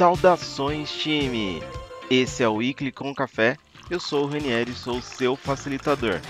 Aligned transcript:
Saudações, 0.00 0.90
time! 0.90 1.60
Esse 2.10 2.42
é 2.42 2.48
o 2.48 2.54
Weekly 2.54 2.90
com 2.90 3.14
Café. 3.14 3.58
Eu 3.90 4.00
sou 4.00 4.24
o 4.24 4.26
Ranieri 4.26 4.72
sou 4.72 5.02
seu 5.02 5.36
facilitador. 5.36 6.22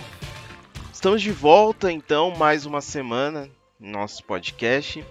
Estamos 0.92 1.22
de 1.22 1.30
volta, 1.30 1.92
então, 1.92 2.32
mais 2.32 2.66
uma 2.66 2.80
semana 2.80 3.48
no 3.78 3.92
nosso 3.92 4.24
podcast. 4.24 5.04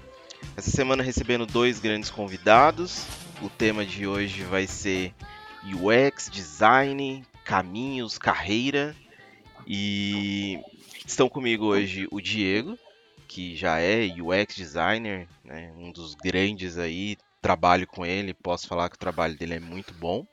Essa 0.57 0.71
semana 0.71 1.01
recebendo 1.01 1.45
dois 1.45 1.79
grandes 1.79 2.09
convidados. 2.09 3.05
O 3.41 3.49
tema 3.49 3.85
de 3.85 4.05
hoje 4.05 4.43
vai 4.43 4.67
ser 4.67 5.13
UX, 5.63 6.29
design, 6.29 7.25
caminhos, 7.45 8.17
carreira. 8.17 8.93
E 9.65 10.59
estão 11.07 11.29
comigo 11.29 11.63
hoje 11.63 12.09
o 12.11 12.19
Diego, 12.19 12.77
que 13.25 13.55
já 13.55 13.79
é 13.79 14.05
UX 14.21 14.53
designer, 14.53 15.29
né, 15.45 15.71
um 15.77 15.93
dos 15.93 16.13
grandes 16.13 16.77
aí, 16.77 17.15
trabalho 17.41 17.87
com 17.87 18.05
ele, 18.05 18.33
posso 18.33 18.67
falar 18.67 18.89
que 18.89 18.95
o 18.95 18.99
trabalho 18.99 19.37
dele 19.37 19.55
é 19.55 19.59
muito 19.59 19.93
bom. 19.93 20.25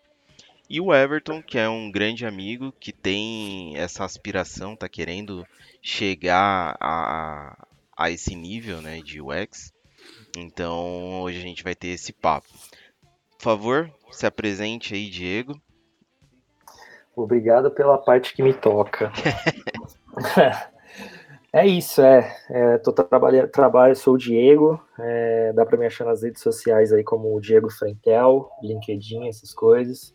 E 0.69 0.81
o 0.81 0.93
Everton, 0.93 1.43
que 1.43 1.59
é 1.59 1.69
um 1.69 1.91
grande 1.91 2.27
amigo, 2.27 2.73
que 2.73 2.93
tem 2.93 3.77
essa 3.77 4.05
aspiração, 4.05 4.75
tá 4.75 4.89
querendo 4.89 5.47
chegar 5.81 6.77
a, 6.81 7.67
a 7.97 8.11
esse 8.11 8.35
nível 8.35 8.83
né, 8.83 9.01
de 9.01 9.21
UX. 9.21 9.73
Então 10.37 11.23
hoje 11.23 11.39
a 11.39 11.43
gente 11.43 11.63
vai 11.63 11.75
ter 11.75 11.89
esse 11.89 12.13
papo. 12.13 12.49
Por 13.39 13.43
favor, 13.43 13.91
se 14.11 14.27
apresente 14.27 14.95
aí, 14.95 15.09
Diego. 15.09 15.61
Obrigado 17.15 17.71
pela 17.71 17.97
parte 17.97 18.35
que 18.35 18.43
me 18.43 18.53
toca. 18.53 19.13
é 21.57 21.67
isso, 21.67 22.03
é. 22.03 22.37
é 22.51 22.79
tô 22.79 22.93
trabalhando, 22.93 23.49
trabalho, 23.49 23.97
sou 23.97 24.15
o 24.15 24.19
Diego. 24.19 24.81
É, 24.99 25.53
dá 25.55 25.65
para 25.65 25.79
me 25.79 25.87
achar 25.87 26.05
nas 26.05 26.23
redes 26.23 26.43
sociais 26.43 26.93
aí 26.93 27.03
como 27.03 27.35
o 27.35 27.41
Diego 27.41 27.71
Frentel, 27.71 28.51
LinkedIn, 28.63 29.29
essas 29.29 29.55
coisas. 29.55 30.13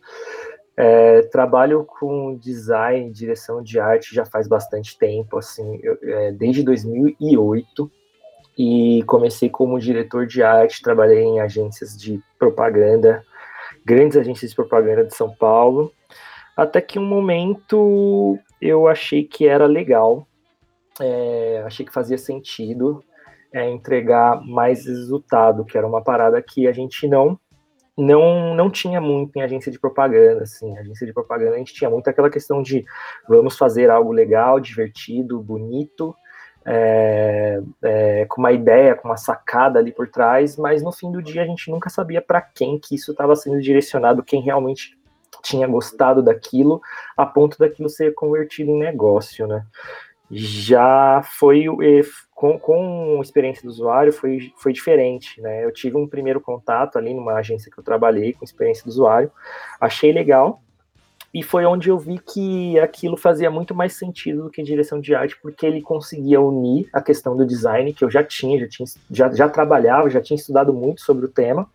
É, 0.76 1.22
trabalho 1.22 1.84
com 1.84 2.36
design, 2.36 3.10
direção 3.10 3.62
de 3.62 3.78
arte 3.78 4.14
já 4.14 4.24
faz 4.24 4.48
bastante 4.48 4.96
tempo, 4.96 5.36
assim, 5.36 5.78
eu, 5.82 5.98
é, 6.02 6.32
desde 6.32 6.62
2008 6.62 7.90
e 8.56 9.02
comecei 9.06 9.50
como 9.50 9.78
diretor 9.78 10.26
de 10.26 10.42
arte, 10.42 10.82
trabalhei 10.82 11.22
em 11.22 11.40
agências 11.40 11.96
de 11.96 12.20
propaganda, 12.38 13.22
grandes 13.84 14.16
agências 14.16 14.50
de 14.50 14.56
propaganda 14.56 15.04
de 15.04 15.14
São 15.14 15.34
Paulo, 15.34 15.92
até 16.56 16.80
que 16.80 16.98
um 16.98 17.04
momento 17.04 18.38
eu 18.60 18.86
achei 18.86 19.24
que 19.24 19.46
era 19.46 19.66
legal, 19.66 20.26
é, 21.00 21.62
achei 21.66 21.84
que 21.84 21.92
fazia 21.92 22.18
sentido 22.18 23.02
é, 23.52 23.68
entregar 23.70 24.40
mais 24.44 24.86
resultado, 24.86 25.64
que 25.64 25.76
era 25.76 25.86
uma 25.86 26.02
parada 26.02 26.40
que 26.42 26.66
a 26.66 26.72
gente 26.72 27.06
não 27.06 27.38
não 27.94 28.54
não 28.54 28.70
tinha 28.70 29.00
muito 29.00 29.36
em 29.36 29.42
agência 29.42 29.70
de 29.70 29.78
propaganda, 29.78 30.44
assim, 30.44 30.76
agência 30.78 31.06
de 31.06 31.12
propaganda 31.12 31.54
a 31.54 31.58
gente 31.58 31.74
tinha 31.74 31.90
muito 31.90 32.08
aquela 32.08 32.30
questão 32.30 32.62
de 32.62 32.84
vamos 33.28 33.56
fazer 33.58 33.90
algo 33.90 34.12
legal, 34.12 34.58
divertido, 34.58 35.38
bonito, 35.40 36.16
é, 36.64 37.60
é, 37.82 38.24
com 38.26 38.40
uma 38.40 38.52
ideia, 38.52 38.94
com 38.94 39.08
uma 39.08 39.16
sacada 39.16 39.78
ali 39.78 39.92
por 39.92 40.08
trás, 40.08 40.56
mas 40.56 40.82
no 40.82 40.92
fim 40.92 41.10
do 41.12 41.22
dia 41.22 41.42
a 41.42 41.46
gente 41.46 41.70
nunca 41.70 41.90
sabia 41.90 42.22
para 42.22 42.40
quem 42.40 42.78
que 42.78 42.94
isso 42.94 43.12
estava 43.12 43.36
sendo 43.36 43.60
direcionado, 43.60 44.22
quem 44.22 44.40
realmente 44.40 44.96
tinha 45.42 45.66
gostado 45.66 46.22
daquilo, 46.22 46.80
a 47.16 47.26
ponto 47.26 47.58
daquilo 47.58 47.88
ser 47.88 48.14
convertido 48.14 48.70
em 48.70 48.78
negócio, 48.78 49.46
né? 49.46 49.66
Já 50.32 51.22
foi 51.24 51.66
com, 52.34 52.58
com 52.58 53.20
experiência 53.22 53.62
do 53.62 53.68
usuário 53.68 54.12
foi, 54.12 54.50
foi 54.56 54.72
diferente, 54.72 55.40
né? 55.40 55.64
Eu 55.64 55.72
tive 55.72 55.96
um 55.96 56.08
primeiro 56.08 56.40
contato 56.40 56.96
ali 56.96 57.12
numa 57.12 57.34
agência 57.34 57.70
que 57.70 57.78
eu 57.78 57.84
trabalhei 57.84 58.32
com 58.32 58.44
experiência 58.44 58.84
do 58.84 58.88
usuário, 58.88 59.30
achei 59.80 60.10
legal, 60.10 60.62
e 61.34 61.42
foi 61.42 61.64
onde 61.64 61.88
eu 61.88 61.98
vi 61.98 62.18
que 62.18 62.78
aquilo 62.78 63.16
fazia 63.16 63.50
muito 63.50 63.74
mais 63.74 63.94
sentido 63.94 64.44
do 64.44 64.50
que 64.50 64.62
direção 64.62 65.00
de 65.00 65.14
arte, 65.14 65.38
porque 65.40 65.64
ele 65.64 65.80
conseguia 65.80 66.40
unir 66.40 66.88
a 66.92 67.00
questão 67.00 67.36
do 67.36 67.46
design, 67.46 67.92
que 67.94 68.04
eu 68.04 68.10
já 68.10 68.22
tinha, 68.22 68.58
já, 68.58 68.68
tinha, 68.68 68.86
já, 69.10 69.32
já 69.32 69.48
trabalhava, 69.48 70.10
já 70.10 70.20
tinha 70.20 70.36
estudado 70.36 70.74
muito 70.74 71.00
sobre 71.00 71.24
o 71.24 71.28
tema, 71.28 71.70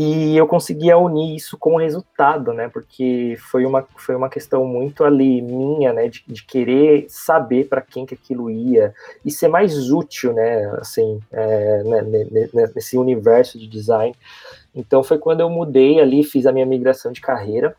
e 0.00 0.36
eu 0.36 0.46
conseguia 0.46 0.96
unir 0.96 1.34
isso 1.34 1.58
com 1.58 1.74
o 1.74 1.78
resultado, 1.78 2.52
né? 2.52 2.68
Porque 2.68 3.36
foi 3.50 3.66
uma, 3.66 3.84
foi 3.96 4.14
uma 4.14 4.28
questão 4.28 4.64
muito 4.64 5.02
ali 5.02 5.42
minha, 5.42 5.92
né? 5.92 6.06
De, 6.06 6.22
de 6.24 6.44
querer 6.44 7.06
saber 7.08 7.68
para 7.68 7.80
quem 7.80 8.06
que 8.06 8.14
aquilo 8.14 8.48
ia 8.48 8.94
e 9.24 9.30
ser 9.32 9.48
mais 9.48 9.90
útil, 9.90 10.32
né? 10.32 10.66
Assim, 10.80 11.18
é, 11.32 11.82
né, 11.82 12.02
nesse 12.76 12.96
universo 12.96 13.58
de 13.58 13.66
design. 13.66 14.14
Então 14.72 15.02
foi 15.02 15.18
quando 15.18 15.40
eu 15.40 15.50
mudei 15.50 15.98
ali, 15.98 16.22
fiz 16.22 16.46
a 16.46 16.52
minha 16.52 16.64
migração 16.64 17.10
de 17.10 17.20
carreira 17.20 17.74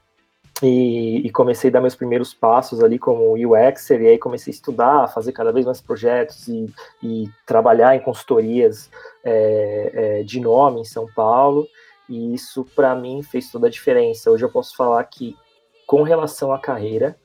e, 0.62 1.26
e, 1.26 1.30
comecei 1.30 1.70
a 1.70 1.74
dar 1.74 1.80
meus 1.80 1.96
primeiros 1.96 2.34
passos 2.34 2.84
ali 2.84 3.00
como 3.00 3.34
UXer, 3.34 4.02
e 4.02 4.08
aí 4.08 4.18
comecei 4.18 4.52
a 4.52 4.56
estudar, 4.56 5.08
fazer 5.08 5.32
cada 5.32 5.54
vez 5.54 5.66
mais 5.66 5.80
projetos 5.80 6.50
e, 6.50 6.70
e 7.02 7.30
trabalhar 7.46 7.96
em 7.96 8.02
consultorias 8.02 8.90
é, 9.24 9.92
é, 9.94 10.24
de 10.24 10.42
nome 10.42 10.82
em 10.82 10.86
São 10.86 11.08
Paulo, 11.16 11.66
e 12.10 12.34
isso 12.34 12.66
para 12.76 12.96
mim 12.96 13.22
fez 13.22 13.52
toda 13.52 13.68
a 13.68 13.70
diferença. 13.70 14.32
Hoje 14.32 14.44
eu 14.44 14.50
posso 14.50 14.76
falar 14.76 15.04
que, 15.04 15.38
com 15.86 16.02
relação 16.02 16.52
à 16.52 16.60
carreira, 16.60 17.16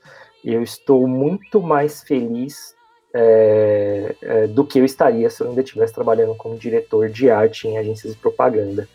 eu 0.44 0.62
estou 0.62 1.08
muito 1.08 1.60
mais 1.60 2.02
feliz 2.02 2.74
é, 3.14 4.14
é 4.20 4.46
do 4.48 4.64
que 4.64 4.78
eu 4.78 4.84
estaria 4.84 5.30
se 5.30 5.40
eu 5.40 5.48
ainda 5.48 5.62
estivesse 5.62 5.94
trabalhando 5.94 6.34
como 6.34 6.58
diretor 6.58 7.08
de 7.08 7.30
arte 7.30 7.66
em 7.66 7.78
agências 7.78 8.12
de 8.12 8.20
propaganda. 8.20 8.86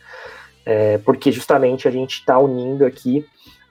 É, 0.66 1.00
porque 1.00 1.31
justamente 1.31 1.88
a 1.88 1.91
gente 1.91 2.19
está 2.19 2.38
unindo 2.38 2.85
aqui 2.85 3.25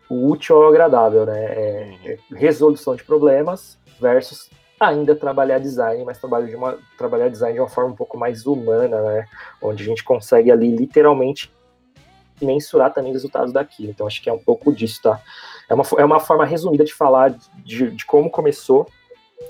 o 0.09 0.27
útil 0.31 0.57
ao 0.57 0.69
agradável, 0.69 1.27
né? 1.27 1.45
É, 1.45 1.95
é 2.05 2.19
resolução 2.35 2.97
de 2.97 3.05
problemas 3.05 3.79
versus 4.01 4.51
ainda 4.81 5.15
trabalhar 5.15 5.59
design, 5.59 6.05
mas 6.05 6.19
trabalhar, 6.19 6.47
de 6.47 6.57
uma, 6.57 6.79
trabalhar 6.97 7.29
design 7.29 7.55
de 7.55 7.61
uma 7.61 7.69
forma 7.69 7.91
um 7.91 7.97
pouco 7.97 8.17
mais 8.17 8.47
humana, 8.47 9.01
né? 9.03 9.27
Onde 9.61 9.83
a 9.83 9.87
gente 9.87 10.03
consegue 10.03 10.51
ali 10.51 10.75
literalmente 10.75 11.53
mensurar 12.45 12.93
também 12.93 13.11
os 13.11 13.17
resultados 13.17 13.53
daquilo. 13.53 13.91
Então 13.91 14.07
acho 14.07 14.23
que 14.23 14.29
é 14.29 14.33
um 14.33 14.39
pouco 14.39 14.73
disso, 14.73 15.03
tá? 15.03 15.21
É 15.69 15.75
uma, 15.75 15.85
é 15.99 16.05
uma 16.05 16.21
forma 16.21 16.45
resumida 16.45 16.85
de 16.85 16.95
falar 16.95 17.37
de, 17.65 17.91
de 17.91 18.05
como 18.05 18.31
começou 18.31 18.89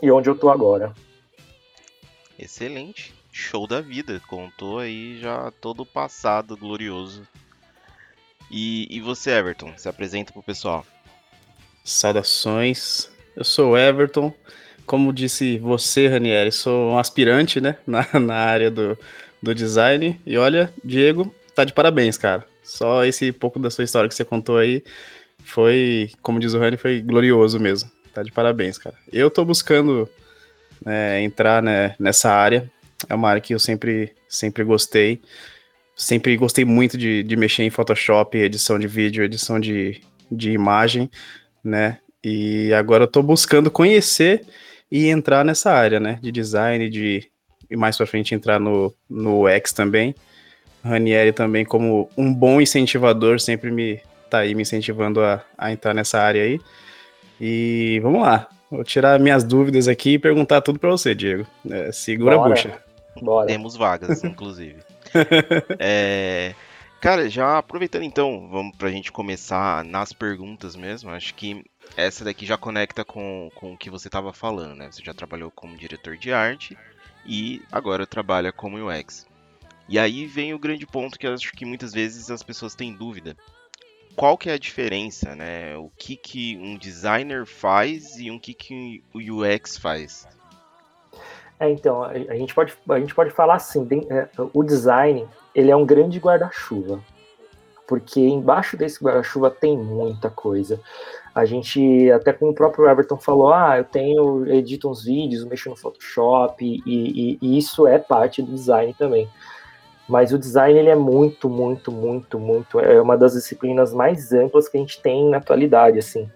e 0.02 0.10
onde 0.10 0.28
eu 0.28 0.36
tô 0.36 0.50
agora. 0.50 0.92
Excelente. 2.38 3.14
Show 3.32 3.66
da 3.66 3.80
vida. 3.80 4.20
Contou 4.26 4.78
aí 4.78 5.18
já 5.20 5.50
todo 5.60 5.80
o 5.80 5.86
passado 5.86 6.56
glorioso 6.56 7.26
e, 8.50 8.86
e 8.90 9.00
você, 9.00 9.30
Everton, 9.30 9.72
se 9.76 9.88
apresenta 9.88 10.32
pro 10.32 10.42
pessoal. 10.42 10.84
Saudações, 11.84 13.10
eu 13.36 13.44
sou 13.44 13.72
o 13.72 13.78
Everton. 13.78 14.32
Como 14.86 15.12
disse 15.12 15.58
você, 15.58 16.08
Ranieri, 16.08 16.50
sou 16.50 16.92
um 16.92 16.98
aspirante, 16.98 17.60
né, 17.60 17.76
na, 17.86 18.06
na 18.18 18.36
área 18.36 18.70
do, 18.70 18.98
do 19.42 19.54
design. 19.54 20.18
E 20.24 20.38
olha, 20.38 20.72
Diego, 20.82 21.34
tá 21.54 21.64
de 21.64 21.72
parabéns, 21.72 22.16
cara. 22.16 22.46
Só 22.68 23.04
esse 23.04 23.32
pouco 23.32 23.58
da 23.58 23.70
sua 23.70 23.84
história 23.84 24.08
que 24.08 24.14
você 24.14 24.24
contou 24.24 24.58
aí 24.58 24.82
foi, 25.44 26.10
como 26.22 26.38
diz 26.38 26.54
o 26.54 26.58
Rani, 26.58 26.76
foi 26.76 27.00
glorioso 27.00 27.58
mesmo. 27.58 27.90
Tá 28.12 28.22
de 28.22 28.30
parabéns, 28.30 28.78
cara. 28.78 28.96
Eu 29.12 29.30
tô 29.30 29.44
buscando 29.44 30.08
né, 30.84 31.22
entrar 31.22 31.62
né, 31.62 31.94
nessa 31.98 32.30
área. 32.30 32.70
É 33.08 33.14
uma 33.14 33.28
área 33.28 33.40
que 33.40 33.54
eu 33.54 33.58
sempre, 33.58 34.12
sempre 34.28 34.64
gostei 34.64 35.20
sempre 35.98 36.36
gostei 36.36 36.64
muito 36.64 36.96
de, 36.96 37.24
de 37.24 37.36
mexer 37.36 37.64
em 37.64 37.70
Photoshop, 37.70 38.38
edição 38.38 38.78
de 38.78 38.86
vídeo, 38.86 39.24
edição 39.24 39.58
de, 39.58 40.00
de 40.30 40.52
imagem, 40.52 41.10
né? 41.62 41.98
E 42.22 42.72
agora 42.72 43.02
eu 43.02 43.08
tô 43.08 43.20
buscando 43.20 43.68
conhecer 43.68 44.46
e 44.90 45.08
entrar 45.08 45.44
nessa 45.44 45.72
área, 45.72 45.98
né? 45.98 46.18
De 46.22 46.30
design, 46.30 46.88
de 46.88 47.28
e 47.68 47.76
mais 47.76 47.96
pra 47.96 48.06
frente 48.06 48.34
entrar 48.34 48.60
no, 48.60 48.94
no 49.10 49.48
X 49.48 49.72
também. 49.72 50.14
Ranieri 50.84 51.32
também, 51.32 51.64
como 51.64 52.08
um 52.16 52.32
bom 52.32 52.60
incentivador, 52.60 53.40
sempre 53.40 53.70
me 53.70 54.00
tá 54.28 54.38
aí 54.38 54.54
me 54.54 54.62
incentivando 54.62 55.22
a, 55.22 55.42
a 55.56 55.72
entrar 55.72 55.94
nessa 55.94 56.20
área 56.20 56.42
aí. 56.42 56.60
E 57.40 58.00
vamos 58.02 58.22
lá, 58.22 58.48
vou 58.70 58.84
tirar 58.84 59.18
minhas 59.18 59.44
dúvidas 59.44 59.88
aqui 59.88 60.14
e 60.14 60.18
perguntar 60.18 60.60
tudo 60.60 60.78
para 60.78 60.90
você, 60.90 61.14
Diego. 61.14 61.46
É, 61.70 61.92
segura 61.92 62.36
Bora. 62.36 62.46
a 62.46 62.54
bucha. 62.54 62.82
Bora. 63.20 63.46
Temos 63.46 63.76
vagas, 63.76 64.22
inclusive. 64.22 64.78
é, 65.78 66.54
cara, 67.00 67.28
já 67.28 67.58
aproveitando 67.58 68.02
então, 68.02 68.48
vamos 68.50 68.76
pra 68.76 68.90
gente 68.90 69.10
começar 69.10 69.84
nas 69.84 70.12
perguntas 70.12 70.76
mesmo. 70.76 71.10
Acho 71.10 71.34
que 71.34 71.64
essa 71.96 72.24
daqui 72.24 72.44
já 72.44 72.56
conecta 72.56 73.04
com, 73.04 73.50
com 73.54 73.72
o 73.72 73.76
que 73.76 73.90
você 73.90 74.08
estava 74.08 74.32
falando, 74.32 74.74
né? 74.76 74.88
Você 74.90 75.02
já 75.02 75.14
trabalhou 75.14 75.50
como 75.50 75.76
diretor 75.76 76.16
de 76.16 76.32
arte 76.32 76.76
e 77.24 77.62
agora 77.72 78.06
trabalha 78.06 78.52
como 78.52 78.76
UX. 78.76 79.26
E 79.88 79.98
aí 79.98 80.26
vem 80.26 80.52
o 80.52 80.58
grande 80.58 80.86
ponto 80.86 81.18
que 81.18 81.26
eu 81.26 81.32
acho 81.32 81.52
que 81.52 81.64
muitas 81.64 81.92
vezes 81.92 82.30
as 82.30 82.42
pessoas 82.42 82.74
têm 82.74 82.92
dúvida. 82.92 83.36
Qual 84.14 84.36
que 84.36 84.50
é 84.50 84.54
a 84.54 84.58
diferença, 84.58 85.34
né? 85.34 85.76
O 85.76 85.90
que, 85.96 86.16
que 86.16 86.58
um 86.58 86.76
designer 86.76 87.46
faz 87.46 88.18
e 88.18 88.30
o 88.30 88.38
que, 88.38 88.52
que 88.52 89.02
o 89.14 89.18
UX 89.18 89.78
faz? 89.78 90.26
É, 91.60 91.70
então, 91.70 92.02
a, 92.02 92.36
gente 92.36 92.54
pode, 92.54 92.74
a 92.88 93.00
gente 93.00 93.14
pode 93.14 93.30
falar 93.30 93.54
assim, 93.54 93.86
é, 94.10 94.28
o 94.52 94.62
design, 94.62 95.26
ele 95.54 95.70
é 95.70 95.76
um 95.76 95.86
grande 95.86 96.18
guarda-chuva. 96.18 97.00
porque 97.86 98.20
embaixo 98.20 98.76
desse 98.76 99.02
guarda-chuva 99.02 99.50
tem 99.50 99.76
muita 99.76 100.28
coisa. 100.28 100.78
A 101.34 101.44
gente, 101.46 102.10
até 102.10 102.32
como 102.32 102.50
o 102.50 102.54
próprio 102.54 102.88
Everton 102.88 103.16
falou, 103.16 103.52
ah, 103.52 103.78
eu 103.78 103.84
tenho, 103.84 104.46
edito 104.46 104.90
uns 104.90 105.04
vídeos, 105.04 105.44
mexo 105.44 105.70
no 105.70 105.76
Photoshop, 105.76 106.62
e, 106.64 106.82
e, 106.86 107.38
e 107.40 107.58
isso 107.58 107.86
é 107.86 107.98
parte 107.98 108.42
do 108.42 108.52
design 108.52 108.94
também. 108.98 109.28
Mas 110.08 110.32
o 110.32 110.38
design 110.38 110.78
ele 110.78 110.88
é 110.88 110.96
muito, 110.96 111.48
muito, 111.48 111.92
muito, 111.92 112.38
muito, 112.38 112.80
é 112.80 113.00
uma 113.00 113.16
das 113.16 113.34
disciplinas 113.34 113.92
mais 113.92 114.32
amplas 114.32 114.68
que 114.68 114.76
a 114.76 114.80
gente 114.80 115.02
tem 115.02 115.28
na 115.28 115.36
atualidade, 115.36 115.98
assim 115.98 116.28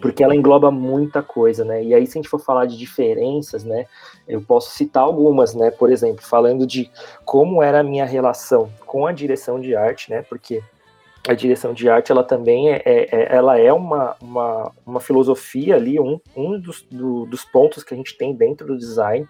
porque 0.00 0.24
ela 0.24 0.34
engloba 0.34 0.70
muita 0.70 1.22
coisa, 1.22 1.64
né? 1.64 1.82
E 1.82 1.94
aí, 1.94 2.06
se 2.06 2.18
a 2.18 2.20
gente 2.20 2.28
for 2.28 2.40
falar 2.40 2.66
de 2.66 2.76
diferenças, 2.76 3.64
né, 3.64 3.86
eu 4.26 4.40
posso 4.42 4.70
citar 4.70 5.02
algumas, 5.02 5.54
né? 5.54 5.70
Por 5.70 5.90
exemplo, 5.90 6.24
falando 6.24 6.66
de 6.66 6.90
como 7.24 7.62
era 7.62 7.80
a 7.80 7.84
minha 7.84 8.04
relação 8.04 8.70
com 8.86 9.06
a 9.06 9.12
direção 9.12 9.60
de 9.60 9.76
arte, 9.76 10.10
né? 10.10 10.22
Porque 10.22 10.62
a 11.26 11.32
direção 11.32 11.72
de 11.72 11.88
arte 11.88 12.12
ela 12.12 12.22
também 12.22 12.70
é, 12.70 12.82
é, 12.84 13.08
é 13.10 13.36
ela 13.36 13.58
é 13.58 13.72
uma, 13.72 14.16
uma, 14.20 14.72
uma, 14.84 15.00
filosofia 15.00 15.76
ali, 15.76 15.98
um, 15.98 16.20
um 16.36 16.60
dos, 16.60 16.82
do, 16.90 17.24
dos 17.24 17.44
pontos 17.44 17.82
que 17.82 17.94
a 17.94 17.96
gente 17.96 18.18
tem 18.18 18.34
dentro 18.34 18.66
do 18.66 18.76
design, 18.76 19.26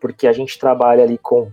porque 0.00 0.26
a 0.26 0.32
gente 0.32 0.58
trabalha 0.58 1.04
ali 1.04 1.18
com, 1.18 1.52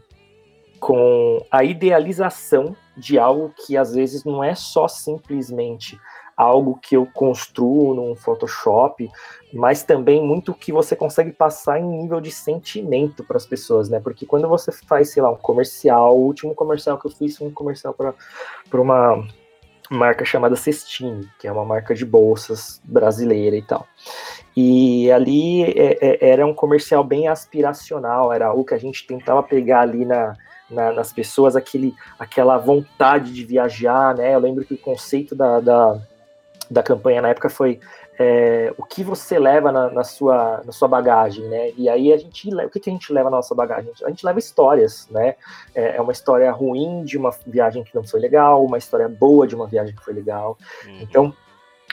com 0.83 1.41
a 1.49 1.63
idealização 1.63 2.75
de 2.97 3.17
algo 3.17 3.53
que 3.55 3.77
às 3.77 3.95
vezes 3.95 4.25
não 4.25 4.43
é 4.43 4.53
só 4.53 4.85
simplesmente 4.85 5.97
algo 6.35 6.77
que 6.81 6.97
eu 6.97 7.07
construo 7.13 7.93
num 7.93 8.17
Photoshop, 8.17 9.09
mas 9.53 9.83
também 9.83 10.21
muito 10.21 10.53
que 10.53 10.73
você 10.73 10.93
consegue 10.93 11.31
passar 11.31 11.79
em 11.79 11.85
nível 11.85 12.19
de 12.19 12.31
sentimento 12.31 13.23
para 13.23 13.37
as 13.37 13.45
pessoas, 13.45 13.87
né? 13.87 14.01
Porque 14.01 14.25
quando 14.25 14.45
você 14.49 14.73
faz, 14.73 15.11
sei 15.11 15.23
lá, 15.23 15.31
um 15.31 15.37
comercial, 15.37 16.17
o 16.17 16.25
último 16.25 16.53
comercial 16.53 16.99
que 16.99 17.07
eu 17.07 17.11
fiz 17.11 17.37
foi 17.37 17.47
um 17.47 17.53
comercial 17.53 17.93
para 17.93 18.13
uma 18.73 19.25
marca 19.89 20.25
chamada 20.25 20.57
Cestine, 20.57 21.29
que 21.39 21.47
é 21.47 21.51
uma 21.51 21.63
marca 21.63 21.95
de 21.95 22.05
bolsas 22.05 22.81
brasileira 22.83 23.55
e 23.55 23.61
tal. 23.61 23.87
E 24.53 25.09
ali 25.13 25.63
é, 25.63 25.97
é, 26.01 26.29
era 26.29 26.45
um 26.45 26.53
comercial 26.53 27.05
bem 27.05 27.29
aspiracional, 27.29 28.33
era 28.33 28.47
algo 28.47 28.65
que 28.65 28.73
a 28.73 28.77
gente 28.77 29.07
tentava 29.07 29.41
pegar 29.41 29.81
ali 29.81 30.03
na, 30.03 30.35
na, 30.73 30.91
nas 30.91 31.13
pessoas, 31.13 31.55
aquele, 31.55 31.93
aquela 32.17 32.57
vontade 32.57 33.33
de 33.33 33.45
viajar, 33.45 34.15
né? 34.15 34.35
Eu 34.35 34.39
lembro 34.39 34.65
que 34.65 34.73
o 34.73 34.77
conceito 34.77 35.35
da, 35.35 35.59
da, 35.59 35.99
da 36.69 36.83
campanha 36.83 37.21
na 37.21 37.29
época 37.29 37.49
foi 37.49 37.79
é, 38.19 38.73
o 38.77 38.83
que 38.83 39.03
você 39.03 39.39
leva 39.39 39.71
na, 39.71 39.89
na, 39.89 40.03
sua, 40.03 40.61
na 40.65 40.71
sua 40.71 40.87
bagagem, 40.87 41.45
né? 41.47 41.71
E 41.77 41.89
aí 41.89 42.13
a 42.13 42.17
gente 42.17 42.53
o 42.53 42.69
que, 42.69 42.79
que 42.79 42.89
a 42.89 42.93
gente 42.93 43.11
leva 43.11 43.29
na 43.29 43.37
nossa 43.37 43.55
bagagem? 43.55 43.91
A 44.03 44.09
gente 44.09 44.25
leva 44.25 44.39
histórias, 44.39 45.07
né? 45.09 45.35
É, 45.73 45.97
é 45.97 46.01
uma 46.01 46.11
história 46.11 46.51
ruim 46.51 47.03
de 47.03 47.17
uma 47.17 47.31
viagem 47.45 47.83
que 47.83 47.95
não 47.95 48.03
foi 48.03 48.19
legal, 48.19 48.63
uma 48.63 48.77
história 48.77 49.09
boa 49.09 49.47
de 49.47 49.55
uma 49.55 49.67
viagem 49.67 49.95
que 49.95 50.03
foi 50.03 50.13
legal. 50.13 50.57
Uhum. 50.85 50.99
Então, 51.01 51.33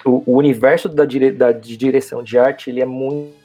o, 0.04 0.22
o 0.26 0.36
universo 0.36 0.88
da, 0.88 1.04
dire, 1.04 1.30
da, 1.30 1.52
de 1.52 1.76
direção 1.76 2.22
de 2.22 2.38
arte 2.38 2.70
ele 2.70 2.80
é 2.80 2.86
muito 2.86 3.39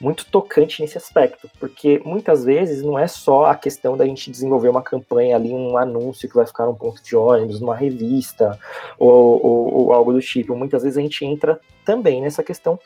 muito 0.00 0.26
tocante 0.26 0.80
nesse 0.80 0.96
aspecto, 0.96 1.50
porque 1.58 2.00
muitas 2.04 2.44
vezes 2.44 2.82
não 2.82 2.98
é 2.98 3.06
só 3.08 3.46
a 3.46 3.54
questão 3.54 3.96
da 3.96 4.04
gente 4.04 4.30
desenvolver 4.30 4.68
uma 4.68 4.82
campanha 4.82 5.36
ali, 5.36 5.52
um 5.52 5.76
anúncio 5.76 6.28
que 6.28 6.34
vai 6.34 6.46
ficar 6.46 6.66
num 6.66 6.74
ponto 6.74 7.02
de 7.02 7.16
ônibus, 7.16 7.60
numa 7.60 7.74
revista 7.74 8.58
ou, 8.98 9.44
ou, 9.44 9.74
ou 9.74 9.92
algo 9.92 10.12
do 10.12 10.20
tipo. 10.20 10.54
Muitas 10.54 10.82
vezes 10.82 10.98
a 10.98 11.00
gente 11.00 11.24
entra 11.24 11.60
também 11.84 12.20
nessa 12.20 12.42
questão 12.42 12.78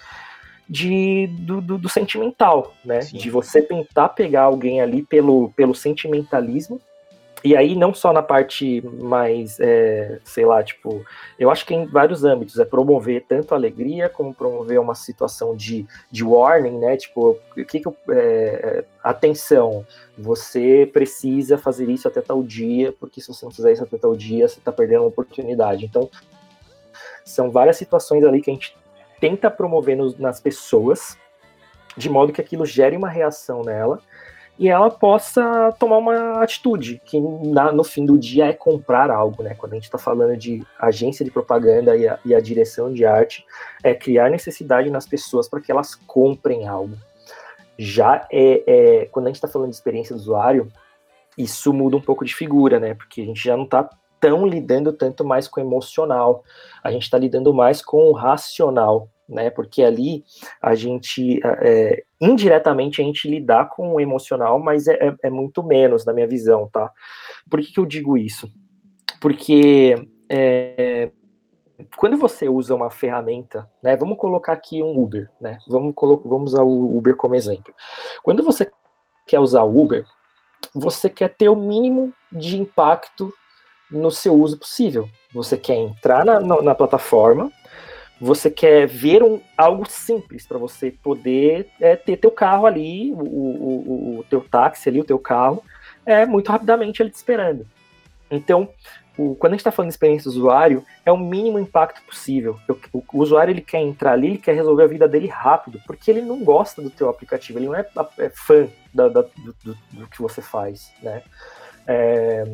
de, 0.69 1.27
do, 1.41 1.61
do, 1.61 1.79
do 1.79 1.89
sentimental, 1.89 2.73
né? 2.85 3.03
Sim. 3.03 3.19
De 3.19 3.29
você 3.29 3.61
tentar 3.61 4.11
pegar 4.11 4.43
alguém 4.43 4.81
ali 4.81 5.03
pelo, 5.03 5.51
pelo 5.51 5.75
sentimentalismo 5.75 6.81
e 7.45 7.57
aí, 7.57 7.75
não 7.75 7.93
só 7.93 8.13
na 8.13 8.23
parte 8.23 8.81
mais, 9.01 9.59
é, 9.59 10.21
sei 10.25 10.47
lá, 10.47 10.63
tipo, 10.63 11.05
eu 11.37 11.51
acho 11.51 11.67
que 11.67 11.75
em 11.75 11.87
vários 11.87 12.25
âmbitos, 12.25 12.59
é 12.59 12.65
promover 12.65 13.25
tanto 13.27 13.53
alegria 13.53 14.09
como 14.09 14.33
promover 14.33 14.79
uma 14.79 14.95
situação 14.95 15.57
de, 15.57 15.85
de 16.11 16.23
warning, 16.23 16.79
né? 16.79 16.97
Tipo, 16.97 17.37
o 17.57 17.65
que 17.65 17.81
que 17.81 17.89
eu, 17.89 17.97
é, 18.11 18.17
é, 18.17 18.85
atenção, 19.03 19.85
você 20.17 20.89
precisa 20.93 21.59
fazer 21.59 21.89
isso 21.91 22.07
até 22.07 22.21
tal 22.21 22.45
dia, 22.45 22.93
porque 22.93 23.21
se 23.21 23.29
você 23.29 23.45
não 23.45 23.53
fizer 23.53 23.73
isso 23.73 23.83
até 23.83 23.99
tal 23.99 24.15
dia, 24.15 24.47
você 24.47 24.61
está 24.61 24.71
perdendo 24.71 25.01
uma 25.01 25.09
oportunidade. 25.09 25.85
Então, 25.85 26.09
são 27.25 27.51
várias 27.51 27.77
situações 27.77 28.25
ali 28.25 28.41
que 28.41 28.51
a 28.51 28.55
gente 28.55 28.77
tenta 29.21 29.51
promover 29.51 29.97
nos, 29.97 30.17
nas 30.17 30.41
pessoas, 30.41 31.19
de 31.97 32.09
modo 32.09 32.33
que 32.33 32.41
aquilo 32.41 32.65
gere 32.65 32.97
uma 32.97 33.09
reação 33.09 33.63
nela, 33.63 34.01
e 34.59 34.69
ela 34.69 34.91
possa 34.91 35.73
tomar 35.79 35.99
uma 35.99 36.43
atitude, 36.43 37.01
que 37.05 37.19
na, 37.21 37.73
no 37.73 37.83
fim 37.83 38.05
do 38.05 38.19
dia 38.19 38.47
é 38.47 38.53
comprar 38.53 39.11
algo, 39.11 39.43
né? 39.43 39.55
Quando 39.55 39.73
a 39.73 39.75
gente 39.77 39.85
está 39.85 39.99
falando 39.99 40.37
de 40.37 40.65
agência 40.79 41.25
de 41.25 41.31
propaganda 41.31 41.97
e 41.97 42.07
a, 42.07 42.19
e 42.25 42.35
a, 42.35 42.41
direção 42.41 42.93
de 42.93 43.05
arte, 43.05 43.45
é 43.83 43.95
criar 43.95 44.31
necessidade 44.31 44.91
nas 44.91 45.07
pessoas 45.07 45.49
para 45.49 45.61
que 45.61 45.73
elas 45.73 45.95
comprem 45.95 46.69
algo. 46.69 46.97
Já 47.79 48.27
é, 48.31 48.63
é 48.67 49.07
quando 49.07 49.27
a 49.27 49.29
gente 49.31 49.37
está 49.37 49.49
falando 49.49 49.71
de 49.71 49.77
experiência 49.77 50.15
do 50.15 50.21
usuário, 50.21 50.71
isso 51.37 51.73
muda 51.73 51.97
um 51.97 52.01
pouco 52.01 52.25
de 52.25 52.35
figura, 52.35 52.79
né? 52.79 52.95
Porque 52.95 53.23
a 53.23 53.25
gente 53.25 53.43
já 53.43 53.57
não 53.57 53.65
está 53.65 53.89
tão 54.21 54.47
lidando 54.47 54.93
tanto 54.93 55.25
mais 55.25 55.49
com 55.49 55.61
o 55.61 55.65
emocional, 55.65 56.45
a 56.85 56.93
gente 56.93 57.03
está 57.03 57.19
lidando 57.19 57.53
mais 57.53 57.83
com 57.83 58.11
o 58.11 58.13
racional 58.13 59.09
né? 59.29 59.51
Porque 59.51 59.83
ali 59.83 60.25
a 60.61 60.75
gente 60.75 61.41
é, 61.45 62.05
indiretamente 62.21 63.01
a 63.01 63.05
gente 63.05 63.29
lidar 63.29 63.69
com 63.71 63.95
o 63.95 64.01
emocional, 64.01 64.59
mas 64.59 64.87
é, 64.87 64.95
é, 64.95 65.15
é, 65.25 65.31
muito 65.31 65.63
menos 65.63 66.05
na 66.05 66.13
minha 66.13 66.27
visão, 66.27 66.69
tá? 66.73 66.91
Por 67.51 67.61
que, 67.61 67.73
que 67.73 67.81
eu 67.81 67.87
digo 67.87 68.17
isso? 68.17 68.51
Porque 69.21 69.95
é, 70.29 71.11
quando 71.97 72.17
você 72.17 72.49
usa 72.49 72.75
uma 72.75 72.91
ferramenta, 72.91 73.69
né? 73.83 73.97
Vamos 73.97 74.19
colocar 74.19 74.53
aqui 74.53 74.83
um 74.83 74.99
Uber, 74.99 75.31
né? 75.41 75.59
Vamos, 75.69 75.95
vamos 76.25 76.53
usar 76.53 76.63
o 76.63 76.97
Uber 76.97 77.17
como 77.17 77.35
exemplo. 77.35 77.75
Quando 78.23 78.43
você 78.43 78.71
quer 79.27 79.41
usar 79.41 79.63
o 79.63 79.81
Uber, 79.81 80.05
você 80.75 81.09
quer 81.09 81.35
ter 81.35 81.49
o 81.49 81.57
mínimo 81.57 82.13
de 82.31 82.59
impacto 82.59 83.33
no 83.91 84.11
seu 84.11 84.35
uso 84.35 84.59
possível. 84.59 85.09
Você 85.35 85.57
quer 85.57 85.77
entrar 85.77 86.25
na, 86.25 86.41
na, 86.41 86.63
na 86.63 86.75
plataforma, 86.75 87.51
você 88.25 88.49
quer 88.49 88.87
ver 88.87 89.21
um, 89.21 89.41
algo 89.59 89.85
simples 89.91 90.47
para 90.47 90.57
você 90.57 90.93
poder 90.93 91.67
é, 91.81 91.97
ter 91.97 92.17
teu 92.17 92.31
carro 92.31 92.67
ali, 92.67 93.11
o, 93.13 93.17
o, 93.17 94.19
o, 94.21 94.25
teu 94.31 94.41
táxi 94.41 94.89
ali, 94.89 95.01
o 95.01 95.05
teu 95.05 95.19
carro, 95.19 95.61
é 96.07 96.25
muito 96.25 96.53
rapidamente 96.53 97.03
ele 97.03 97.11
te 97.11 97.17
esperando. 97.17 97.67
Então, 98.31 98.69
o, 99.19 99.35
quando 99.35 99.55
a 99.55 99.57
gente 99.57 99.63
está 99.63 99.73
falando 99.73 99.89
de 99.89 99.95
experiência 99.95 100.31
do 100.31 100.37
usuário, 100.37 100.87
é 101.05 101.11
o 101.11 101.19
mínimo 101.19 101.59
impacto 101.59 102.01
possível. 102.07 102.57
O, 102.93 103.03
o, 103.13 103.19
usuário 103.19 103.51
ele 103.51 103.61
quer 103.61 103.81
entrar 103.81 104.13
ali, 104.13 104.29
ele 104.29 104.39
quer 104.39 104.55
resolver 104.55 104.85
a 104.85 104.87
vida 104.87 105.09
dele 105.09 105.27
rápido, 105.27 105.81
porque 105.85 106.09
ele 106.09 106.23
não 106.23 106.45
gosta 106.45 106.81
do 106.81 106.91
teu 106.91 107.09
aplicativo, 107.09 107.59
ele 107.59 107.67
não 107.67 107.75
é, 107.75 107.85
é 108.19 108.31
fã 108.31 108.69
da, 108.95 109.09
da, 109.09 109.23
do, 109.23 109.57
do, 109.65 109.79
do, 109.91 110.07
que 110.07 110.23
você 110.23 110.41
faz, 110.41 110.93
né? 111.03 111.25
É, 111.89 112.45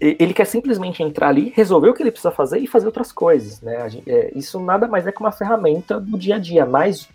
ele 0.00 0.32
quer 0.32 0.46
simplesmente 0.46 1.02
entrar 1.02 1.28
ali, 1.28 1.52
resolver 1.54 1.88
o 1.90 1.94
que 1.94 2.02
ele 2.02 2.10
precisa 2.10 2.30
fazer 2.30 2.58
e 2.58 2.66
fazer 2.66 2.86
outras 2.86 3.12
coisas, 3.12 3.60
né? 3.60 3.88
Gente, 3.88 4.10
é, 4.10 4.32
isso 4.34 4.60
nada 4.60 4.86
mais 4.86 5.06
é 5.06 5.12
que 5.12 5.20
uma 5.20 5.32
ferramenta 5.32 6.00
do 6.00 6.16
dia 6.16 6.36
a 6.36 6.38
dia, 6.38 6.64
mais 6.64 7.08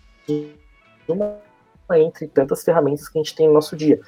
uma 1.08 1.40
entre 1.98 2.28
tantas 2.28 2.64
ferramentas 2.64 3.10
que 3.10 3.18
a 3.18 3.22
gente 3.22 3.36
tem 3.36 3.48
no 3.48 3.54
nosso 3.54 3.76
dia. 3.76 4.00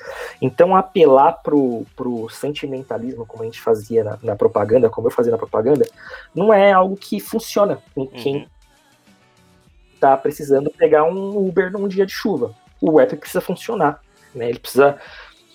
Então, 0.41 0.75
apelar 0.75 1.33
pro, 1.43 1.85
pro 1.95 2.29
sentimentalismo, 2.29 3.25
como 3.25 3.43
a 3.43 3.45
gente 3.45 3.59
fazia 3.59 4.03
na, 4.03 4.19
na 4.23 4.35
propaganda, 4.35 4.89
como 4.89 5.07
eu 5.07 5.11
fazia 5.11 5.31
na 5.31 5.37
propaganda, 5.37 5.85
não 6.33 6.53
é 6.53 6.71
algo 6.71 6.95
que 6.95 7.19
funciona 7.19 7.79
com 7.93 8.07
quem 8.07 8.35
uhum. 8.37 8.47
tá 9.99 10.15
precisando 10.15 10.71
pegar 10.71 11.03
um 11.03 11.45
Uber 11.45 11.71
num 11.71 11.87
dia 11.87 12.05
de 12.05 12.13
chuva. 12.13 12.53
O 12.79 12.99
app 12.99 13.15
precisa 13.17 13.41
funcionar, 13.41 14.01
né? 14.33 14.49
Ele 14.49 14.59
precisa 14.59 14.97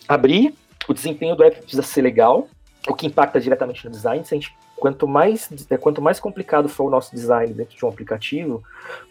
abrir, 0.07 0.55
o 0.89 0.95
desempenho 0.95 1.37
do 1.37 1.45
app 1.45 1.61
precisa 1.61 1.83
ser 1.83 2.03
legal, 2.03 2.49
o 2.87 2.95
que 2.95 3.07
impacta 3.07 3.41
diretamente 3.41 3.85
no 3.85 3.91
design. 3.91 4.25
Se 4.25 4.35
gente, 4.35 4.55
quanto, 4.77 5.09
mais, 5.09 5.51
é, 5.71 5.77
quanto 5.77 6.03
mais 6.03 6.21
complicado 6.21 6.69
for 6.69 6.85
o 6.85 6.91
nosso 6.91 7.15
design 7.15 7.53
dentro 7.53 7.77
de 7.77 7.85
um 7.85 7.89
aplicativo, 7.89 8.63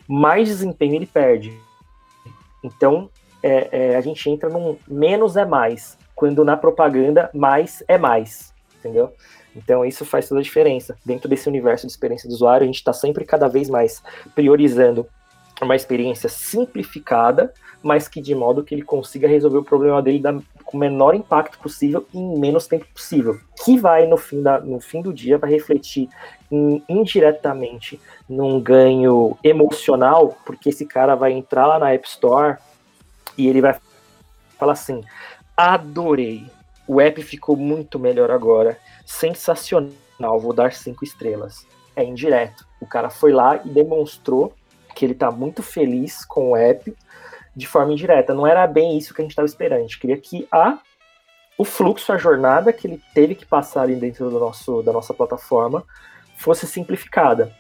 mais 0.08 0.48
desempenho 0.48 0.96
ele 0.96 1.06
perde. 1.06 1.58
Então, 2.64 3.10
é, 3.42 3.70
é, 3.72 3.96
a 3.96 4.02
gente 4.02 4.30
entra 4.30 4.50
num 4.50 4.78
menos 4.88 5.38
é 5.38 5.46
mais, 5.46 5.98
quando 6.16 6.44
na 6.44 6.58
propaganda 6.58 7.30
mais 7.34 7.84
é 7.88 7.98
mais, 7.98 8.54
entendeu? 8.80 9.14
Então, 9.56 9.84
isso 9.84 10.06
faz 10.06 10.28
toda 10.28 10.40
a 10.40 10.44
diferença. 10.44 10.96
Dentro 11.04 11.28
desse 11.28 11.50
universo 11.50 11.88
de 11.88 11.92
experiência 11.92 12.30
do 12.30 12.36
usuário, 12.36 12.64
a 12.64 12.68
gente 12.68 12.76
está 12.76 12.94
sempre 12.94 13.26
cada 13.26 13.48
vez 13.48 13.70
mais 13.70 14.04
priorizando 14.36 15.08
uma 15.66 15.76
experiência 15.76 16.30
simplificada, 16.30 17.54
mas 17.82 18.08
que 18.08 18.22
de 18.22 18.36
modo 18.36 18.64
que 18.64 18.76
ele 18.76 18.82
consiga 18.82 19.28
resolver 19.28 19.58
o 19.58 19.64
problema 19.64 20.02
dele 20.02 20.20
da, 20.20 20.34
com 20.64 20.78
o 20.78 20.80
menor 20.80 21.16
impacto 21.16 21.58
possível 21.60 22.06
e 22.14 22.18
em 22.18 22.40
menos 22.40 22.68
tempo 22.68 22.86
possível. 22.94 23.40
Que 23.64 23.78
vai, 23.78 24.06
no 24.08 24.18
fim, 24.18 24.42
da, 24.42 24.60
no 24.60 24.80
fim 24.80 25.02
do 25.02 25.14
dia, 25.14 25.38
vai 25.38 25.50
refletir 25.50 26.10
in, 26.52 26.82
indiretamente 26.88 28.00
num 28.28 28.60
ganho 28.60 29.38
emocional, 29.44 30.38
porque 30.46 30.70
esse 30.70 30.86
cara 30.86 31.16
vai 31.16 31.32
entrar 31.32 31.66
lá 31.66 31.80
na 31.80 31.94
App 31.94 32.08
Store 32.08 32.58
e 33.38 33.48
ele 33.48 33.62
vai 33.62 33.80
falar 34.58 34.74
assim: 34.74 35.04
adorei. 35.56 36.46
o 36.88 37.00
app 37.02 37.22
ficou 37.22 37.56
muito 37.56 38.00
melhor 38.00 38.32
agora. 38.32 38.78
Sensacional, 39.06 40.40
vou 40.40 40.54
dar 40.54 40.74
cinco 40.74 41.04
estrelas. 41.04 41.66
É 41.96 42.04
indireto. 42.04 42.66
O 42.80 42.86
cara 42.86 43.10
foi 43.10 43.32
lá 43.32 43.60
e 43.64 43.70
demonstrou 43.70 44.54
que 44.98 45.06
ele 45.06 45.14
está 45.14 45.30
muito 45.30 45.62
feliz 45.62 46.26
com 46.26 46.52
o 46.52 46.58
app 46.58 46.92
de 47.56 47.68
forma 47.68 47.94
indireta. 47.94 48.34
Não 48.34 48.48
era 48.48 48.66
bem 48.66 48.98
isso 48.98 49.14
que 49.14 49.22
a 49.22 49.24
gente 49.24 49.32
estava 49.32 49.46
esperando. 49.46 49.78
A 49.78 49.82
gente 49.82 50.00
queria 50.00 50.18
que 50.18 50.48
a, 50.52 50.80
o 51.56 51.64
fluxo, 51.64 52.12
a 52.12 52.18
jornada 52.18 52.74
que 52.74 52.88
ele 52.88 53.00
teve 53.14 53.36
que 53.36 53.46
passar 53.46 53.84
ali 53.84 53.96
dentro 53.96 54.28
do 54.32 54.40
nosso, 54.40 54.82
da 54.82 54.92
nossa 54.92 55.14
plataforma 55.14 55.84
fosse 56.36 56.66
simplificada. 56.66 57.54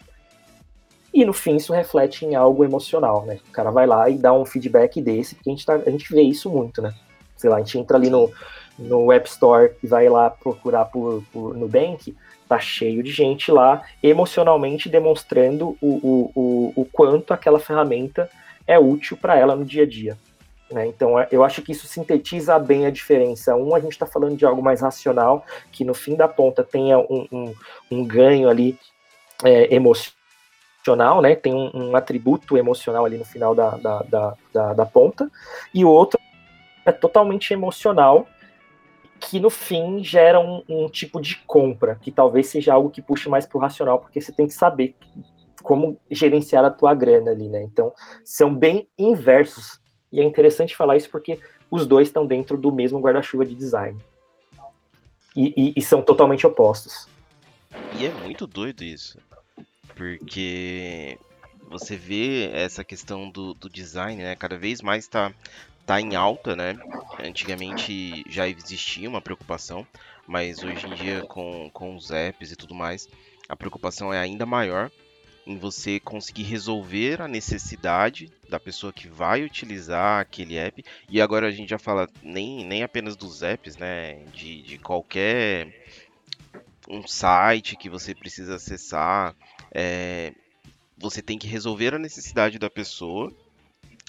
E 1.13 1.23
no 1.23 1.31
fim 1.31 1.57
isso 1.57 1.73
reflete 1.73 2.25
em 2.25 2.33
algo 2.33 2.65
emocional, 2.65 3.23
né? 3.23 3.39
O 3.47 3.51
cara 3.51 3.69
vai 3.69 3.85
lá 3.85 4.09
e 4.09 4.17
dá 4.17 4.33
um 4.33 4.45
feedback 4.45 4.99
desse, 4.99 5.35
porque 5.35 5.51
a 5.51 5.53
gente, 5.53 5.65
tá, 5.65 5.75
a 5.75 5.89
gente 5.91 6.11
vê 6.11 6.23
isso 6.23 6.49
muito, 6.49 6.81
né? 6.81 6.91
Sei 7.35 7.51
lá, 7.51 7.57
a 7.57 7.59
gente 7.59 7.77
entra 7.77 7.97
ali 7.97 8.09
no, 8.09 8.31
no 8.79 9.11
App 9.11 9.29
Store 9.29 9.73
e 9.83 9.85
vai 9.85 10.09
lá 10.09 10.31
procurar 10.31 10.85
por, 10.85 11.23
por 11.31 11.55
Nubank, 11.55 12.15
tá 12.47 12.59
cheio 12.59 13.03
de 13.03 13.11
gente 13.11 13.51
lá 13.51 13.81
emocionalmente 14.01 14.89
demonstrando 14.89 15.77
o, 15.81 15.87
o, 15.87 16.31
o, 16.35 16.73
o 16.81 16.85
quanto 16.85 17.33
aquela 17.33 17.59
ferramenta 17.59 18.29
é 18.65 18.77
útil 18.77 19.17
para 19.17 19.37
ela 19.37 19.55
no 19.55 19.65
dia 19.65 19.83
a 19.83 19.87
dia. 19.87 20.17
Né? 20.71 20.87
Então, 20.87 21.17
é, 21.17 21.27
eu 21.31 21.43
acho 21.43 21.61
que 21.61 21.71
isso 21.71 21.87
sintetiza 21.87 22.57
bem 22.59 22.85
a 22.85 22.91
diferença. 22.91 23.55
Um, 23.55 23.73
a 23.73 23.79
gente 23.79 23.93
está 23.93 24.05
falando 24.05 24.35
de 24.35 24.45
algo 24.45 24.61
mais 24.61 24.81
racional, 24.81 25.45
que 25.71 25.85
no 25.85 25.93
fim 25.93 26.15
da 26.15 26.27
ponta 26.27 26.63
tenha 26.63 26.97
um, 26.99 27.27
um, 27.31 27.53
um 27.89 28.05
ganho 28.05 28.49
ali 28.49 28.77
é, 29.43 29.73
emocional, 29.73 31.21
né? 31.21 31.35
tem 31.35 31.53
um, 31.53 31.71
um, 31.73 31.95
atributo 31.95 32.57
emocional 32.57 33.05
ali 33.05 33.17
no 33.17 33.25
final 33.25 33.55
da, 33.55 33.71
da, 33.71 33.99
da, 34.03 34.33
da, 34.53 34.73
da 34.73 34.85
ponta, 34.85 35.29
e 35.73 35.85
o 35.85 35.89
outro 35.89 36.19
é 36.85 36.91
totalmente 36.91 37.53
emocional 37.53 38.27
que 39.19 39.39
no 39.39 39.49
fim 39.49 40.03
gera 40.03 40.39
um, 40.39 40.63
um, 40.67 40.89
tipo 40.89 41.21
de 41.21 41.37
compra, 41.45 41.95
que 41.95 42.11
talvez 42.11 42.47
seja 42.47 42.73
algo 42.73 42.89
que 42.89 43.01
puxe 43.01 43.29
mais 43.29 43.45
para 43.45 43.57
o 43.57 43.61
racional, 43.61 43.99
porque 43.99 44.21
você 44.21 44.31
tem 44.31 44.47
que 44.47 44.53
saber 44.53 44.95
como 45.63 45.99
gerenciar 46.09 46.63
a 46.63 46.69
tua 46.69 46.93
grana 46.93 47.31
ali, 47.31 47.49
né? 47.49 47.61
Então, 47.63 47.93
são 48.23 48.53
bem 48.53 48.87
inversos. 48.97 49.79
E 50.11 50.21
é 50.21 50.23
interessante 50.23 50.75
falar 50.75 50.95
isso 50.95 51.09
porque 51.09 51.39
os 51.69 51.85
dois 51.85 52.07
estão 52.07 52.25
dentro 52.25 52.57
do 52.57 52.71
mesmo 52.71 52.99
guarda-chuva 52.99 53.45
de 53.45 53.53
design. 53.55 53.99
E, 55.35 55.53
e, 55.57 55.73
e, 55.75 55.81
são 55.81 56.01
totalmente 56.01 56.47
opostos. 56.47 57.07
E 57.99 58.05
é 58.05 58.11
muito 58.11 58.47
doido 58.47 58.83
isso. 58.83 59.19
Porque 59.93 61.17
você 61.69 61.95
vê 61.95 62.49
essa 62.53 62.83
questão 62.83 63.29
do, 63.29 63.53
do 63.53 63.69
design, 63.69 64.23
né? 64.23 64.35
Cada 64.35 64.57
vez 64.57 64.81
mais 64.81 65.03
está 65.03 65.31
tá 65.87 66.01
em 66.01 66.15
alta, 66.15 66.53
né? 66.53 66.77
Antigamente 67.17 68.25
já 68.29 68.45
existia 68.47 69.09
uma 69.09 69.21
preocupação, 69.21 69.87
mas 70.27 70.61
hoje 70.61 70.85
em 70.85 70.93
dia 70.93 71.21
com, 71.21 71.69
com 71.71 71.95
os 71.95 72.11
apps 72.11 72.51
e 72.51 72.57
tudo 72.57 72.75
mais, 72.75 73.07
a 73.47 73.55
preocupação 73.55 74.13
é 74.13 74.19
ainda 74.19 74.45
maior 74.45 74.91
em 75.45 75.57
você 75.57 75.97
conseguir 75.97 76.43
resolver 76.43 77.21
a 77.21 77.27
necessidade 77.27 78.29
da 78.49 78.59
pessoa 78.59 78.91
que 78.91 79.07
vai 79.07 79.43
utilizar 79.43 80.19
aquele 80.19 80.57
app. 80.57 80.83
E 81.09 81.21
agora 81.21 81.47
a 81.47 81.51
gente 81.51 81.69
já 81.69 81.79
fala 81.79 82.09
nem, 82.21 82.65
nem 82.65 82.83
apenas 82.83 83.15
dos 83.15 83.41
apps, 83.41 83.77
né? 83.77 84.15
De, 84.33 84.61
de 84.63 84.77
qualquer 84.77 85.85
um 86.89 87.07
site 87.07 87.77
que 87.77 87.89
você 87.89 88.13
precisa 88.13 88.55
acessar. 88.55 89.33
É, 89.71 90.33
você 90.97 91.21
tem 91.21 91.39
que 91.39 91.47
resolver 91.47 91.95
a 91.95 91.99
necessidade 91.99 92.59
da 92.59 92.69
pessoa 92.69 93.33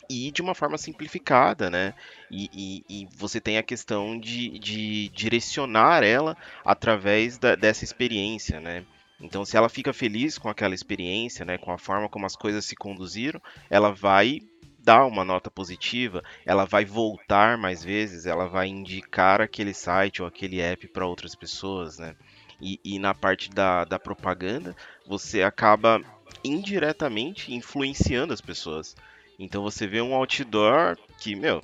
e 0.09 0.31
de 0.31 0.41
uma 0.41 0.55
forma 0.55 0.79
simplificada, 0.79 1.69
né? 1.69 1.95
E, 2.31 2.49
e, 2.53 3.03
e 3.03 3.09
você 3.17 3.41
tem 3.41 3.59
a 3.59 3.62
questão 3.62 4.19
de, 4.19 4.59
de 4.59 5.09
direcionar 5.11 6.03
ela 6.03 6.37
através 6.65 7.37
da, 7.38 7.55
dessa 7.55 7.85
experiência, 7.85 8.61
né? 8.61 8.85
Então, 9.21 9.45
se 9.45 9.57
ela 9.57 9.69
fica 9.69 9.93
feliz 9.93 10.38
com 10.38 10.49
aquela 10.49 10.75
experiência, 10.75 11.45
né, 11.45 11.59
com 11.59 11.73
a 11.73 11.79
forma 11.79 12.09
como 12.09 12.25
as 12.25 12.37
coisas 12.37 12.65
se 12.65 12.77
conduziram, 12.77 13.43
ela 13.69 13.91
vai 13.91 14.41
dar 14.79 15.05
uma 15.05 15.25
nota 15.25 15.50
positiva, 15.50 16.23
ela 16.47 16.65
vai 16.65 16.85
voltar 16.85 17.59
mais 17.59 17.83
vezes, 17.83 18.27
ela 18.27 18.47
vai 18.47 18.69
indicar 18.69 19.41
aquele 19.41 19.75
site 19.75 20.23
ou 20.23 20.29
aquele 20.29 20.61
app 20.61 20.87
para 20.88 21.07
outras 21.07 21.35
pessoas, 21.35 21.99
né? 21.99 22.15
E, 22.61 22.81
e 22.85 22.99
na 22.99 23.12
parte 23.12 23.50
da, 23.50 23.85
da 23.85 23.99
propaganda, 23.99 24.75
você 25.07 25.43
acaba 25.43 26.00
indiretamente 26.45 27.53
influenciando 27.53 28.33
as 28.33 28.41
pessoas. 28.41 28.97
Então 29.38 29.62
você 29.62 29.87
vê 29.87 30.00
um 30.00 30.14
outdoor 30.14 30.97
que, 31.18 31.37
meu, 31.37 31.62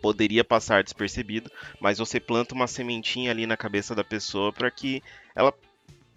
poderia 0.00 0.44
passar 0.44 0.82
despercebido, 0.82 1.50
mas 1.80 1.98
você 1.98 2.20
planta 2.20 2.54
uma 2.54 2.66
sementinha 2.66 3.30
ali 3.30 3.46
na 3.46 3.56
cabeça 3.56 3.94
da 3.94 4.04
pessoa 4.04 4.52
para 4.52 4.70
que 4.70 5.02
ela 5.34 5.52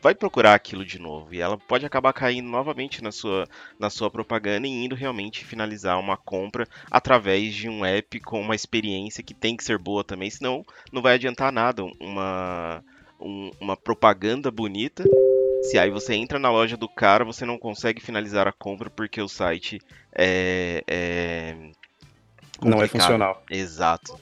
vai 0.01 0.15
procurar 0.15 0.53
aquilo 0.53 0.85
de 0.85 0.99
novo. 0.99 1.33
E 1.33 1.41
ela 1.41 1.57
pode 1.57 1.85
acabar 1.85 2.13
caindo 2.13 2.47
novamente 2.47 3.03
na 3.03 3.11
sua, 3.11 3.47
na 3.77 3.89
sua 3.89 4.09
propaganda 4.09 4.67
e 4.67 4.71
indo 4.71 4.95
realmente 4.95 5.43
finalizar 5.43 5.99
uma 5.99 6.17
compra 6.17 6.67
através 6.89 7.53
de 7.53 7.67
um 7.67 7.85
app 7.85 8.19
com 8.21 8.39
uma 8.39 8.55
experiência 8.55 9.23
que 9.23 9.33
tem 9.33 9.57
que 9.57 9.63
ser 9.63 9.77
boa 9.77 10.03
também, 10.03 10.29
senão 10.29 10.65
não 10.91 11.01
vai 11.01 11.15
adiantar 11.15 11.51
nada 11.51 11.83
uma, 11.99 12.83
um, 13.19 13.51
uma 13.59 13.75
propaganda 13.75 14.49
bonita 14.49 15.03
se 15.61 15.77
aí 15.77 15.89
você 15.89 16.13
entra 16.13 16.39
na 16.39 16.51
loja 16.51 16.77
do 16.77 16.87
cara, 16.87 17.25
você 17.25 17.45
não 17.45 17.57
consegue 17.57 18.01
finalizar 18.01 18.47
a 18.47 18.51
compra 18.51 18.89
porque 18.89 19.21
o 19.21 19.27
site 19.27 19.79
é. 20.15 20.83
é 20.87 21.55
não 22.63 22.81
é 22.81 22.87
funcional. 22.87 23.41
Exato. 23.49 24.17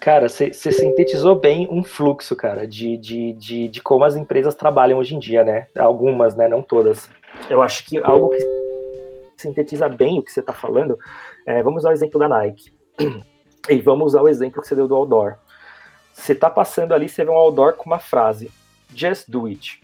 Cara, 0.00 0.28
você 0.28 0.52
sintetizou 0.52 1.36
bem 1.36 1.68
um 1.70 1.84
fluxo, 1.84 2.34
cara, 2.34 2.66
de, 2.66 2.96
de, 2.96 3.32
de, 3.34 3.68
de, 3.68 3.80
como 3.80 4.04
as 4.04 4.16
empresas 4.16 4.54
trabalham 4.54 4.98
hoje 4.98 5.14
em 5.14 5.18
dia, 5.18 5.44
né? 5.44 5.68
Algumas, 5.78 6.34
né? 6.34 6.48
Não 6.48 6.60
todas. 6.60 7.08
Eu 7.48 7.62
acho 7.62 7.84
que 7.84 7.98
algo 7.98 8.30
que 8.30 8.44
sintetiza 9.36 9.88
bem 9.88 10.18
o 10.18 10.22
que 10.22 10.32
você 10.32 10.40
está 10.40 10.52
falando, 10.52 10.98
é, 11.46 11.62
vamos 11.62 11.82
usar 11.82 11.90
o 11.90 11.92
exemplo 11.92 12.18
da 12.18 12.28
Nike. 12.28 12.72
E 13.70 13.80
vamos 13.80 14.06
usar 14.06 14.22
o 14.22 14.28
exemplo 14.28 14.60
que 14.60 14.66
você 14.66 14.74
deu 14.74 14.88
do 14.88 14.96
outdoor. 14.96 15.36
Você 16.12 16.32
está 16.32 16.50
passando 16.50 16.92
ali, 16.92 17.08
você 17.08 17.24
vê 17.24 17.30
um 17.30 17.36
outdoor 17.36 17.74
com 17.74 17.84
uma 17.84 18.00
frase: 18.00 18.50
Just 18.92 19.30
do 19.30 19.46
it 19.46 19.80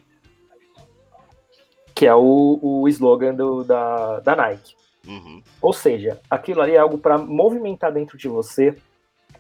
que 1.99 2.07
é 2.07 2.15
o, 2.15 2.61
o 2.63 2.89
slogan 2.89 3.35
do, 3.35 3.65
da, 3.65 4.21
da 4.21 4.37
Nike. 4.37 4.77
Uhum. 5.05 5.43
Ou 5.61 5.73
seja, 5.73 6.21
aquilo 6.31 6.63
ali 6.63 6.77
é 6.77 6.79
algo 6.79 6.97
para 6.97 7.19
movimentar 7.19 7.91
dentro 7.91 8.17
de 8.17 8.29
você 8.29 8.77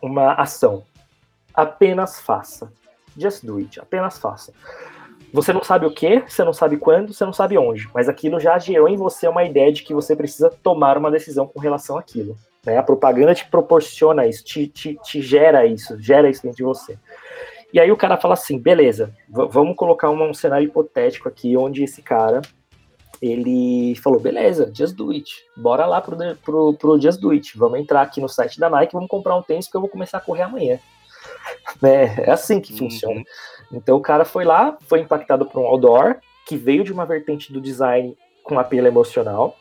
uma 0.02 0.32
ação. 0.32 0.82
Apenas 1.54 2.18
faça. 2.18 2.72
Just 3.16 3.44
do 3.44 3.58
it. 3.58 3.78
Apenas 3.78 4.18
faça. 4.18 4.52
Você 5.32 5.52
não 5.52 5.62
sabe 5.62 5.86
o 5.86 5.90
que, 5.92 6.18
você 6.26 6.42
não 6.42 6.52
sabe 6.52 6.78
quando, 6.78 7.14
você 7.14 7.24
não 7.24 7.32
sabe 7.32 7.56
onde, 7.56 7.88
mas 7.94 8.08
aquilo 8.08 8.40
já 8.40 8.58
gerou 8.58 8.88
em 8.88 8.96
você 8.96 9.28
uma 9.28 9.44
ideia 9.44 9.72
de 9.72 9.84
que 9.84 9.94
você 9.94 10.16
precisa 10.16 10.50
tomar 10.50 10.98
uma 10.98 11.12
decisão 11.12 11.46
com 11.46 11.60
relação 11.60 11.96
àquilo. 11.96 12.36
Né? 12.66 12.76
A 12.76 12.82
propaganda 12.82 13.36
te 13.36 13.46
proporciona 13.46 14.26
isso, 14.26 14.42
te, 14.44 14.66
te, 14.66 14.98
te 15.04 15.22
gera 15.22 15.64
isso, 15.64 15.96
gera 16.00 16.28
isso 16.28 16.42
dentro 16.42 16.56
de 16.56 16.64
você. 16.64 16.98
E 17.72 17.78
aí 17.78 17.92
o 17.92 17.96
cara 17.96 18.16
fala 18.16 18.34
assim, 18.34 18.58
beleza, 18.58 19.14
vamos 19.28 19.76
colocar 19.76 20.10
um, 20.10 20.30
um 20.30 20.34
cenário 20.34 20.66
hipotético 20.66 21.28
aqui, 21.28 21.56
onde 21.56 21.84
esse 21.84 22.00
cara, 22.00 22.40
ele 23.20 23.94
falou, 23.96 24.18
beleza, 24.18 24.70
just 24.74 24.94
do 24.94 25.10
it, 25.10 25.44
bora 25.56 25.84
lá 25.84 26.00
pro, 26.00 26.16
pro, 26.36 26.74
pro 26.74 27.00
just 27.00 27.20
do 27.20 27.30
it, 27.30 27.58
vamos 27.58 27.78
entrar 27.78 28.00
aqui 28.00 28.20
no 28.20 28.28
site 28.28 28.58
da 28.58 28.70
Nike, 28.70 28.94
vamos 28.94 29.08
comprar 29.08 29.36
um 29.36 29.42
tênis 29.42 29.68
que 29.68 29.76
eu 29.76 29.80
vou 29.80 29.90
começar 29.90 30.18
a 30.18 30.22
correr 30.22 30.42
amanhã. 30.42 30.78
É, 31.82 32.28
é 32.28 32.30
assim 32.30 32.60
que 32.60 32.72
uhum. 32.72 32.78
funciona. 32.78 33.22
Então 33.72 33.96
o 33.96 34.00
cara 34.00 34.24
foi 34.24 34.44
lá, 34.44 34.76
foi 34.82 35.00
impactado 35.00 35.46
por 35.46 35.60
um 35.60 35.66
outdoor, 35.66 36.16
que 36.46 36.56
veio 36.56 36.82
de 36.82 36.92
uma 36.92 37.06
vertente 37.06 37.52
do 37.52 37.60
design 37.60 38.16
com 38.42 38.58
apelo 38.58 38.86
emocional, 38.86 39.56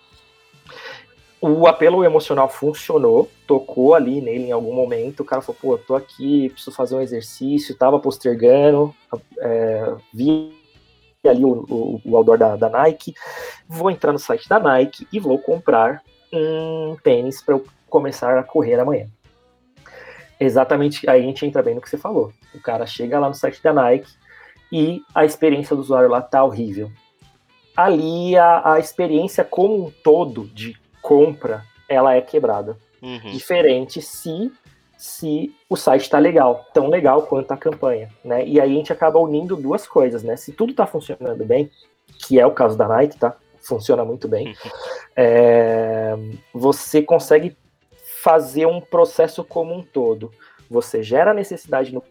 o 1.39 1.67
apelo 1.67 2.03
emocional 2.03 2.49
funcionou, 2.49 3.29
tocou 3.45 3.93
ali 3.93 4.21
nele 4.21 4.45
em 4.45 4.51
algum 4.51 4.73
momento. 4.73 5.21
O 5.21 5.25
cara 5.25 5.41
falou: 5.41 5.59
pô, 5.61 5.77
tô 5.77 5.95
aqui, 5.95 6.49
preciso 6.49 6.75
fazer 6.75 6.95
um 6.95 7.01
exercício, 7.01 7.77
tava 7.77 7.99
postergando, 7.99 8.93
é, 9.39 9.95
vi 10.13 10.51
ali 11.25 11.43
o, 11.43 11.65
o, 11.69 12.01
o 12.05 12.17
outdoor 12.17 12.37
da, 12.37 12.55
da 12.55 12.69
Nike, 12.69 13.13
vou 13.67 13.91
entrar 13.91 14.13
no 14.13 14.19
site 14.19 14.47
da 14.47 14.59
Nike 14.59 15.07
e 15.11 15.19
vou 15.19 15.37
comprar 15.37 16.01
um 16.31 16.95
tênis 17.03 17.41
para 17.41 17.55
eu 17.55 17.65
começar 17.89 18.37
a 18.37 18.43
correr 18.43 18.79
amanhã. 18.79 19.07
Exatamente, 20.39 21.09
aí 21.09 21.21
a 21.21 21.23
gente 21.23 21.45
entra 21.45 21.63
bem 21.63 21.75
no 21.75 21.81
que 21.81 21.89
você 21.89 21.97
falou. 21.97 22.31
O 22.53 22.61
cara 22.61 22.85
chega 22.85 23.19
lá 23.19 23.27
no 23.27 23.33
site 23.33 23.61
da 23.61 23.73
Nike 23.73 24.11
e 24.71 25.01
a 25.13 25.25
experiência 25.25 25.75
do 25.75 25.81
usuário 25.81 26.09
lá 26.09 26.21
tá 26.21 26.43
horrível. 26.43 26.91
Ali 27.75 28.37
a, 28.37 28.73
a 28.73 28.79
experiência 28.79 29.43
como 29.43 29.87
um 29.87 29.91
todo 30.03 30.45
de 30.47 30.77
compra, 31.07 31.63
ela 31.87 32.15
é 32.15 32.21
quebrada. 32.21 32.77
Uhum. 33.01 33.31
Diferente 33.31 34.01
se 34.01 34.51
se 34.97 35.55
o 35.69 35.75
site 35.75 36.01
está 36.01 36.17
legal, 36.17 36.65
tão 36.73 36.87
legal 36.87 37.21
quanto 37.21 37.51
a 37.51 37.57
campanha, 37.57 38.09
né? 38.25 38.43
E 38.45 38.59
aí 38.59 38.71
a 38.71 38.73
gente 38.73 38.91
acaba 38.91 39.19
unindo 39.19 39.55
duas 39.55 39.87
coisas, 39.87 40.23
né? 40.23 40.35
Se 40.35 40.51
tudo 40.51 40.71
está 40.71 40.87
funcionando 40.87 41.45
bem, 41.45 41.69
que 42.25 42.39
é 42.39 42.45
o 42.45 42.51
caso 42.51 42.75
da 42.75 42.87
Nike, 42.87 43.15
tá? 43.15 43.37
Funciona 43.61 44.03
muito 44.03 44.27
bem. 44.27 44.47
Uhum. 44.47 44.53
É, 45.19 46.15
você 46.53 47.01
consegue 47.01 47.57
fazer 48.21 48.67
um 48.67 48.79
processo 48.79 49.43
como 49.43 49.73
um 49.73 49.81
todo. 49.81 50.29
Você 50.69 51.01
gera 51.01 51.33
necessidade 51.33 51.91
no 51.91 52.03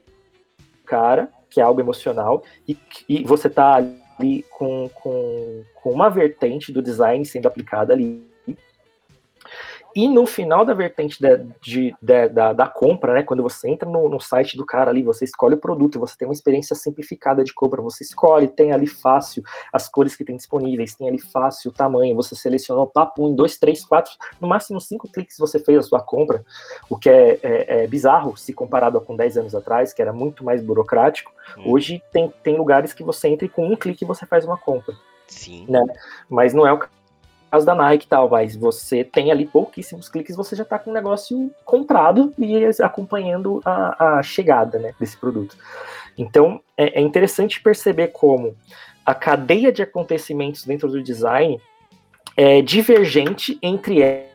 cara, 0.84 1.28
que 1.48 1.60
é 1.60 1.62
algo 1.62 1.80
emocional, 1.80 2.42
e, 2.66 2.76
e 3.08 3.22
você 3.22 3.48
tá 3.48 3.76
ali 3.76 4.44
com, 4.50 4.90
com, 4.92 5.62
com 5.76 5.92
uma 5.92 6.08
vertente 6.08 6.72
do 6.72 6.82
design 6.82 7.24
sendo 7.24 7.46
aplicada 7.46 7.92
ali 7.92 8.26
e 9.96 10.06
no 10.06 10.26
final 10.26 10.62
da 10.62 10.74
vertente 10.74 11.18
de, 11.18 11.38
de, 11.58 11.96
de, 12.02 12.28
da, 12.28 12.52
da, 12.52 12.68
compra, 12.68 13.14
né, 13.14 13.22
quando 13.22 13.42
você 13.42 13.70
entra 13.70 13.88
no, 13.88 14.10
no, 14.10 14.20
site 14.20 14.54
do 14.54 14.66
cara 14.66 14.90
ali, 14.90 15.02
você 15.02 15.24
escolhe 15.24 15.54
o 15.54 15.58
produto, 15.58 15.98
você 15.98 16.14
tem 16.18 16.28
uma 16.28 16.34
experiência 16.34 16.76
simplificada 16.76 17.42
de 17.42 17.54
compra, 17.54 17.80
você 17.80 18.04
escolhe, 18.04 18.46
tem 18.46 18.72
ali 18.72 18.86
fácil 18.86 19.42
as 19.72 19.88
cores 19.88 20.14
que 20.14 20.22
tem 20.22 20.36
disponíveis, 20.36 20.94
tem 20.94 21.08
ali 21.08 21.18
fácil 21.18 21.70
o 21.70 21.74
tamanho, 21.74 22.14
você 22.14 22.36
selecionou 22.36 22.86
papo 22.86 23.26
em 23.26 23.34
dois, 23.34 23.56
três, 23.56 23.86
quatro, 23.86 24.12
no 24.38 24.46
máximo 24.46 24.78
cinco 24.82 25.10
cliques 25.10 25.38
você 25.38 25.58
fez 25.58 25.78
a 25.78 25.82
sua 25.82 26.00
compra, 26.00 26.44
o 26.90 26.98
que 26.98 27.08
é, 27.08 27.40
é, 27.42 27.84
é 27.84 27.86
bizarro 27.86 28.36
se 28.36 28.52
comparado 28.52 29.00
com 29.00 29.16
10 29.16 29.38
anos 29.38 29.54
atrás, 29.54 29.94
que 29.94 30.02
era 30.02 30.12
muito 30.12 30.44
mais 30.44 30.62
burocrático. 30.62 31.32
Hum. 31.56 31.72
Hoje 31.72 32.02
tem, 32.12 32.30
tem 32.42 32.58
lugares 32.58 32.92
que 32.92 33.02
você 33.02 33.28
entra 33.28 33.46
e 33.46 33.48
com 33.48 33.66
um 33.66 33.76
clique 33.76 34.04
você 34.04 34.26
faz 34.26 34.44
uma 34.44 34.58
compra. 34.58 34.94
Sim. 35.26 35.66
Né? 35.68 35.82
Mas 36.28 36.52
não 36.52 36.66
é 36.66 36.72
o 36.72 36.78
caso 37.56 37.66
da 37.66 37.74
Nike 37.74 38.04
e 38.04 38.08
tal, 38.08 38.28
mas 38.28 38.54
você 38.54 39.02
tem 39.02 39.30
ali 39.30 39.46
pouquíssimos 39.46 40.08
cliques, 40.08 40.36
você 40.36 40.54
já 40.54 40.62
está 40.62 40.78
com 40.78 40.90
o 40.90 40.94
negócio 40.94 41.50
comprado 41.64 42.32
e 42.38 42.64
acompanhando 42.82 43.60
a, 43.64 44.18
a 44.18 44.22
chegada 44.22 44.78
né, 44.78 44.94
desse 45.00 45.16
produto. 45.16 45.56
Então 46.18 46.60
é, 46.76 47.00
é, 47.00 47.02
interessante 47.02 47.60
perceber 47.60 48.08
como 48.08 48.54
a 49.04 49.14
cadeia 49.14 49.72
de 49.72 49.82
acontecimentos 49.82 50.64
dentro 50.64 50.88
do 50.88 51.02
design 51.02 51.60
é 52.36 52.60
divergente 52.60 53.58
entre 53.62 54.28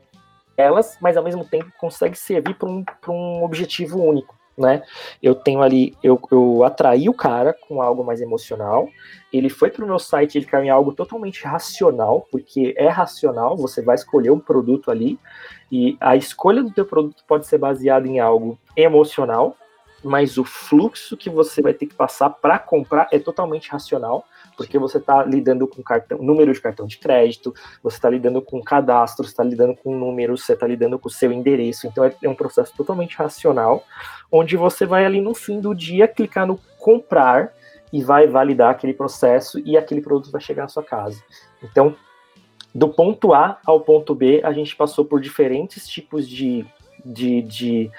elas, 0.57 0.97
mas 0.99 1.15
ao 1.15 1.23
mesmo 1.23 1.45
tempo 1.45 1.71
consegue 1.79 2.17
servir 2.17 2.55
para 2.55 2.69
um, 2.69 2.83
um 3.07 3.43
objetivo 3.43 4.01
único 4.01 4.40
né? 4.57 4.83
Eu 5.21 5.33
tenho 5.33 5.61
ali, 5.61 5.95
eu, 6.03 6.19
eu 6.31 6.63
atraí 6.63 7.07
o 7.09 7.13
cara 7.13 7.53
com 7.53 7.81
algo 7.81 8.03
mais 8.03 8.21
emocional. 8.21 8.87
Ele 9.31 9.49
foi 9.49 9.69
para 9.71 9.83
o 9.83 9.87
meu 9.87 9.99
site, 9.99 10.37
ele 10.37 10.45
caiu 10.45 10.65
em 10.65 10.69
algo 10.69 10.93
totalmente 10.93 11.43
racional, 11.45 12.27
porque 12.31 12.73
é 12.77 12.87
racional, 12.87 13.55
você 13.55 13.81
vai 13.81 13.95
escolher 13.95 14.31
um 14.31 14.39
produto 14.39 14.91
ali, 14.91 15.19
e 15.71 15.97
a 16.01 16.15
escolha 16.15 16.61
do 16.61 16.71
teu 16.71 16.85
produto 16.85 17.23
pode 17.25 17.47
ser 17.47 17.57
baseada 17.57 18.07
em 18.07 18.19
algo 18.19 18.59
emocional, 18.75 19.55
mas 20.03 20.37
o 20.37 20.43
fluxo 20.43 21.15
que 21.15 21.29
você 21.29 21.61
vai 21.61 21.73
ter 21.73 21.85
que 21.85 21.95
passar 21.95 22.29
para 22.29 22.57
comprar 22.57 23.07
é 23.11 23.19
totalmente 23.19 23.69
racional, 23.69 24.25
porque 24.57 24.77
você 24.77 24.97
está 24.97 25.23
lidando 25.23 25.67
com 25.67 25.81
cartão, 25.81 26.17
número 26.19 26.53
de 26.53 26.61
cartão 26.61 26.85
de 26.85 26.97
crédito, 26.97 27.53
você 27.81 27.97
está 27.97 28.09
lidando 28.09 28.41
com 28.41 28.61
cadastro, 28.61 29.25
você 29.25 29.31
está 29.31 29.43
lidando 29.43 29.75
com 29.75 29.97
números, 29.97 30.43
você 30.43 30.53
está 30.53 30.67
lidando 30.67 30.99
com 30.99 31.07
o 31.07 31.11
seu 31.11 31.31
endereço, 31.31 31.87
então 31.87 32.03
é, 32.03 32.13
é 32.23 32.29
um 32.29 32.35
processo 32.35 32.73
totalmente 32.75 33.15
racional, 33.17 33.83
onde 34.31 34.57
você 34.57 34.85
vai 34.85 35.05
ali 35.05 35.21
no 35.21 35.33
fim 35.33 35.59
do 35.59 35.73
dia 35.73 36.07
clicar 36.07 36.45
no 36.45 36.59
comprar 36.79 37.53
e 37.91 38.03
vai 38.03 38.27
validar 38.27 38.71
aquele 38.71 38.93
processo 38.93 39.59
e 39.59 39.77
aquele 39.77 40.01
produto 40.01 40.31
vai 40.31 40.41
chegar 40.41 40.63
na 40.63 40.69
sua 40.69 40.83
casa. 40.83 41.21
Então, 41.61 41.95
do 42.73 42.87
ponto 42.87 43.33
A 43.33 43.59
ao 43.65 43.81
ponto 43.81 44.15
B, 44.15 44.41
a 44.43 44.53
gente 44.53 44.75
passou 44.75 45.03
por 45.03 45.19
diferentes 45.19 45.87
tipos 45.87 46.27
de, 46.27 46.65
de, 47.03 47.41
de 47.41 47.91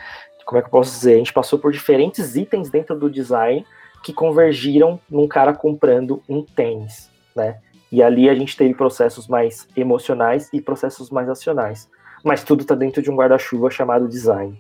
como 0.45 0.59
é 0.59 0.63
que 0.63 0.67
eu 0.67 0.71
posso 0.71 0.93
dizer? 0.93 1.15
A 1.15 1.19
gente 1.19 1.33
passou 1.33 1.59
por 1.59 1.73
diferentes 1.73 2.37
itens 2.37 2.71
dentro 2.71 2.99
do 2.99 3.11
design 3.11 3.65
que 4.03 4.13
convergiram 4.13 5.01
num 5.09 5.29
cara 5.29 5.55
comprando 5.55 6.23
um 6.29 6.43
tênis, 6.43 7.09
né? 7.35 7.59
E 7.91 8.03
ali 8.03 8.29
a 8.29 8.35
gente 8.35 8.57
teve 8.57 8.75
processos 8.75 9.29
mais 9.29 9.69
emocionais 9.77 10.49
e 10.53 10.61
processos 10.61 11.11
mais 11.11 11.29
racionais. 11.29 11.89
Mas 12.25 12.43
tudo 12.43 12.65
tá 12.65 12.75
dentro 12.75 13.03
de 13.03 13.11
um 13.11 13.17
guarda-chuva 13.17 13.71
chamado 13.71 14.09
design. 14.09 14.59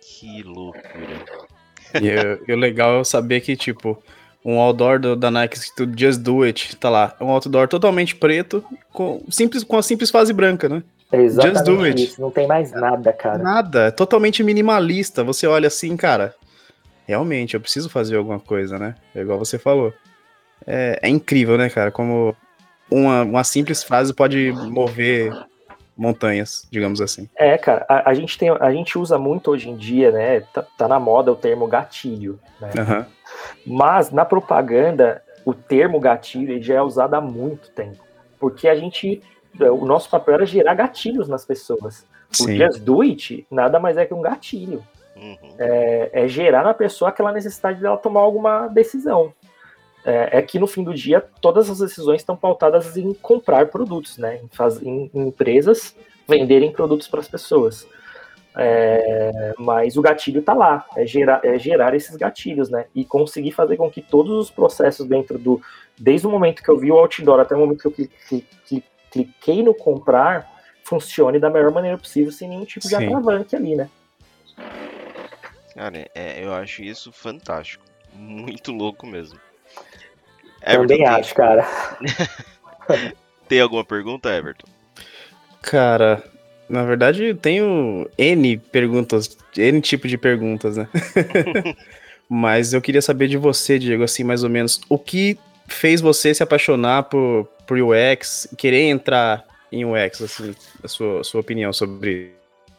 Que 0.00 0.42
loucura. 0.42 1.24
E, 1.94 2.52
o 2.52 2.56
legal 2.56 3.00
é 3.00 3.04
saber 3.04 3.40
que, 3.40 3.56
tipo, 3.56 4.02
um 4.44 4.58
outdoor 4.58 4.98
do, 4.98 5.16
da 5.16 5.30
Nike 5.30 5.56
escrito 5.56 5.98
Just 5.98 6.20
Do 6.20 6.42
It, 6.42 6.76
tá 6.76 6.90
lá. 6.90 7.16
Um 7.20 7.28
outdoor 7.28 7.68
totalmente 7.68 8.16
preto, 8.16 8.64
com, 8.92 9.24
simples, 9.30 9.62
com 9.62 9.76
a 9.76 9.82
simples 9.82 10.10
fase 10.10 10.32
branca, 10.32 10.68
né? 10.68 10.82
É 11.12 11.20
exatamente 11.20 11.58
Just 11.58 11.66
do 11.66 11.84
it. 11.84 12.04
Isso. 12.04 12.20
Não 12.20 12.30
tem 12.30 12.46
mais 12.46 12.72
nada, 12.72 13.12
cara. 13.12 13.38
Nada. 13.38 13.86
É 13.86 13.90
totalmente 13.90 14.42
minimalista. 14.42 15.22
Você 15.22 15.46
olha 15.46 15.68
assim, 15.68 15.96
cara. 15.96 16.34
Realmente, 17.06 17.54
eu 17.54 17.60
preciso 17.60 17.88
fazer 17.88 18.16
alguma 18.16 18.40
coisa, 18.40 18.78
né? 18.78 18.96
É 19.14 19.20
igual 19.20 19.38
você 19.38 19.58
falou. 19.58 19.92
É, 20.66 20.98
é 21.02 21.08
incrível, 21.08 21.56
né, 21.56 21.70
cara? 21.70 21.92
Como 21.92 22.34
uma, 22.90 23.22
uma 23.22 23.44
simples 23.44 23.82
frase 23.82 24.12
pode 24.12 24.52
mover 24.52 25.32
montanhas, 25.96 26.66
digamos 26.70 27.00
assim. 27.00 27.28
É, 27.36 27.56
cara, 27.56 27.86
a, 27.88 28.10
a, 28.10 28.14
gente 28.14 28.36
tem, 28.36 28.50
a 28.50 28.72
gente 28.72 28.98
usa 28.98 29.18
muito 29.18 29.50
hoje 29.50 29.70
em 29.70 29.76
dia, 29.76 30.10
né? 30.10 30.40
Tá, 30.40 30.62
tá 30.76 30.88
na 30.88 31.00
moda 31.00 31.32
o 31.32 31.36
termo 31.36 31.66
gatilho, 31.66 32.38
né? 32.60 32.70
Uhum. 32.76 33.04
Mas 33.66 34.10
na 34.10 34.24
propaganda, 34.24 35.22
o 35.44 35.54
termo 35.54 35.98
gatilho 35.98 36.60
já 36.62 36.74
é 36.74 36.82
usado 36.82 37.14
há 37.14 37.20
muito 37.20 37.70
tempo. 37.70 38.04
Porque 38.38 38.68
a 38.68 38.74
gente 38.74 39.22
o 39.60 39.86
nosso 39.86 40.08
papel 40.10 40.34
era 40.34 40.46
gerar 40.46 40.74
gatilhos 40.74 41.28
nas 41.28 41.44
pessoas. 41.44 42.06
Sim. 42.30 42.54
O 42.54 42.56
Just 42.56 42.80
Do 42.80 43.02
It 43.02 43.46
nada 43.50 43.78
mais 43.78 43.96
é 43.96 44.04
que 44.04 44.14
um 44.14 44.22
gatilho. 44.22 44.82
Uhum. 45.16 45.36
É, 45.58 46.10
é, 46.12 46.28
gerar 46.28 46.62
na 46.62 46.74
pessoa 46.74 47.08
aquela 47.08 47.32
necessidade 47.32 47.80
dela 47.80 47.96
tomar 47.96 48.20
alguma 48.20 48.68
decisão. 48.68 49.32
É, 50.04 50.38
é, 50.38 50.42
que 50.42 50.58
no 50.58 50.68
fim 50.68 50.84
do 50.84 50.94
dia 50.94 51.24
todas 51.40 51.68
as 51.68 51.78
decisões 51.78 52.20
estão 52.20 52.36
pautadas 52.36 52.96
em 52.96 53.12
comprar 53.14 53.66
produtos, 53.68 54.18
né? 54.18 54.40
Em, 54.42 54.48
faz, 54.48 54.80
em, 54.80 55.10
em 55.12 55.28
empresas 55.28 55.96
venderem 56.28 56.70
produtos 56.70 57.08
para 57.08 57.20
as 57.20 57.28
pessoas. 57.28 57.86
É, 58.58 59.52
mas 59.58 59.96
o 59.96 60.02
gatilho 60.02 60.40
está 60.40 60.54
lá, 60.54 60.86
é 60.96 61.04
gerar, 61.04 61.40
é 61.44 61.58
gerar 61.58 61.94
esses 61.94 62.16
gatilhos, 62.16 62.70
né? 62.70 62.86
E 62.94 63.04
conseguir 63.04 63.52
fazer 63.52 63.76
com 63.76 63.90
que 63.90 64.00
todos 64.00 64.32
os 64.32 64.50
processos 64.50 65.06
dentro 65.06 65.38
do. 65.38 65.60
Desde 65.98 66.26
o 66.26 66.30
momento 66.30 66.62
que 66.62 66.70
eu 66.70 66.78
vi 66.78 66.90
o 66.90 66.96
outdoor 66.96 67.40
até 67.40 67.54
o 67.54 67.58
momento 67.58 67.80
que 67.80 67.86
eu 67.86 67.92
cliquei 67.92 68.82
cliquei 69.10 69.62
no 69.62 69.74
comprar 69.74 70.50
funcione 70.84 71.38
da 71.38 71.50
melhor 71.50 71.72
maneira 71.72 71.98
possível, 71.98 72.30
sem 72.30 72.48
nenhum 72.48 72.64
tipo 72.64 72.86
Sim. 72.86 72.98
de 72.98 73.06
alavanque 73.06 73.56
ali, 73.56 73.74
né? 73.74 73.88
Cara, 75.74 76.08
é, 76.14 76.42
eu 76.42 76.54
acho 76.54 76.82
isso 76.82 77.12
fantástico. 77.12 77.84
Muito 78.14 78.72
louco 78.72 79.06
mesmo. 79.06 79.38
Também 80.64 81.02
Everton, 81.02 81.14
acho, 81.14 81.34
tem... 81.34 81.44
cara. 81.44 81.66
tem 83.46 83.60
alguma 83.60 83.84
pergunta, 83.84 84.34
Everton? 84.34 84.66
Cara, 85.60 86.22
na 86.68 86.84
verdade 86.84 87.24
eu 87.24 87.36
tenho 87.36 88.08
N 88.16 88.56
perguntas, 88.56 89.36
N 89.56 89.80
tipo 89.80 90.08
de 90.08 90.16
perguntas, 90.16 90.76
né? 90.76 90.88
Mas 92.28 92.72
eu 92.72 92.80
queria 92.80 93.02
saber 93.02 93.28
de 93.28 93.36
você, 93.36 93.78
Diego, 93.78 94.02
assim, 94.02 94.24
mais 94.24 94.42
ou 94.42 94.50
menos, 94.50 94.80
o 94.88 94.98
que 94.98 95.38
fez 95.68 96.00
você 96.00 96.34
se 96.34 96.42
apaixonar 96.42 97.04
por, 97.04 97.48
por 97.66 97.78
UX, 97.78 98.48
querer 98.56 98.88
entrar 98.88 99.44
em 99.70 99.84
UX, 99.84 100.22
assim, 100.22 100.54
a 100.82 100.88
sua, 100.88 101.20
a 101.20 101.24
sua 101.24 101.40
opinião 101.40 101.72
sobre 101.72 102.32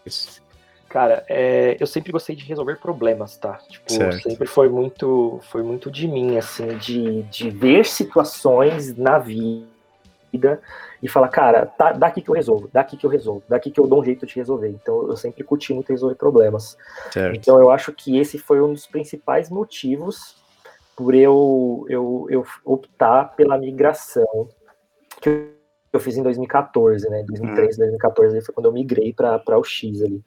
isso? 0.06 0.41
Cara, 0.89 1.26
é, 1.28 1.76
eu 1.80 1.86
sempre 1.86 2.12
gostei 2.12 2.36
de 2.36 2.45
resolver 2.45 2.78
problemas, 2.78 3.36
tá? 3.36 3.60
Tipo, 3.69 3.91
certo. 3.91 4.21
sempre 4.21 4.47
foi 4.47 4.69
muito, 4.69 5.39
foi 5.43 5.62
muito 5.62 5.91
de 5.91 6.08
mim, 6.08 6.38
assim, 6.38 6.78
de, 6.78 7.23
de 7.23 7.50
ver 7.50 7.86
situações 7.86 8.95
na 8.97 9.19
vida 9.19 9.67
e 11.04 11.08
falar, 11.10 11.28
cara, 11.28 11.65
tá, 11.65 11.91
daqui 11.91 12.21
que 12.21 12.30
eu 12.30 12.34
resolvo, 12.34 12.69
daqui 12.71 12.95
que 12.95 13.06
eu 13.06 13.10
resolvo, 13.10 13.43
daqui 13.50 13.69
que 13.69 13.80
eu 13.80 13.86
dou 13.86 14.00
um 14.00 14.06
jeito 14.06 14.26
de 14.26 14.36
resolver. 14.36 14.69
Então, 14.69 15.08
eu 15.10 15.17
sempre 15.17 15.43
curti 15.43 15.73
muito 15.73 15.89
resolver 15.89 16.15
problemas. 16.15 16.78
Certo. 17.12 17.36
Então, 17.36 17.60
eu 17.60 17.69
acho 17.69 17.91
que 17.91 18.17
esse 18.17 18.38
foi 18.38 18.62
um 18.62 18.71
dos 18.71 18.88
principais 18.88 19.50
motivos 19.50 20.38
por 20.95 21.13
eu, 21.13 21.86
eu, 21.89 22.28
eu 22.30 22.45
optar 22.65 23.36
pela 23.36 23.58
migração 23.58 24.50
que 25.27 25.95
eu 25.95 25.99
fiz 25.99 26.17
em 26.17 26.23
2014, 26.23 27.09
né? 27.09 27.23
2013, 27.23 27.75
hum. 27.75 27.77
2014 27.77 28.41
foi 28.41 28.53
quando 28.53 28.65
eu 28.65 28.71
migrei 28.71 29.13
para 29.13 29.57
o 29.57 29.63
X 29.63 30.01
ali. 30.01 30.21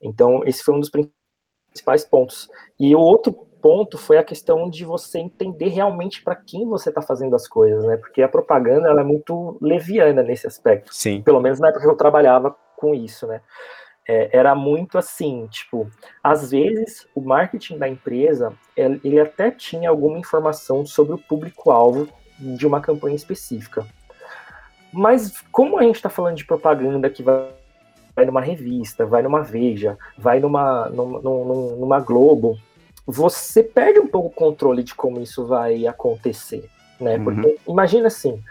Então, 0.00 0.42
esse 0.44 0.62
foi 0.62 0.74
um 0.74 0.80
dos 0.80 0.90
principais 0.90 2.04
pontos. 2.04 2.48
E 2.78 2.94
o 2.94 3.00
outro 3.00 3.32
ponto 3.32 3.98
foi 3.98 4.18
a 4.18 4.24
questão 4.24 4.68
de 4.68 4.84
você 4.84 5.18
entender 5.18 5.68
realmente 5.68 6.22
para 6.22 6.36
quem 6.36 6.66
você 6.66 6.90
está 6.90 7.02
fazendo 7.02 7.34
as 7.34 7.48
coisas, 7.48 7.84
né? 7.84 7.96
Porque 7.96 8.22
a 8.22 8.28
propaganda 8.28 8.88
ela 8.88 9.00
é 9.00 9.04
muito 9.04 9.58
leviana 9.60 10.22
nesse 10.22 10.46
aspecto. 10.46 10.94
Sim. 10.94 11.22
Pelo 11.22 11.40
menos 11.40 11.58
na 11.58 11.68
época 11.68 11.84
que 11.84 11.90
eu 11.90 11.96
trabalhava 11.96 12.54
com 12.76 12.94
isso, 12.94 13.26
né? 13.26 13.40
é, 14.06 14.30
era 14.32 14.54
muito 14.54 14.96
assim, 14.96 15.46
tipo, 15.48 15.90
às 16.22 16.50
vezes 16.50 17.08
o 17.14 17.20
marketing 17.20 17.78
da 17.78 17.88
empresa, 17.88 18.52
ele 18.76 19.18
até 19.18 19.50
tinha 19.50 19.90
alguma 19.90 20.18
informação 20.18 20.86
sobre 20.86 21.14
o 21.14 21.18
público-alvo 21.18 22.08
de 22.38 22.66
uma 22.66 22.80
campanha 22.80 23.16
específica. 23.16 23.84
Mas 24.92 25.42
como 25.52 25.78
a 25.78 25.82
gente 25.82 25.96
está 25.96 26.08
falando 26.08 26.36
de 26.36 26.44
propaganda 26.44 27.10
que 27.10 27.22
vai, 27.22 27.48
vai 28.14 28.24
numa 28.24 28.40
revista, 28.40 29.04
vai 29.04 29.22
numa 29.22 29.42
Veja, 29.42 29.98
vai 30.16 30.40
numa, 30.40 30.88
numa, 30.88 31.20
numa, 31.20 31.76
numa 31.76 32.00
Globo, 32.00 32.58
você 33.06 33.62
perde 33.62 34.00
um 34.00 34.06
pouco 34.06 34.28
o 34.28 34.32
controle 34.32 34.82
de 34.82 34.94
como 34.94 35.20
isso 35.20 35.46
vai 35.46 35.86
acontecer, 35.86 36.68
né? 37.00 37.16
Uhum. 37.16 37.24
Porque 37.24 37.58
imagina 37.68 38.08
assim, 38.08 38.42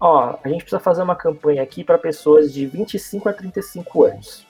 ó, 0.00 0.36
a 0.42 0.48
gente 0.48 0.60
precisa 0.60 0.80
fazer 0.80 1.02
uma 1.02 1.16
campanha 1.16 1.62
aqui 1.62 1.82
para 1.82 1.98
pessoas 1.98 2.52
de 2.52 2.66
25 2.66 3.28
a 3.28 3.32
35 3.32 4.04
anos. 4.04 4.46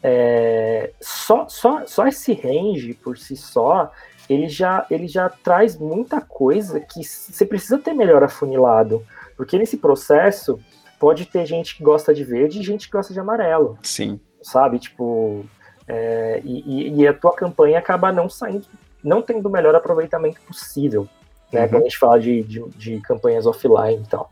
É, 0.00 0.92
só, 1.00 1.48
só, 1.48 1.84
só 1.86 2.06
esse 2.06 2.32
range 2.32 2.94
por 2.94 3.18
si 3.18 3.36
só 3.36 3.90
ele 4.28 4.48
já, 4.48 4.84
ele 4.90 5.08
já 5.08 5.28
traz 5.28 5.76
muita 5.76 6.20
coisa 6.20 6.78
que 6.80 7.02
você 7.02 7.46
precisa 7.46 7.78
ter 7.78 7.94
melhor 7.94 8.22
afunilado. 8.22 9.02
Porque 9.38 9.56
nesse 9.56 9.76
processo 9.76 10.58
pode 10.98 11.24
ter 11.24 11.46
gente 11.46 11.76
que 11.76 11.82
gosta 11.84 12.12
de 12.12 12.24
verde 12.24 12.58
e 12.58 12.64
gente 12.64 12.86
que 12.86 12.92
gosta 12.92 13.14
de 13.14 13.20
amarelo. 13.20 13.78
Sim. 13.84 14.20
Sabe? 14.42 14.80
Tipo. 14.80 15.46
É, 15.86 16.42
e, 16.44 17.00
e, 17.00 17.06
a 17.06 17.14
tua 17.14 17.34
campanha 17.34 17.78
acaba 17.78 18.12
não 18.12 18.28
saindo, 18.28 18.66
não 19.02 19.22
tendo 19.22 19.46
o 19.46 19.50
melhor 19.50 19.74
aproveitamento 19.74 20.38
possível. 20.42 21.08
Né, 21.50 21.62
uhum. 21.62 21.68
Quando 21.68 21.82
a 21.82 21.84
gente 21.84 21.98
fala 21.98 22.20
de, 22.20 22.42
de, 22.42 22.62
de 22.76 23.00
campanhas 23.00 23.46
offline 23.46 24.02
e 24.02 24.06
tal. 24.06 24.30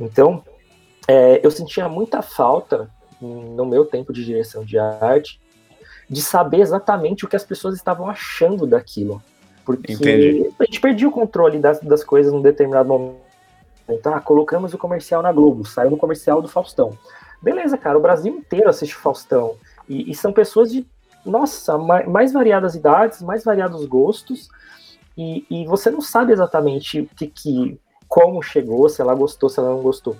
Então, 0.00 0.42
é, 1.06 1.44
eu 1.44 1.50
sentia 1.50 1.88
muita 1.90 2.22
falta 2.22 2.88
no 3.20 3.66
meu 3.66 3.84
tempo 3.84 4.12
de 4.12 4.24
direção 4.24 4.64
de 4.64 4.78
arte 4.78 5.40
de 6.08 6.22
saber 6.22 6.60
exatamente 6.60 7.24
o 7.24 7.28
que 7.28 7.36
as 7.36 7.44
pessoas 7.44 7.74
estavam 7.74 8.08
achando 8.08 8.66
daquilo. 8.66 9.22
Porque 9.62 9.92
Entendi. 9.92 10.50
a 10.58 10.64
gente 10.64 10.80
perdia 10.80 11.08
o 11.08 11.12
controle 11.12 11.58
das, 11.58 11.80
das 11.80 12.02
coisas 12.02 12.32
num 12.32 12.40
determinado 12.40 12.88
momento. 12.88 13.27
Ah, 14.04 14.20
colocamos 14.20 14.74
o 14.74 14.78
comercial 14.78 15.22
na 15.22 15.32
Globo, 15.32 15.64
saiu 15.64 15.90
no 15.90 15.96
comercial 15.96 16.42
do 16.42 16.48
Faustão. 16.48 16.96
Beleza, 17.40 17.78
cara, 17.78 17.96
o 17.96 18.02
Brasil 18.02 18.34
inteiro 18.34 18.68
assiste 18.68 18.94
Faustão. 18.94 19.54
E, 19.88 20.10
e 20.10 20.14
são 20.14 20.32
pessoas 20.32 20.70
de, 20.70 20.86
nossa, 21.24 21.78
mais, 21.78 22.32
variadas 22.32 22.74
idades, 22.74 23.22
mais 23.22 23.44
variados 23.44 23.84
gostos. 23.86 24.48
E, 25.16 25.46
e 25.50 25.66
você 25.66 25.90
não 25.90 26.00
sabe 26.00 26.32
exatamente 26.32 27.00
o 27.00 27.06
que, 27.06 27.26
que, 27.28 27.80
como 28.06 28.42
chegou, 28.42 28.88
se 28.88 29.00
ela 29.00 29.14
gostou, 29.14 29.48
se 29.48 29.58
ela 29.58 29.70
não 29.70 29.82
gostou. 29.82 30.16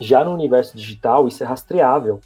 Já 0.00 0.24
no 0.24 0.32
universo 0.32 0.76
digital, 0.76 1.28
isso 1.28 1.42
é 1.42 1.46
rastreável. 1.46 2.20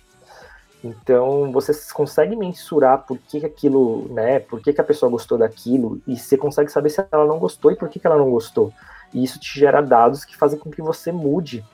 Então 0.82 1.50
você 1.52 1.72
consegue 1.92 2.36
mensurar 2.36 3.04
por 3.04 3.18
que, 3.18 3.40
que 3.40 3.46
aquilo, 3.46 4.08
né? 4.12 4.38
Por 4.38 4.60
que, 4.60 4.72
que 4.72 4.80
a 4.80 4.84
pessoa 4.84 5.10
gostou 5.10 5.36
daquilo, 5.36 6.00
e 6.06 6.16
você 6.16 6.36
consegue 6.36 6.70
saber 6.70 6.90
se 6.90 7.04
ela 7.10 7.26
não 7.26 7.38
gostou 7.38 7.72
e 7.72 7.76
por 7.76 7.88
que, 7.88 7.98
que 7.98 8.06
ela 8.06 8.16
não 8.16 8.30
gostou. 8.30 8.72
E 9.12 9.22
isso 9.22 9.38
te 9.38 9.58
gera 9.58 9.80
dados 9.80 10.24
que 10.24 10.36
fazem 10.36 10.58
com 10.58 10.70
que 10.70 10.82
você 10.82 11.10
mude 11.12 11.64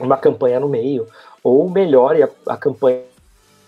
uma 0.00 0.16
campanha 0.16 0.58
no 0.58 0.68
meio, 0.68 1.06
ou 1.42 1.68
melhore 1.70 2.22
a, 2.22 2.28
a 2.46 2.56
campanha 2.56 3.02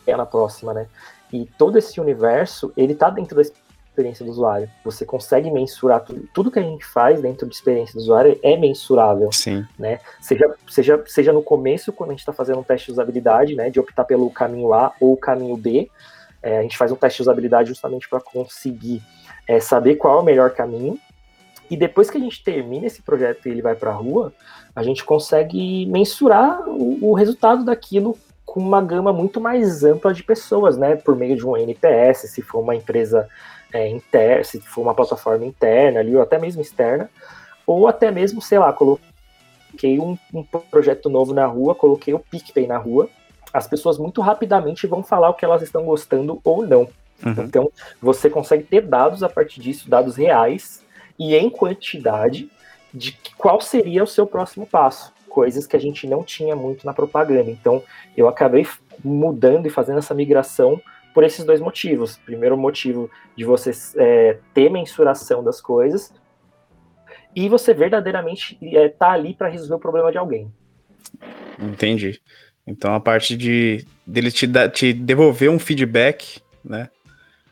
na 0.08 0.26
próxima, 0.26 0.74
né? 0.74 0.86
E 1.32 1.46
todo 1.58 1.76
esse 1.76 2.00
universo, 2.00 2.72
ele 2.76 2.94
tá 2.94 3.10
dentro 3.10 3.36
da 3.36 3.42
experiência 3.42 4.24
do 4.24 4.30
usuário. 4.30 4.68
Você 4.84 5.04
consegue 5.04 5.50
mensurar 5.50 6.04
tudo, 6.04 6.28
tudo 6.32 6.50
que 6.50 6.58
a 6.58 6.62
gente 6.62 6.84
faz 6.84 7.20
dentro 7.20 7.48
de 7.48 7.54
experiência 7.54 7.94
do 7.94 8.00
usuário 8.00 8.38
é 8.42 8.56
mensurável. 8.56 9.32
Sim. 9.32 9.66
Né? 9.78 10.00
Seja, 10.20 10.54
seja, 10.68 11.02
seja 11.06 11.32
no 11.32 11.42
começo, 11.42 11.92
quando 11.92 12.10
a 12.10 12.12
gente 12.12 12.20
está 12.20 12.32
fazendo 12.32 12.60
um 12.60 12.62
teste 12.62 12.86
de 12.86 12.92
usabilidade, 12.92 13.54
né, 13.54 13.70
de 13.70 13.80
optar 13.80 14.04
pelo 14.04 14.30
caminho 14.30 14.72
A 14.72 14.92
ou 15.00 15.14
o 15.14 15.16
caminho 15.16 15.56
B, 15.56 15.90
é, 16.42 16.58
a 16.58 16.62
gente 16.62 16.76
faz 16.76 16.92
um 16.92 16.96
teste 16.96 17.18
de 17.18 17.22
usabilidade 17.22 17.68
justamente 17.68 18.08
para 18.08 18.20
conseguir 18.20 19.02
é, 19.48 19.58
saber 19.58 19.96
qual 19.96 20.18
é 20.18 20.20
o 20.20 20.24
melhor 20.24 20.50
caminho. 20.50 20.98
E 21.70 21.76
depois 21.76 22.10
que 22.10 22.16
a 22.16 22.20
gente 22.20 22.42
termina 22.42 22.86
esse 22.86 23.02
projeto 23.02 23.46
e 23.46 23.50
ele 23.50 23.62
vai 23.62 23.74
para 23.74 23.90
a 23.90 23.94
rua, 23.94 24.32
a 24.74 24.82
gente 24.82 25.04
consegue 25.04 25.86
mensurar 25.86 26.68
o, 26.68 27.10
o 27.10 27.14
resultado 27.14 27.64
daquilo 27.64 28.16
com 28.44 28.60
uma 28.60 28.80
gama 28.80 29.12
muito 29.12 29.40
mais 29.40 29.82
ampla 29.82 30.14
de 30.14 30.22
pessoas, 30.22 30.76
né? 30.76 30.96
Por 30.96 31.16
meio 31.16 31.36
de 31.36 31.46
um 31.46 31.56
NPS, 31.56 32.30
se 32.30 32.40
for 32.40 32.60
uma 32.60 32.76
empresa 32.76 33.28
é, 33.72 33.88
interna, 33.88 34.44
se 34.44 34.60
for 34.60 34.82
uma 34.82 34.94
plataforma 34.94 35.44
interna 35.44 36.00
ali, 36.00 36.14
ou 36.14 36.22
até 36.22 36.38
mesmo 36.38 36.62
externa, 36.62 37.10
ou 37.66 37.88
até 37.88 38.10
mesmo, 38.10 38.40
sei 38.40 38.58
lá, 38.58 38.72
coloquei 38.72 39.98
um, 39.98 40.16
um 40.32 40.42
projeto 40.42 41.10
novo 41.10 41.34
na 41.34 41.46
rua, 41.46 41.74
coloquei 41.74 42.14
o 42.14 42.18
PicPay 42.18 42.66
na 42.66 42.78
rua, 42.78 43.10
as 43.52 43.66
pessoas 43.66 43.98
muito 43.98 44.20
rapidamente 44.20 44.86
vão 44.86 45.02
falar 45.02 45.30
o 45.30 45.34
que 45.34 45.44
elas 45.44 45.62
estão 45.62 45.84
gostando 45.84 46.40
ou 46.44 46.64
não. 46.66 46.88
Uhum. 47.24 47.44
Então, 47.44 47.72
você 48.00 48.30
consegue 48.30 48.62
ter 48.62 48.82
dados 48.82 49.22
a 49.22 49.28
partir 49.28 49.60
disso, 49.60 49.88
dados 49.88 50.16
reais 50.16 50.85
e 51.18 51.34
em 51.34 51.50
quantidade 51.50 52.50
de 52.92 53.18
qual 53.36 53.60
seria 53.60 54.02
o 54.02 54.06
seu 54.06 54.26
próximo 54.26 54.66
passo. 54.66 55.12
Coisas 55.28 55.66
que 55.66 55.76
a 55.76 55.80
gente 55.80 56.06
não 56.06 56.22
tinha 56.22 56.56
muito 56.56 56.86
na 56.86 56.94
propaganda. 56.94 57.50
Então, 57.50 57.82
eu 58.16 58.28
acabei 58.28 58.66
mudando 59.04 59.66
e 59.66 59.70
fazendo 59.70 59.98
essa 59.98 60.14
migração 60.14 60.80
por 61.12 61.24
esses 61.24 61.44
dois 61.44 61.60
motivos. 61.60 62.18
Primeiro 62.18 62.56
motivo 62.56 63.10
de 63.36 63.44
você 63.44 63.70
é, 63.96 64.38
ter 64.52 64.70
mensuração 64.70 65.42
das 65.42 65.60
coisas 65.60 66.12
e 67.34 67.48
você 67.48 67.74
verdadeiramente 67.74 68.58
é, 68.62 68.88
tá 68.88 69.12
ali 69.12 69.34
para 69.34 69.48
resolver 69.48 69.74
o 69.74 69.78
problema 69.78 70.10
de 70.10 70.18
alguém. 70.18 70.50
Entendi. 71.58 72.20
Então 72.66 72.94
a 72.94 73.00
parte 73.00 73.36
de 73.36 73.86
dele 74.06 74.30
te, 74.30 74.46
da, 74.46 74.68
te 74.68 74.92
devolver 74.92 75.50
um 75.50 75.58
feedback, 75.58 76.40
né? 76.64 76.88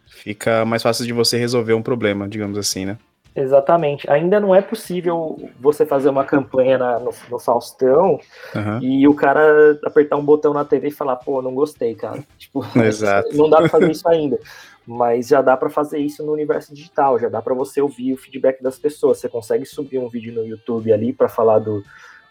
Fica 0.09 0.65
mais 0.65 0.83
fácil 0.83 1.05
de 1.07 1.13
você 1.13 1.37
resolver 1.37 1.75
um 1.75 1.83
problema, 1.83 2.29
digamos 2.29 2.57
assim, 2.57 2.87
né? 2.87 2.99
Exatamente. 3.37 4.09
Ainda 4.09 4.39
não 4.39 4.55
é 4.55 4.63
possível 4.63 5.37
você 5.59 5.85
fazer 5.85 6.09
uma 6.09 6.25
campanha 6.25 6.79
na, 6.79 6.99
no, 7.01 7.11
no, 7.29 7.39
Faustão 7.39 8.21
uhum. 8.55 8.79
e 8.81 9.09
o 9.09 9.15
cara 9.15 9.79
apertar 9.85 10.17
um 10.17 10.25
botão 10.25 10.55
na 10.55 10.65
TV 10.65 10.89
e 10.89 10.93
falar, 10.93 11.17
pô, 11.17 11.43
não 11.43 11.53
gostei, 11.53 11.95
cara. 11.95 12.23
Tipo, 12.39 12.65
Exato. 12.79 13.37
não 13.37 13.51
dá 13.51 13.59
para 13.59 13.69
fazer 13.69 13.91
isso 13.91 14.09
ainda. 14.09 14.39
Mas 14.87 15.29
já 15.29 15.43
dá 15.43 15.57
para 15.57 15.69
fazer 15.69 15.99
isso 15.99 16.25
no 16.25 16.33
universo 16.33 16.73
digital, 16.75 17.19
já 17.19 17.29
dá 17.29 17.41
para 17.41 17.55
você 17.55 17.81
ouvir 17.81 18.13
o 18.13 18.17
feedback 18.17 18.63
das 18.63 18.79
pessoas. 18.79 19.19
Você 19.19 19.29
consegue 19.29 19.65
subir 19.65 19.99
um 19.99 20.09
vídeo 20.09 20.33
no 20.33 20.47
YouTube 20.47 20.93
ali 20.93 21.13
para 21.13 21.29
falar 21.29 21.59
do, 21.59 21.83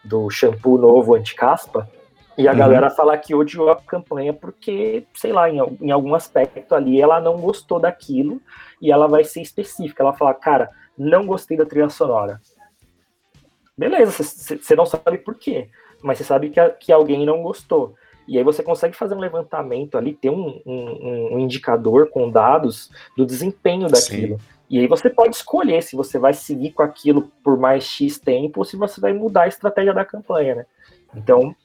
do 0.04 0.30
shampoo 0.30 0.78
novo 0.78 1.16
anti-caspa 1.16 1.90
e 2.38 2.48
a 2.48 2.52
uhum. 2.52 2.58
galera 2.58 2.90
falar 2.90 3.18
que 3.18 3.36
odiou 3.36 3.70
a 3.70 3.76
campanha 3.76 4.34
porque, 4.34 5.06
sei 5.14 5.32
lá, 5.34 5.50
em, 5.50 5.60
em 5.82 5.92
algum 5.92 6.16
aspecto 6.16 6.74
ali 6.74 7.02
ela 7.02 7.20
não 7.20 7.40
gostou 7.40 7.80
daquilo 7.80 8.42
e 8.82 8.92
ela 8.92 9.08
vai 9.08 9.24
ser 9.24 9.42
específica. 9.42 10.02
Ela 10.02 10.14
fala, 10.14 10.34
cara, 10.34 10.70
não 10.98 11.26
gostei 11.26 11.58
da 11.58 11.66
trilha 11.66 11.90
sonora. 11.90 12.40
Beleza, 13.78 14.12
você 14.12 14.76
não 14.76 14.86
sabe 14.86 15.18
por 15.18 15.36
quê, 15.36 15.70
mas 16.02 16.18
você 16.18 16.24
sabe 16.24 16.50
que, 16.50 16.60
a, 16.60 16.70
que 16.70 16.92
alguém 16.92 17.26
não 17.26 17.42
gostou. 17.42 17.96
E 18.28 18.38
aí 18.38 18.44
você 18.44 18.64
consegue 18.64 18.96
fazer 18.96 19.16
um 19.16 19.20
levantamento 19.20 19.98
ali, 19.98 20.14
ter 20.14 20.30
um, 20.30 20.62
um, 20.66 21.36
um 21.36 21.40
indicador 21.40 22.10
com 22.10 22.30
dados 22.30 22.92
do 23.18 23.26
desempenho 23.26 23.90
daquilo. 23.90 24.40
Sim. 24.40 24.46
E 24.70 24.80
aí 24.80 24.88
você 24.88 25.10
pode 25.10 25.36
escolher 25.36 25.84
se 25.84 25.96
você 25.96 26.18
vai 26.18 26.34
seguir 26.34 26.72
com 26.72 26.84
aquilo 26.84 27.32
por 27.44 27.58
mais 27.58 27.84
X 27.84 28.18
tempo 28.18 28.62
ou 28.62 28.66
se 28.66 28.78
você 28.78 29.02
vai 29.02 29.14
mudar 29.14 29.44
a 29.44 29.48
estratégia 29.48 29.94
da 29.94 30.06
campanha, 30.06 30.56
né? 30.56 30.66
Então, 31.16 31.56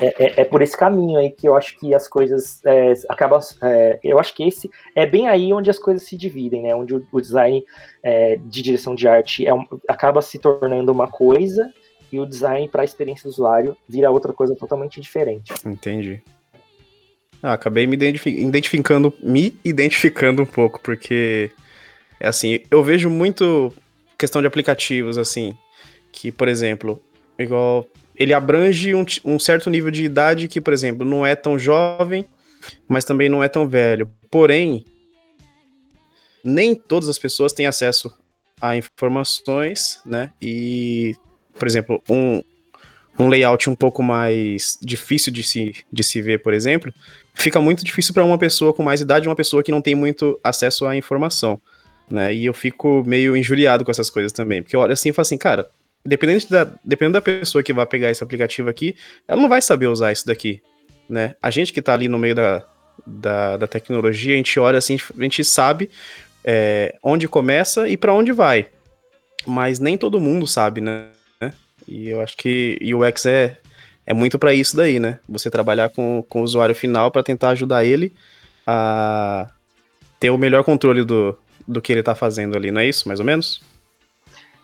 é, 0.00 0.24
é, 0.24 0.40
é, 0.40 0.44
por 0.44 0.62
esse 0.62 0.76
caminho 0.76 1.18
aí 1.18 1.30
que 1.30 1.48
eu 1.48 1.56
acho 1.56 1.78
que 1.78 1.94
as 1.94 2.08
coisas 2.08 2.64
é, 2.64 2.92
acabam. 3.08 3.40
É, 3.62 3.98
eu 4.02 4.18
acho 4.18 4.34
que 4.34 4.42
esse 4.42 4.70
é 4.94 5.06
bem 5.06 5.28
aí 5.28 5.52
onde 5.52 5.70
as 5.70 5.78
coisas 5.78 6.02
se 6.02 6.16
dividem, 6.16 6.62
né? 6.62 6.74
Onde 6.74 6.94
o, 6.94 7.06
o 7.10 7.20
design 7.20 7.64
é, 8.02 8.36
de 8.36 8.62
direção 8.62 8.94
de 8.94 9.08
arte 9.08 9.46
é 9.46 9.50
acaba 9.88 10.22
se 10.22 10.38
tornando 10.38 10.92
uma 10.92 11.08
coisa 11.08 11.72
e 12.10 12.18
o 12.18 12.26
design 12.26 12.68
para 12.68 12.82
a 12.82 12.84
experiência 12.84 13.24
do 13.24 13.30
usuário 13.30 13.76
vira 13.88 14.10
outra 14.10 14.32
coisa 14.32 14.54
totalmente 14.54 15.00
diferente. 15.00 15.52
Entendi. 15.64 16.22
Ah, 17.42 17.52
acabei 17.52 17.86
me 17.86 17.96
identificando, 17.96 19.14
me 19.22 19.56
identificando 19.64 20.42
um 20.42 20.46
pouco, 20.46 20.80
porque 20.80 21.52
é 22.18 22.26
assim, 22.26 22.60
eu 22.70 22.82
vejo 22.82 23.08
muito 23.08 23.72
questão 24.18 24.40
de 24.40 24.48
aplicativos, 24.48 25.16
assim, 25.16 25.56
que, 26.10 26.32
por 26.32 26.48
exemplo, 26.48 27.00
igual 27.38 27.86
ele 28.18 28.34
abrange 28.34 28.94
um, 28.94 29.04
um, 29.24 29.38
certo 29.38 29.70
nível 29.70 29.90
de 29.90 30.04
idade 30.04 30.48
que, 30.48 30.60
por 30.60 30.72
exemplo, 30.72 31.06
não 31.06 31.24
é 31.24 31.36
tão 31.36 31.58
jovem, 31.58 32.26
mas 32.88 33.04
também 33.04 33.28
não 33.28 33.44
é 33.44 33.48
tão 33.48 33.68
velho. 33.68 34.10
Porém, 34.28 34.84
nem 36.42 36.74
todas 36.74 37.08
as 37.08 37.18
pessoas 37.18 37.52
têm 37.52 37.66
acesso 37.66 38.12
a 38.60 38.76
informações, 38.76 40.00
né? 40.04 40.32
E, 40.42 41.14
por 41.56 41.68
exemplo, 41.68 42.02
um, 42.10 42.42
um 43.18 43.28
layout 43.28 43.70
um 43.70 43.76
pouco 43.76 44.02
mais 44.02 44.76
difícil 44.82 45.32
de 45.32 45.44
se, 45.44 45.74
de 45.92 46.02
se 46.02 46.20
ver, 46.20 46.42
por 46.42 46.52
exemplo, 46.52 46.92
fica 47.34 47.60
muito 47.60 47.84
difícil 47.84 48.12
para 48.12 48.24
uma 48.24 48.38
pessoa 48.38 48.74
com 48.74 48.82
mais 48.82 49.00
idade, 49.00 49.28
uma 49.28 49.36
pessoa 49.36 49.62
que 49.62 49.70
não 49.70 49.80
tem 49.80 49.94
muito 49.94 50.40
acesso 50.42 50.86
à 50.86 50.96
informação, 50.96 51.60
né? 52.10 52.34
E 52.34 52.46
eu 52.46 52.54
fico 52.54 53.04
meio 53.06 53.36
injuriado 53.36 53.84
com 53.84 53.92
essas 53.92 54.10
coisas 54.10 54.32
também, 54.32 54.60
porque 54.60 54.74
eu 54.74 54.80
olho 54.80 54.92
assim 54.92 55.10
e 55.10 55.12
falo 55.12 55.22
assim, 55.22 55.38
cara, 55.38 55.70
Dependendo 56.04 56.46
da, 56.48 56.64
dependendo 56.84 57.14
da 57.14 57.20
pessoa 57.20 57.62
que 57.62 57.72
vai 57.72 57.86
pegar 57.86 58.10
esse 58.10 58.22
aplicativo 58.22 58.68
aqui, 58.68 58.96
ela 59.26 59.40
não 59.40 59.48
vai 59.48 59.60
saber 59.60 59.88
usar 59.88 60.12
isso 60.12 60.26
daqui, 60.26 60.62
né? 61.08 61.34
A 61.42 61.50
gente 61.50 61.72
que 61.72 61.82
tá 61.82 61.92
ali 61.92 62.08
no 62.08 62.18
meio 62.18 62.34
da, 62.34 62.64
da, 63.06 63.56
da 63.56 63.66
tecnologia, 63.66 64.34
a 64.34 64.36
gente 64.36 64.58
olha 64.58 64.78
assim, 64.78 64.98
a 65.18 65.22
gente 65.22 65.44
sabe 65.44 65.90
é, 66.44 66.96
onde 67.02 67.28
começa 67.28 67.88
e 67.88 67.96
para 67.96 68.14
onde 68.14 68.32
vai. 68.32 68.68
Mas 69.46 69.78
nem 69.78 69.98
todo 69.98 70.20
mundo 70.20 70.46
sabe, 70.46 70.80
né? 70.80 71.08
E 71.86 72.08
eu 72.08 72.20
acho 72.20 72.36
que 72.36 72.78
o 72.82 73.06
UX 73.06 73.24
é, 73.24 73.56
é 74.06 74.12
muito 74.12 74.38
para 74.38 74.52
isso 74.52 74.76
daí, 74.76 75.00
né? 75.00 75.18
Você 75.28 75.50
trabalhar 75.50 75.88
com, 75.88 76.24
com 76.28 76.40
o 76.40 76.44
usuário 76.44 76.74
final 76.74 77.10
para 77.10 77.22
tentar 77.22 77.50
ajudar 77.50 77.84
ele 77.84 78.12
a 78.66 79.50
ter 80.20 80.30
o 80.30 80.36
melhor 80.38 80.64
controle 80.64 81.04
do, 81.04 81.38
do 81.66 81.80
que 81.80 81.92
ele 81.92 82.02
tá 82.02 82.14
fazendo 82.14 82.56
ali, 82.56 82.70
não 82.70 82.80
é 82.80 82.86
isso, 82.86 83.08
mais 83.08 83.20
ou 83.20 83.26
menos? 83.26 83.62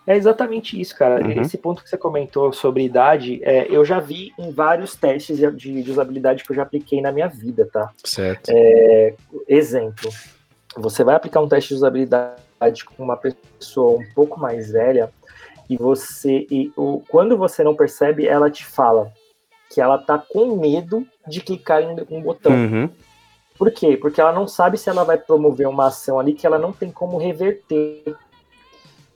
É 0.07 0.17
exatamente 0.17 0.79
isso, 0.79 0.97
cara. 0.97 1.25
Uhum. 1.25 1.41
Esse 1.41 1.57
ponto 1.57 1.83
que 1.83 1.89
você 1.89 1.97
comentou 1.97 2.53
sobre 2.53 2.85
idade, 2.85 3.41
é, 3.43 3.67
eu 3.71 3.85
já 3.85 4.01
vi 4.01 4.33
em 4.39 4.51
vários 4.51 4.95
testes 4.95 5.39
de, 5.39 5.51
de, 5.83 5.91
usabilidade 5.91 6.45
que 6.45 6.53
eu 6.53 6.57
já 6.57 6.63
apliquei 6.63 7.01
na 7.01 7.11
minha 7.11 7.29
vida, 7.29 7.69
tá? 7.73 7.91
Certo. 8.05 8.51
É, 8.51 9.15
exemplo, 9.49 10.11
você 10.77 11.03
vai 11.03 11.15
aplicar 11.15 11.41
um 11.41 11.49
teste 11.49 11.71
de 11.71 11.75
usabilidade 11.77 12.85
com 12.85 13.03
uma 13.03 13.17
pessoa 13.17 13.99
um 13.99 14.15
pouco 14.15 14.39
mais 14.39 14.71
velha 14.71 15.11
e 15.69 15.77
você 15.77 16.47
e 16.51 16.71
o, 16.77 17.03
quando 17.09 17.37
você 17.37 17.65
não 17.65 17.75
percebe, 17.75 18.27
ela 18.27 18.51
te 18.51 18.65
fala 18.65 19.11
que 19.71 19.81
ela 19.81 19.99
tá 19.99 20.19
com 20.19 20.57
medo 20.57 21.07
de 21.27 21.41
clicar 21.41 21.83
em 21.83 21.97
um 22.11 22.23
botão. 22.23 22.53
Uhum. 22.53 22.91
Por 23.57 23.71
quê? 23.71 23.97
Porque 23.97 24.21
ela 24.21 24.33
não 24.33 24.47
sabe 24.47 24.77
se 24.77 24.91
ela 24.91 25.05
vai 25.05 25.17
promover 25.17 25.69
uma 25.69 25.87
ação 25.87 26.19
ali 26.19 26.35
que 26.35 26.47
ela 26.47 26.59
não 26.59 26.73
tem 26.73 26.91
como 26.91 27.17
reverter. 27.17 28.15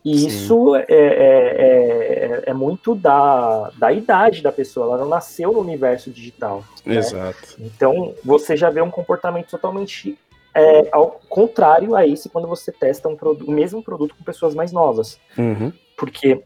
E 0.04 0.16
Sim. 0.16 0.26
isso 0.26 0.76
é, 0.76 0.84
é, 0.88 0.94
é, 0.96 2.42
é, 2.46 2.54
muito 2.54 2.94
da, 2.94 3.70
da 3.76 3.92
idade 3.92 4.42
da 4.42 4.52
pessoa, 4.52 4.87
ela 4.87 4.98
não 4.98 5.08
nasceu 5.08 5.52
no 5.52 5.61
universo 5.61 6.11
digital. 6.11 6.64
Né? 6.87 6.96
Exato. 6.96 7.56
Então 7.58 8.14
você 8.24 8.56
já 8.56 8.70
vê 8.70 8.80
um 8.80 8.90
comportamento 8.90 9.50
totalmente 9.50 10.16
é, 10.54 10.88
ao 10.92 11.20
contrário 11.28 11.94
a 11.94 12.06
esse 12.06 12.28
quando 12.28 12.48
você 12.48 12.72
testa 12.72 13.08
um 13.08 13.16
o 13.46 13.50
mesmo 13.50 13.82
produto 13.82 14.14
com 14.16 14.24
pessoas 14.24 14.54
mais 14.54 14.72
novas. 14.72 15.18
Uhum. 15.37 15.72
Porque 15.96 16.42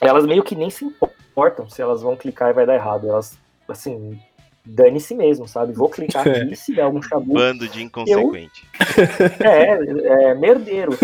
elas 0.00 0.26
meio 0.26 0.42
que 0.42 0.56
nem 0.56 0.70
se 0.70 0.84
importam 0.84 1.68
se 1.68 1.80
elas 1.80 2.02
vão 2.02 2.16
clicar 2.16 2.50
e 2.50 2.54
vai 2.54 2.66
dar 2.66 2.74
errado. 2.74 3.08
Elas, 3.08 3.38
assim, 3.68 4.18
dane-se 4.64 5.14
mesmo, 5.14 5.48
sabe? 5.48 5.72
Vou 5.72 5.88
clicar 5.88 6.26
aqui, 6.28 6.54
se 6.56 6.74
der 6.74 6.82
algum 6.82 7.02
chabu. 7.02 7.34
Bando 7.34 7.68
de 7.68 7.82
inconsequente. 7.82 8.68
Eu... 9.40 9.46
É, 9.46 10.30
é, 10.30 10.34
merdeiro. 10.34 10.92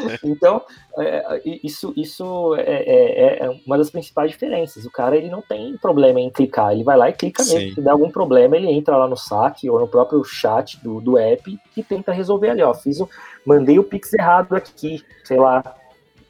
então, 0.24 0.62
é, 0.98 1.40
isso, 1.44 1.92
isso 1.96 2.54
é, 2.56 2.62
é, 2.62 3.44
é, 3.44 3.60
uma 3.66 3.78
das 3.78 3.90
principais 3.90 4.30
diferenças. 4.30 4.84
O 4.84 4.90
cara, 4.90 5.16
ele 5.16 5.30
não 5.30 5.42
tem 5.42 5.76
problema 5.76 6.20
em 6.20 6.30
clicar, 6.30 6.72
ele 6.72 6.84
vai 6.84 6.96
lá 6.96 7.08
e 7.08 7.12
clica 7.12 7.42
Sim. 7.42 7.54
mesmo. 7.54 7.74
Se 7.74 7.80
der 7.80 7.90
algum 7.90 8.10
problema, 8.10 8.56
ele 8.56 8.70
entra 8.70 8.96
lá 8.96 9.06
no 9.06 9.16
saque 9.16 9.68
ou 9.68 9.78
no 9.78 9.88
próprio 9.88 10.22
chat 10.24 10.82
do, 10.82 11.00
do 11.00 11.18
app 11.18 11.58
e 11.76 11.82
tenta 11.82 12.12
resolver 12.12 12.50
ali, 12.50 12.62
ó. 12.62 12.74
Fiz 12.74 13.00
o, 13.00 13.08
mandei 13.44 13.78
o 13.78 13.84
pix 13.84 14.12
errado 14.14 14.54
aqui, 14.54 15.02
sei 15.24 15.38
lá, 15.38 15.62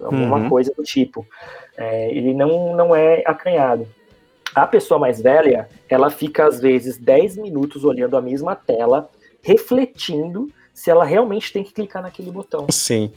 alguma 0.01 0.39
uhum. 0.39 0.49
coisa 0.49 0.73
do 0.77 0.83
tipo. 0.83 1.27
É, 1.77 2.11
ele 2.11 2.35
não, 2.35 2.75
não 2.75 2.95
é 2.95 3.23
acanhado. 3.25 3.87
A 4.55 4.67
pessoa 4.67 4.99
mais 4.99 5.21
velha, 5.21 5.69
ela 5.89 6.11
fica 6.11 6.47
às 6.47 6.61
vezes 6.61 6.97
10 6.97 7.37
minutos 7.37 7.85
olhando 7.85 8.17
a 8.17 8.21
mesma 8.21 8.57
tela, 8.57 9.09
refletindo 9.43 10.51
se 10.75 10.91
ela 10.91 11.05
realmente 11.05 11.53
tem 11.53 11.65
que 11.65 11.73
clicar 11.73 12.03
naquele 12.03 12.31
botão. 12.31 12.67
Sim. 12.71 13.13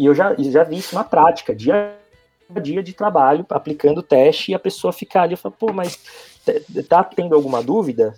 E 0.00 0.06
eu 0.06 0.14
já, 0.14 0.34
já 0.38 0.64
vi 0.64 0.78
isso 0.78 0.94
na 0.94 1.04
prática, 1.04 1.54
dia 1.54 1.94
a 2.56 2.58
dia 2.58 2.82
de 2.82 2.94
trabalho, 2.94 3.44
aplicando 3.50 3.98
o 3.98 4.02
teste, 4.02 4.50
e 4.50 4.54
a 4.54 4.58
pessoa 4.58 4.94
fica 4.94 5.20
ali 5.20 5.34
e 5.34 5.36
fala, 5.36 5.54
pô, 5.56 5.74
mas 5.74 6.00
tá 6.88 7.04
tendo 7.04 7.34
alguma 7.34 7.62
dúvida? 7.62 8.14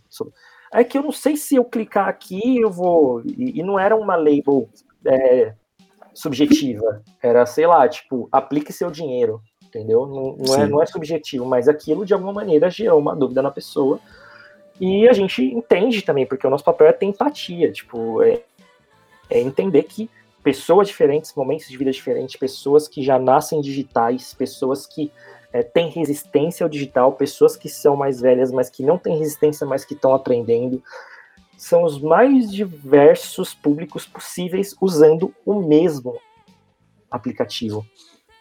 É 0.72 0.84
que 0.84 0.96
eu 0.96 1.02
não 1.02 1.10
sei 1.10 1.36
se 1.36 1.56
eu 1.56 1.64
clicar 1.64 2.08
aqui, 2.08 2.60
eu 2.60 2.70
vou. 2.70 3.20
E, 3.24 3.58
e 3.58 3.62
não 3.64 3.80
era 3.80 3.96
uma 3.96 4.14
label 4.14 4.70
é, 5.04 5.54
subjetiva. 6.14 7.02
Era, 7.20 7.44
sei 7.46 7.66
lá, 7.66 7.88
tipo, 7.88 8.28
aplique 8.30 8.72
seu 8.72 8.88
dinheiro 8.88 9.42
entendeu? 9.66 10.06
Não, 10.06 10.36
não 10.36 10.54
é, 10.54 10.66
não 10.66 10.82
é 10.82 10.86
subjetivo, 10.86 11.46
mas 11.46 11.66
aquilo 11.66 12.04
de 12.04 12.12
alguma 12.12 12.30
maneira 12.30 12.68
gerou 12.68 12.98
uma 12.98 13.16
dúvida 13.16 13.40
na 13.40 13.50
pessoa. 13.50 13.98
E 14.78 15.08
a 15.08 15.14
gente 15.14 15.42
entende 15.42 16.02
também, 16.02 16.26
porque 16.26 16.46
o 16.46 16.50
nosso 16.50 16.62
papel 16.64 16.88
é 16.88 16.92
ter 16.92 17.06
empatia, 17.06 17.72
tipo, 17.72 18.22
é, 18.22 18.42
é 19.30 19.40
entender 19.40 19.84
que 19.84 20.10
pessoas 20.42 20.88
diferentes, 20.88 21.34
momentos 21.34 21.68
de 21.68 21.76
vida 21.76 21.90
diferentes, 21.90 22.36
pessoas 22.36 22.88
que 22.88 23.02
já 23.02 23.18
nascem 23.18 23.60
digitais, 23.60 24.34
pessoas 24.34 24.86
que 24.86 25.12
é, 25.52 25.62
têm 25.62 25.90
resistência 25.90 26.64
ao 26.64 26.70
digital, 26.70 27.12
pessoas 27.12 27.56
que 27.56 27.68
são 27.68 27.94
mais 27.94 28.20
velhas, 28.20 28.50
mas 28.50 28.70
que 28.70 28.82
não 28.82 28.98
têm 28.98 29.18
resistência, 29.18 29.66
mas 29.66 29.84
que 29.84 29.94
estão 29.94 30.14
aprendendo. 30.14 30.82
São 31.56 31.84
os 31.84 32.00
mais 32.00 32.50
diversos 32.50 33.54
públicos 33.54 34.06
possíveis 34.06 34.74
usando 34.80 35.32
o 35.44 35.62
mesmo 35.62 36.18
aplicativo. 37.10 37.86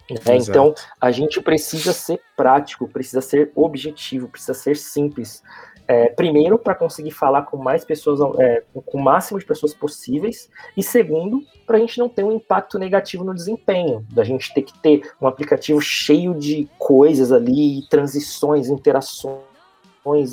Né? 0.09 0.37
Então, 0.37 0.73
a 0.99 1.11
gente 1.11 1.39
precisa 1.41 1.93
ser 1.93 2.19
prático, 2.35 2.87
precisa 2.87 3.21
ser 3.21 3.51
objetivo, 3.55 4.27
precisa 4.27 4.53
ser 4.53 4.75
simples. 4.75 5.43
É, 5.91 6.07
primeiro, 6.07 6.57
para 6.57 6.73
conseguir 6.73 7.11
falar 7.11 7.41
com 7.41 7.57
mais 7.57 7.83
pessoas, 7.83 8.21
é, 8.39 8.63
com 8.73 8.97
o 8.97 9.01
máximo 9.03 9.37
de 9.37 9.45
pessoas 9.45 9.73
possíveis, 9.73 10.49
e 10.77 10.81
segundo, 10.81 11.43
para 11.67 11.75
a 11.75 11.79
gente 11.81 11.99
não 11.99 12.07
ter 12.07 12.23
um 12.23 12.31
impacto 12.31 12.79
negativo 12.79 13.25
no 13.25 13.35
desempenho, 13.35 14.05
da 14.09 14.23
gente 14.23 14.53
ter 14.53 14.61
que 14.61 14.79
ter 14.79 15.11
um 15.19 15.27
aplicativo 15.27 15.81
cheio 15.81 16.33
de 16.33 16.69
coisas 16.79 17.33
ali, 17.33 17.85
transições, 17.89 18.69
interações. 18.69 19.41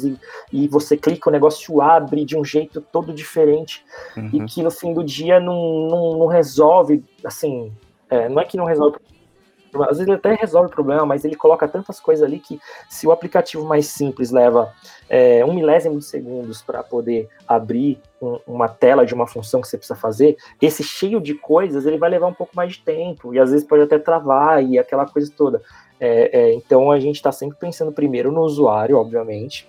E, 0.04 0.16
e 0.52 0.68
você 0.68 0.96
clica, 0.96 1.28
o 1.28 1.32
negócio 1.32 1.82
abre 1.82 2.24
de 2.24 2.36
um 2.38 2.44
jeito 2.44 2.80
todo 2.80 3.12
diferente, 3.12 3.84
uhum. 4.16 4.30
e 4.32 4.44
que 4.44 4.62
no 4.62 4.70
fim 4.70 4.94
do 4.94 5.02
dia 5.02 5.40
não, 5.40 5.88
não, 5.88 6.18
não 6.18 6.26
resolve, 6.28 7.04
assim, 7.24 7.72
é, 8.08 8.28
não 8.28 8.40
é 8.40 8.44
que 8.44 8.56
não 8.56 8.64
resolve 8.64 8.98
às 9.82 9.98
vezes 9.98 10.06
ele 10.06 10.12
até 10.12 10.34
resolve 10.34 10.68
o 10.68 10.70
problema, 10.70 11.04
mas 11.04 11.24
ele 11.24 11.36
coloca 11.36 11.68
tantas 11.68 12.00
coisas 12.00 12.24
ali 12.24 12.38
que 12.38 12.60
se 12.88 13.06
o 13.06 13.12
aplicativo 13.12 13.64
mais 13.64 13.86
simples 13.86 14.30
leva 14.30 14.72
é, 15.08 15.44
um 15.44 15.54
milésimo 15.54 15.98
de 15.98 16.04
segundos 16.04 16.62
para 16.62 16.82
poder 16.82 17.28
abrir 17.46 18.00
um, 18.20 18.38
uma 18.46 18.68
tela 18.68 19.04
de 19.04 19.14
uma 19.14 19.26
função 19.26 19.60
que 19.60 19.68
você 19.68 19.76
precisa 19.76 19.98
fazer, 19.98 20.36
esse 20.60 20.82
cheio 20.82 21.20
de 21.20 21.34
coisas 21.34 21.86
ele 21.86 21.98
vai 21.98 22.10
levar 22.10 22.26
um 22.26 22.34
pouco 22.34 22.56
mais 22.56 22.74
de 22.74 22.80
tempo 22.80 23.34
e 23.34 23.38
às 23.38 23.50
vezes 23.50 23.66
pode 23.66 23.82
até 23.82 23.98
travar 23.98 24.62
e 24.64 24.78
aquela 24.78 25.06
coisa 25.06 25.32
toda. 25.36 25.62
É, 26.00 26.40
é, 26.40 26.54
então 26.54 26.90
a 26.90 27.00
gente 27.00 27.16
está 27.16 27.32
sempre 27.32 27.58
pensando 27.58 27.92
primeiro 27.92 28.30
no 28.30 28.42
usuário, 28.42 28.96
obviamente, 28.96 29.68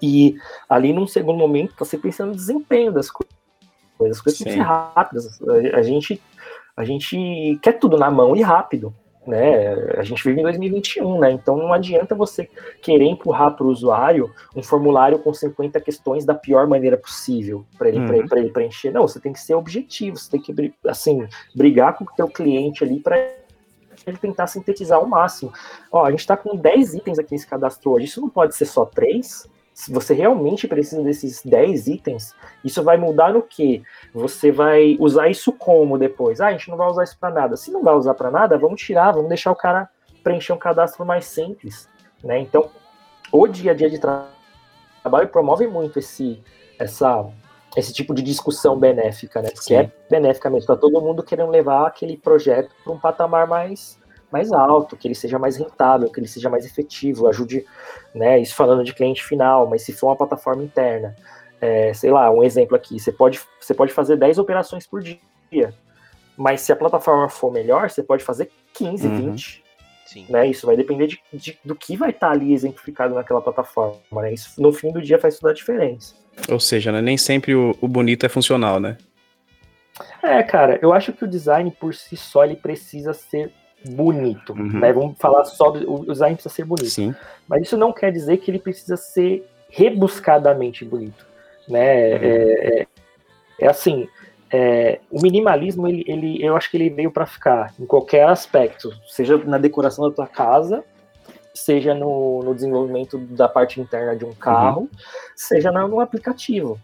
e 0.00 0.36
ali 0.68 0.92
num 0.92 1.06
segundo 1.06 1.38
momento 1.38 1.72
está 1.72 1.84
sempre 1.84 2.10
pensando 2.10 2.28
no 2.28 2.36
desempenho 2.36 2.92
das 2.92 3.10
coisas. 3.10 3.36
As 4.00 4.20
coisas 4.20 4.38
têm 4.38 4.46
que 4.46 4.52
ser 4.52 4.60
rápidas. 4.60 5.40
A, 5.42 5.78
a 5.78 5.82
gente 5.82 6.22
a 6.76 6.84
gente 6.84 7.58
quer 7.60 7.72
tudo 7.72 7.98
na 7.98 8.08
mão 8.08 8.36
e 8.36 8.40
rápido 8.40 8.94
né? 9.28 9.74
A 9.96 10.02
gente 10.02 10.24
vive 10.24 10.40
em 10.40 10.42
2021, 10.42 11.18
né? 11.20 11.30
Então 11.30 11.56
não 11.56 11.72
adianta 11.72 12.14
você 12.14 12.48
querer 12.80 13.04
empurrar 13.04 13.54
para 13.54 13.66
o 13.66 13.70
usuário 13.70 14.32
um 14.56 14.62
formulário 14.62 15.18
com 15.18 15.32
50 15.32 15.80
questões 15.80 16.24
da 16.24 16.34
pior 16.34 16.66
maneira 16.66 16.96
possível 16.96 17.64
para 17.76 17.88
ele, 17.88 17.98
uhum. 17.98 18.28
ele 18.32 18.50
preencher. 18.50 18.90
Não, 18.90 19.06
você 19.06 19.20
tem 19.20 19.32
que 19.32 19.40
ser 19.40 19.54
objetivo, 19.54 20.16
você 20.16 20.30
tem 20.30 20.40
que 20.40 20.74
assim, 20.86 21.26
brigar 21.54 21.96
com 21.96 22.04
o 22.04 22.08
teu 22.16 22.26
cliente 22.26 22.82
ali 22.82 22.98
para 23.00 23.16
ele 24.06 24.16
tentar 24.16 24.46
sintetizar 24.46 24.98
ao 24.98 25.06
máximo. 25.06 25.52
Ó, 25.92 26.04
a 26.04 26.10
gente 26.10 26.20
está 26.20 26.36
com 26.36 26.56
10 26.56 26.94
itens 26.94 27.18
aqui 27.18 27.32
nesse 27.32 27.46
cadastro 27.46 27.90
hoje, 27.92 28.06
isso 28.06 28.20
não 28.20 28.30
pode 28.30 28.56
ser 28.56 28.64
só 28.64 28.86
três? 28.86 29.46
Se 29.78 29.92
você 29.92 30.12
realmente 30.12 30.66
precisa 30.66 31.00
desses 31.04 31.40
10 31.44 31.86
itens, 31.86 32.34
isso 32.64 32.82
vai 32.82 32.96
mudar 32.96 33.32
no 33.32 33.40
que? 33.40 33.80
Você 34.12 34.50
vai 34.50 34.96
usar 34.98 35.28
isso 35.28 35.52
como 35.52 35.96
depois? 35.96 36.40
Ah, 36.40 36.48
a 36.48 36.50
gente 36.50 36.68
não 36.68 36.76
vai 36.76 36.88
usar 36.88 37.04
isso 37.04 37.16
para 37.16 37.30
nada. 37.30 37.56
Se 37.56 37.70
não 37.70 37.84
vai 37.84 37.94
usar 37.94 38.14
para 38.14 38.28
nada, 38.28 38.58
vamos 38.58 38.82
tirar, 38.82 39.12
vamos 39.12 39.28
deixar 39.28 39.52
o 39.52 39.56
cara 39.56 39.88
preencher 40.24 40.52
um 40.52 40.58
cadastro 40.58 41.06
mais 41.06 41.26
simples, 41.26 41.88
né? 42.24 42.40
Então, 42.40 42.68
o 43.30 43.46
dia 43.46 43.70
a 43.70 43.74
dia 43.74 43.88
de 43.88 44.00
tra 44.00 44.26
trabalho 45.00 45.28
promove 45.28 45.68
muito 45.68 46.00
esse 46.00 46.42
essa 46.76 47.24
esse 47.76 47.92
tipo 47.92 48.12
de 48.12 48.20
discussão 48.20 48.76
benéfica, 48.76 49.40
né? 49.40 49.50
Porque 49.50 49.62
Sim. 49.62 49.76
é 49.76 49.92
benéfica 50.10 50.50
mesmo, 50.50 50.66
tá 50.66 50.76
todo 50.76 51.00
mundo 51.00 51.22
querendo 51.22 51.50
levar 51.50 51.86
aquele 51.86 52.16
projeto 52.16 52.74
para 52.82 52.92
um 52.92 52.98
patamar 52.98 53.46
mais 53.46 53.96
mais 54.30 54.52
alto, 54.52 54.96
que 54.96 55.08
ele 55.08 55.14
seja 55.14 55.38
mais 55.38 55.56
rentável, 55.56 56.10
que 56.10 56.20
ele 56.20 56.28
seja 56.28 56.50
mais 56.50 56.64
efetivo, 56.64 57.26
ajude, 57.26 57.64
né, 58.14 58.38
isso 58.38 58.54
falando 58.54 58.84
de 58.84 58.92
cliente 58.92 59.24
final, 59.24 59.66
mas 59.66 59.82
se 59.82 59.92
for 59.92 60.08
uma 60.08 60.16
plataforma 60.16 60.62
interna, 60.62 61.16
é, 61.60 61.92
sei 61.94 62.10
lá, 62.10 62.30
um 62.30 62.42
exemplo 62.42 62.76
aqui, 62.76 62.98
você 62.98 63.10
pode, 63.10 63.40
você 63.60 63.74
pode 63.74 63.92
fazer 63.92 64.16
10 64.16 64.38
operações 64.38 64.86
por 64.86 65.02
dia, 65.02 65.74
mas 66.36 66.60
se 66.60 66.72
a 66.72 66.76
plataforma 66.76 67.28
for 67.28 67.52
melhor, 67.52 67.90
você 67.90 68.02
pode 68.02 68.22
fazer 68.22 68.50
15, 68.74 69.06
uhum. 69.06 69.16
20. 69.32 69.64
Sim. 70.06 70.24
Né? 70.30 70.46
Isso 70.46 70.66
vai 70.66 70.74
depender 70.74 71.06
de, 71.06 71.20
de, 71.34 71.58
do 71.62 71.74
que 71.74 71.94
vai 71.94 72.10
estar 72.10 72.30
ali 72.30 72.54
exemplificado 72.54 73.14
naquela 73.14 73.42
plataforma. 73.42 73.98
Né? 74.22 74.32
Isso 74.32 74.60
no 74.60 74.72
fim 74.72 74.90
do 74.90 75.02
dia 75.02 75.18
faz 75.18 75.38
toda 75.38 75.52
a 75.52 75.54
diferença. 75.54 76.14
Ou 76.48 76.58
seja, 76.58 76.90
né? 76.90 77.02
nem 77.02 77.18
sempre 77.18 77.54
o, 77.54 77.76
o 77.80 77.86
bonito 77.86 78.24
é 78.24 78.28
funcional, 78.28 78.80
né? 78.80 78.96
É, 80.22 80.42
cara, 80.42 80.78
eu 80.80 80.92
acho 80.92 81.12
que 81.12 81.24
o 81.24 81.28
design 81.28 81.70
por 81.70 81.94
si 81.94 82.16
só 82.16 82.44
ele 82.44 82.56
precisa 82.56 83.12
ser 83.12 83.52
bonito. 83.84 84.52
Uhum. 84.52 84.80
Né? 84.80 84.92
Vamos 84.92 85.16
falar 85.18 85.44
só 85.44 85.70
do 85.70 86.02
o 86.02 86.06
design 86.06 86.34
precisa 86.34 86.54
ser 86.54 86.64
bonito. 86.64 86.90
Sim. 86.90 87.14
Mas 87.46 87.62
isso 87.62 87.76
não 87.76 87.92
quer 87.92 88.12
dizer 88.12 88.38
que 88.38 88.50
ele 88.50 88.58
precisa 88.58 88.96
ser 88.96 89.48
rebuscadamente 89.70 90.84
bonito. 90.84 91.26
Né? 91.68 92.14
Uhum. 92.14 92.22
É, 92.22 92.80
é, 92.80 92.86
é, 93.60 93.68
assim, 93.68 94.08
é, 94.50 95.00
o 95.10 95.20
minimalismo, 95.20 95.86
ele, 95.86 96.04
ele, 96.06 96.44
eu 96.44 96.56
acho 96.56 96.70
que 96.70 96.76
ele 96.76 96.90
veio 96.90 97.10
para 97.10 97.26
ficar 97.26 97.72
em 97.78 97.86
qualquer 97.86 98.26
aspecto, 98.26 98.92
seja 99.06 99.36
na 99.38 99.58
decoração 99.58 100.08
da 100.08 100.14
tua 100.14 100.26
casa, 100.26 100.82
seja 101.54 101.94
no, 101.94 102.42
no 102.42 102.54
desenvolvimento 102.54 103.18
da 103.18 103.48
parte 103.48 103.80
interna 103.80 104.16
de 104.16 104.24
um 104.24 104.32
carro, 104.32 104.82
uhum. 104.82 104.88
seja 105.34 105.70
no, 105.70 106.00
aplicativo. 106.00 106.78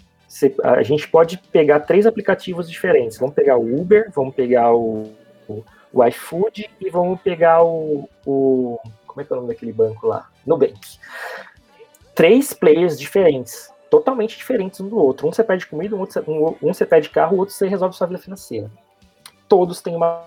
a 0.63 0.83
gente 0.83 1.09
pode 1.09 1.39
pegar 1.39 1.81
três 1.81 2.07
aplicativos 2.07 2.69
diferentes. 2.69 3.19
Vamos 3.19 3.35
pegar 3.35 3.57
o 3.57 3.81
Uber, 3.81 4.11
vamos 4.15 4.35
pegar 4.35 4.75
o, 4.75 5.13
o 5.49 5.65
o 5.95 6.05
iFood 6.05 6.69
e 6.81 6.91
vamos 6.91 7.21
pegar 7.21 7.63
o, 7.63 8.09
o. 8.27 8.79
Como 9.07 9.21
é 9.21 9.25
que 9.25 9.33
é 9.33 9.37
o 9.37 9.41
nome 9.41 9.53
daquele 9.53 9.73
banco 9.73 10.09
lá? 10.09 10.29
Nubank. 10.45 10.99
Três 12.15 12.53
players 12.53 12.99
diferentes, 12.99 13.73
totalmente 13.89 14.37
diferentes 14.37 14.81
um 14.81 14.89
do 14.89 14.99
outro. 14.99 15.29
Um 15.29 15.33
você 15.33 15.45
pede 15.45 15.67
comida, 15.67 15.95
um, 15.95 16.01
outro, 16.01 16.25
um, 16.27 16.69
um 16.69 16.75
você 16.75 16.85
pede 16.85 17.09
carro, 17.11 17.37
o 17.37 17.39
outro 17.39 17.55
você 17.55 17.69
resolve 17.69 17.97
sua 17.97 18.09
vida 18.09 18.19
financeira. 18.19 18.69
todos 19.49 19.81
têm 19.81 19.95
uma 19.95 20.27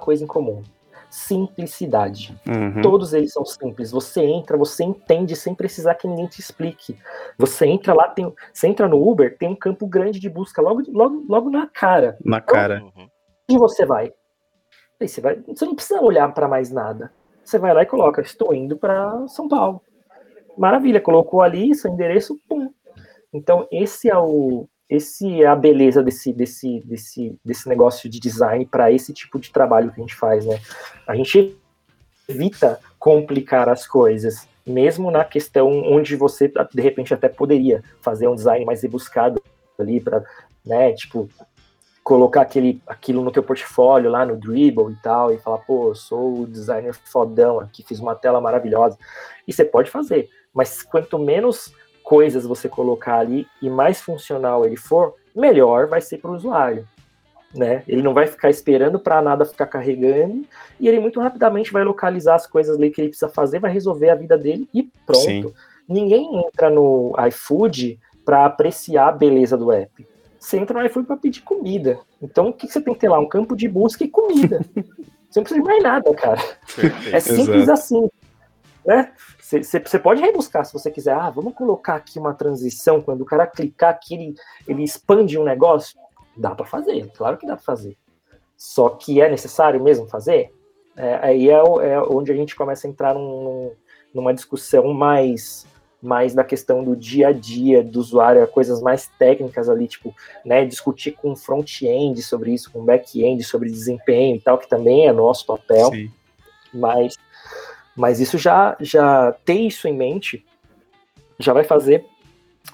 coisa 0.00 0.24
em 0.24 0.26
comum: 0.26 0.62
simplicidade. 1.10 2.34
Uhum. 2.46 2.80
Todos 2.80 3.12
eles 3.12 3.32
são 3.32 3.44
simples. 3.44 3.90
Você 3.90 4.22
entra, 4.22 4.56
você 4.56 4.84
entende 4.84 5.36
sem 5.36 5.54
precisar 5.54 5.96
que 5.96 6.08
ninguém 6.08 6.28
te 6.28 6.40
explique. 6.40 6.98
Você 7.36 7.66
entra 7.66 7.92
lá, 7.92 8.08
tem, 8.08 8.32
você 8.52 8.68
entra 8.68 8.88
no 8.88 9.06
Uber, 9.06 9.36
tem 9.36 9.50
um 9.50 9.56
campo 9.56 9.86
grande 9.86 10.18
de 10.18 10.30
busca 10.30 10.62
logo, 10.62 10.82
logo, 10.88 11.24
logo 11.28 11.50
na 11.50 11.66
cara. 11.66 12.16
Na 12.24 12.40
cara. 12.40 12.82
Uhum. 12.82 13.08
E 13.50 13.58
você 13.58 13.84
vai. 13.84 14.10
Aí 15.00 15.08
você 15.08 15.20
vai. 15.20 15.36
Você 15.46 15.64
não 15.64 15.74
precisa 15.74 16.00
olhar 16.00 16.32
para 16.32 16.48
mais 16.48 16.70
nada. 16.70 17.12
Você 17.44 17.58
vai 17.58 17.74
lá 17.74 17.82
e 17.82 17.86
coloca: 17.86 18.22
Estou 18.22 18.54
indo 18.54 18.76
para 18.76 19.26
São 19.28 19.48
Paulo. 19.48 19.82
Maravilha, 20.56 21.00
colocou 21.00 21.42
ali 21.42 21.74
seu 21.74 21.90
endereço, 21.90 22.38
pum. 22.48 22.70
Então 23.32 23.66
esse 23.70 24.08
é 24.08 24.16
o 24.16 24.68
esse 24.88 25.42
é 25.42 25.46
a 25.46 25.56
beleza 25.56 26.02
desse 26.02 26.32
desse 26.32 26.80
desse, 26.80 27.38
desse 27.44 27.68
negócio 27.68 28.08
de 28.08 28.20
design 28.20 28.64
para 28.66 28.92
esse 28.92 29.12
tipo 29.12 29.38
de 29.40 29.50
trabalho 29.50 29.90
que 29.90 30.00
a 30.00 30.02
gente 30.02 30.14
faz, 30.14 30.46
né? 30.46 30.60
A 31.06 31.16
gente 31.16 31.58
evita 32.28 32.78
complicar 32.98 33.68
as 33.68 33.86
coisas, 33.86 34.48
mesmo 34.66 35.10
na 35.10 35.24
questão 35.24 35.68
onde 35.84 36.16
você 36.16 36.50
de 36.72 36.80
repente 36.80 37.12
até 37.12 37.28
poderia 37.28 37.82
fazer 38.00 38.28
um 38.28 38.34
design 38.34 38.64
mais 38.64 38.82
rebuscado 38.82 39.42
ali 39.78 40.00
para, 40.00 40.24
né, 40.64 40.92
tipo 40.92 41.28
colocar 42.04 42.42
aquele, 42.42 42.82
aquilo 42.86 43.24
no 43.24 43.32
teu 43.32 43.42
portfólio 43.42 44.10
lá 44.10 44.26
no 44.26 44.36
Dribble 44.36 44.92
e 44.92 44.96
tal, 44.96 45.32
e 45.32 45.38
falar, 45.38 45.58
pô, 45.58 45.88
eu 45.88 45.94
sou 45.94 46.42
o 46.42 46.46
designer 46.46 46.92
fodão 46.92 47.58
aqui, 47.58 47.82
fiz 47.82 47.98
uma 47.98 48.14
tela 48.14 48.42
maravilhosa. 48.42 48.98
E 49.48 49.52
você 49.52 49.64
pode 49.64 49.90
fazer, 49.90 50.28
mas 50.52 50.82
quanto 50.82 51.18
menos 51.18 51.72
coisas 52.02 52.44
você 52.44 52.68
colocar 52.68 53.18
ali 53.18 53.46
e 53.62 53.70
mais 53.70 54.02
funcional 54.02 54.66
ele 54.66 54.76
for, 54.76 55.14
melhor 55.34 55.86
vai 55.86 56.02
ser 56.02 56.18
para 56.18 56.30
o 56.30 56.34
usuário. 56.34 56.86
Né? 57.54 57.82
Ele 57.88 58.02
não 58.02 58.12
vai 58.12 58.26
ficar 58.26 58.50
esperando 58.50 58.98
para 58.98 59.22
nada 59.22 59.44
ficar 59.46 59.66
carregando 59.66 60.44
e 60.78 60.88
ele 60.88 61.00
muito 61.00 61.20
rapidamente 61.20 61.72
vai 61.72 61.84
localizar 61.84 62.34
as 62.34 62.46
coisas 62.46 62.76
ali 62.76 62.90
que 62.90 63.00
ele 63.00 63.08
precisa 63.08 63.30
fazer, 63.30 63.60
vai 63.60 63.72
resolver 63.72 64.10
a 64.10 64.14
vida 64.14 64.36
dele 64.36 64.68
e 64.74 64.82
pronto. 65.06 65.24
Sim. 65.24 65.54
Ninguém 65.88 66.44
entra 66.44 66.68
no 66.68 67.14
iFood 67.28 67.98
para 68.24 68.44
apreciar 68.44 69.08
a 69.08 69.12
beleza 69.12 69.56
do 69.56 69.72
app 69.72 70.13
você 70.44 70.58
entra 70.58 70.78
no 70.78 70.86
iFood 70.86 71.06
para 71.06 71.16
pedir 71.16 71.40
comida. 71.40 71.98
Então, 72.20 72.48
o 72.48 72.52
que 72.52 72.68
você 72.68 72.80
tem 72.80 72.92
que 72.92 73.00
ter 73.00 73.08
lá? 73.08 73.18
Um 73.18 73.28
campo 73.28 73.56
de 73.56 73.66
busca 73.66 74.04
e 74.04 74.08
comida. 74.08 74.60
você 75.28 75.40
não 75.40 75.42
precisa 75.42 75.54
de 75.54 75.62
mais 75.62 75.82
nada, 75.82 76.14
cara. 76.14 76.40
Perfeito. 76.76 77.16
É 77.16 77.20
simples 77.20 77.62
Exato. 77.62 77.72
assim. 77.72 78.10
Né? 78.84 79.10
Você 79.40 79.98
pode 79.98 80.20
rebuscar 80.20 80.66
se 80.66 80.72
você 80.74 80.90
quiser. 80.90 81.14
Ah, 81.14 81.30
vamos 81.30 81.54
colocar 81.54 81.94
aqui 81.94 82.18
uma 82.18 82.34
transição. 82.34 83.00
Quando 83.00 83.22
o 83.22 83.24
cara 83.24 83.46
clicar 83.46 83.90
aqui, 83.90 84.14
ele, 84.14 84.34
ele 84.68 84.84
expande 84.84 85.38
um 85.38 85.44
negócio. 85.44 85.98
Dá 86.36 86.54
para 86.54 86.66
fazer, 86.66 87.10
claro 87.16 87.38
que 87.38 87.46
dá 87.46 87.54
para 87.54 87.64
fazer. 87.64 87.96
Só 88.56 88.90
que 88.90 89.20
é 89.22 89.30
necessário 89.30 89.82
mesmo 89.82 90.06
fazer? 90.08 90.52
É, 90.96 91.14
aí 91.22 91.48
é, 91.48 91.54
é, 91.54 92.00
onde 92.02 92.30
a 92.30 92.34
gente 92.34 92.54
começa 92.54 92.86
a 92.86 92.90
entrar 92.90 93.14
num, 93.14 93.72
numa 94.12 94.34
discussão 94.34 94.92
mais 94.92 95.66
mais 96.04 96.34
da 96.34 96.44
questão 96.44 96.84
do 96.84 96.94
dia 96.94 97.28
a 97.28 97.32
dia 97.32 97.82
do 97.82 97.98
usuário, 97.98 98.46
coisas 98.48 98.80
mais 98.82 99.08
técnicas 99.18 99.68
ali, 99.68 99.88
tipo, 99.88 100.14
né, 100.44 100.64
discutir 100.64 101.12
com 101.12 101.34
front-end 101.34 102.22
sobre 102.22 102.52
isso, 102.52 102.70
com 102.70 102.84
back-end 102.84 103.42
sobre 103.42 103.70
desempenho 103.70 104.36
e 104.36 104.40
tal, 104.40 104.58
que 104.58 104.68
também 104.68 105.08
é 105.08 105.12
nosso 105.12 105.46
papel, 105.46 105.90
Sim. 105.90 106.10
mas, 106.72 107.16
mas 107.96 108.20
isso 108.20 108.36
já, 108.36 108.76
já 108.80 109.32
ter 109.44 109.54
isso 109.54 109.88
em 109.88 109.96
mente 109.96 110.44
já 111.38 111.52
vai 111.52 111.64
fazer 111.64 112.06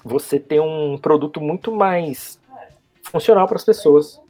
você 0.03 0.39
ter 0.39 0.61
um 0.61 0.97
produto 0.97 1.41
muito 1.41 1.71
mais 1.71 2.39
funcional 3.03 3.47
para 3.47 3.57
as 3.57 3.65
pessoas. 3.65 4.21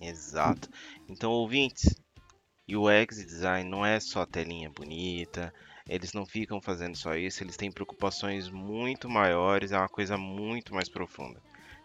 Exato. 0.00 0.68
Então, 1.08 1.30
ouvintes, 1.30 1.94
UX 2.68 3.24
design 3.24 3.68
não 3.68 3.84
é 3.84 4.00
só 4.00 4.24
telinha 4.24 4.70
bonita, 4.70 5.52
eles 5.90 6.12
não 6.12 6.24
ficam 6.24 6.60
fazendo 6.60 6.96
só 6.96 7.16
isso, 7.16 7.42
eles 7.42 7.56
têm 7.56 7.70
preocupações 7.70 8.48
muito 8.48 9.08
maiores, 9.08 9.72
é 9.72 9.76
uma 9.76 9.88
coisa 9.88 10.16
muito 10.16 10.72
mais 10.72 10.88
profunda. 10.88 11.40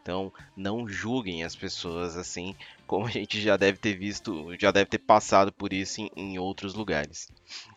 Então, 0.05 0.31
não 0.55 0.87
julguem 0.87 1.43
as 1.43 1.55
pessoas 1.55 2.15
assim, 2.15 2.55
como 2.85 3.07
a 3.07 3.09
gente 3.09 3.41
já 3.41 3.57
deve 3.57 3.79
ter 3.79 3.97
visto, 3.97 4.55
já 4.59 4.69
deve 4.69 4.85
ter 4.85 4.99
passado 4.99 5.51
por 5.51 5.73
isso 5.73 5.99
em, 5.99 6.11
em 6.15 6.37
outros 6.37 6.75
lugares. 6.75 7.31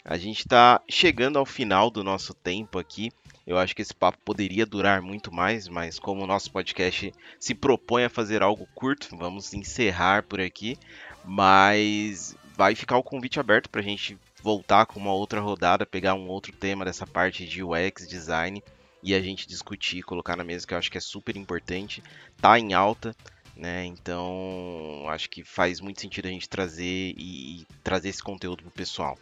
A 0.05 0.19
gente 0.19 0.41
está 0.41 0.83
chegando 0.87 1.39
ao 1.39 1.47
final 1.47 1.91
do 1.91 2.05
nosso 2.05 2.35
tempo 2.35 2.79
aqui. 2.79 3.11
Eu 3.47 3.57
acho 3.57 3.75
que 3.75 3.81
esse 3.81 3.95
papo 3.95 4.19
poderia 4.27 4.67
durar 4.67 5.01
muito 5.01 5.33
mais, 5.33 5.69
mas 5.69 5.99
como 5.99 6.23
o 6.23 6.27
nosso 6.27 6.53
podcast 6.53 7.15
se 7.41 7.55
propõe 7.55 8.05
a 8.05 8.11
fazer 8.11 8.43
algo 8.43 8.69
curto, 8.75 9.17
vamos 9.17 9.55
encerrar 9.55 10.25
por 10.25 10.39
aqui. 10.39 10.77
Mas 11.25 12.37
vai 12.55 12.75
ficar 12.75 12.99
o 12.99 13.03
convite 13.03 13.41
aberto 13.41 13.71
para 13.71 13.81
a 13.81 13.85
gente 13.85 14.19
voltar 14.49 14.87
com 14.87 14.99
uma 14.99 15.13
outra 15.13 15.43
rodada, 15.43 15.85
pegar 15.85 16.15
um 16.15 16.27
outro 16.27 16.53
tema 16.53 16.83
dessa 16.83 17.07
parte 17.07 17.47
de 17.47 17.63
UX 17.63 18.09
design 18.09 18.65
e 19.03 19.15
a 19.15 19.21
gente 19.21 19.47
discutir, 19.47 20.03
colocar 20.03 20.37
na 20.37 20.43
mesa 20.43 20.67
que 20.67 20.73
eu 20.73 20.79
acho 20.79 20.91
que 20.91 20.97
é 20.97 21.03
super 21.03 21.37
importante, 21.37 22.03
tá 22.41 22.59
em 22.59 22.73
alta, 22.73 23.15
né? 23.55 23.85
Então, 23.85 25.05
acho 25.09 25.29
que 25.29 25.45
faz 25.45 25.83
muito 25.83 26.01
sentido 26.01 26.29
a 26.29 26.31
gente 26.31 26.49
trazer 26.49 27.13
e, 27.15 27.61
e 27.61 27.67
trazer 27.85 28.09
esse 28.09 28.23
conteúdo 28.23 28.63
pro 28.63 28.71
pessoal. 28.71 29.19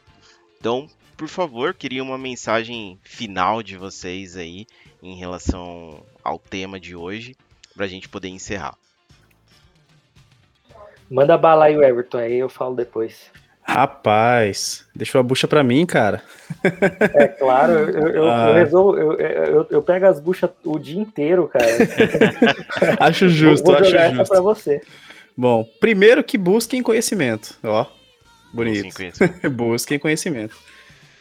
Então, 0.60 0.88
por 1.16 1.26
favor, 1.26 1.74
queria 1.74 2.04
uma 2.04 2.16
mensagem 2.16 2.96
final 3.02 3.64
de 3.64 3.76
vocês 3.76 4.36
aí 4.36 4.64
em 5.02 5.16
relação 5.16 6.04
ao 6.22 6.38
tema 6.38 6.78
de 6.78 6.94
hoje, 6.94 7.34
pra 7.74 7.88
gente 7.88 8.08
poder 8.08 8.28
encerrar. 8.28 8.78
Manda 11.10 11.36
bala 11.36 11.64
aí, 11.64 11.74
Everton, 11.74 12.18
aí 12.18 12.38
eu 12.38 12.48
falo 12.48 12.76
depois. 12.76 13.28
Rapaz, 13.66 14.84
deixou 14.94 15.18
a 15.18 15.22
bucha 15.22 15.48
pra 15.48 15.62
mim, 15.64 15.84
cara. 15.84 16.22
É 17.14 17.26
claro, 17.28 17.72
eu, 17.72 18.08
eu, 18.08 18.30
Ah. 18.30 18.48
eu 18.50 18.54
resolvo, 18.54 18.96
eu, 18.98 19.12
eu, 19.14 19.66
eu 19.70 19.82
pego 19.82 20.06
as 20.06 20.20
buchas 20.20 20.50
o 20.64 20.78
dia 20.78 20.98
inteiro, 21.00 21.48
cara. 21.48 21.66
Acho 23.00 23.28
justo, 23.28 23.72
acho 23.72 23.90
justo. 23.90 24.24
pra 24.32 24.40
você. 24.40 24.80
Bom, 25.36 25.64
primeiro 25.80 26.22
que 26.24 26.38
busquem 26.38 26.82
conhecimento, 26.82 27.56
ó. 27.64 27.86
Bonito. 28.54 28.84
Sim, 28.84 29.10
conheço. 29.20 29.50
busquem 29.50 29.98
conhecimento. 29.98 30.56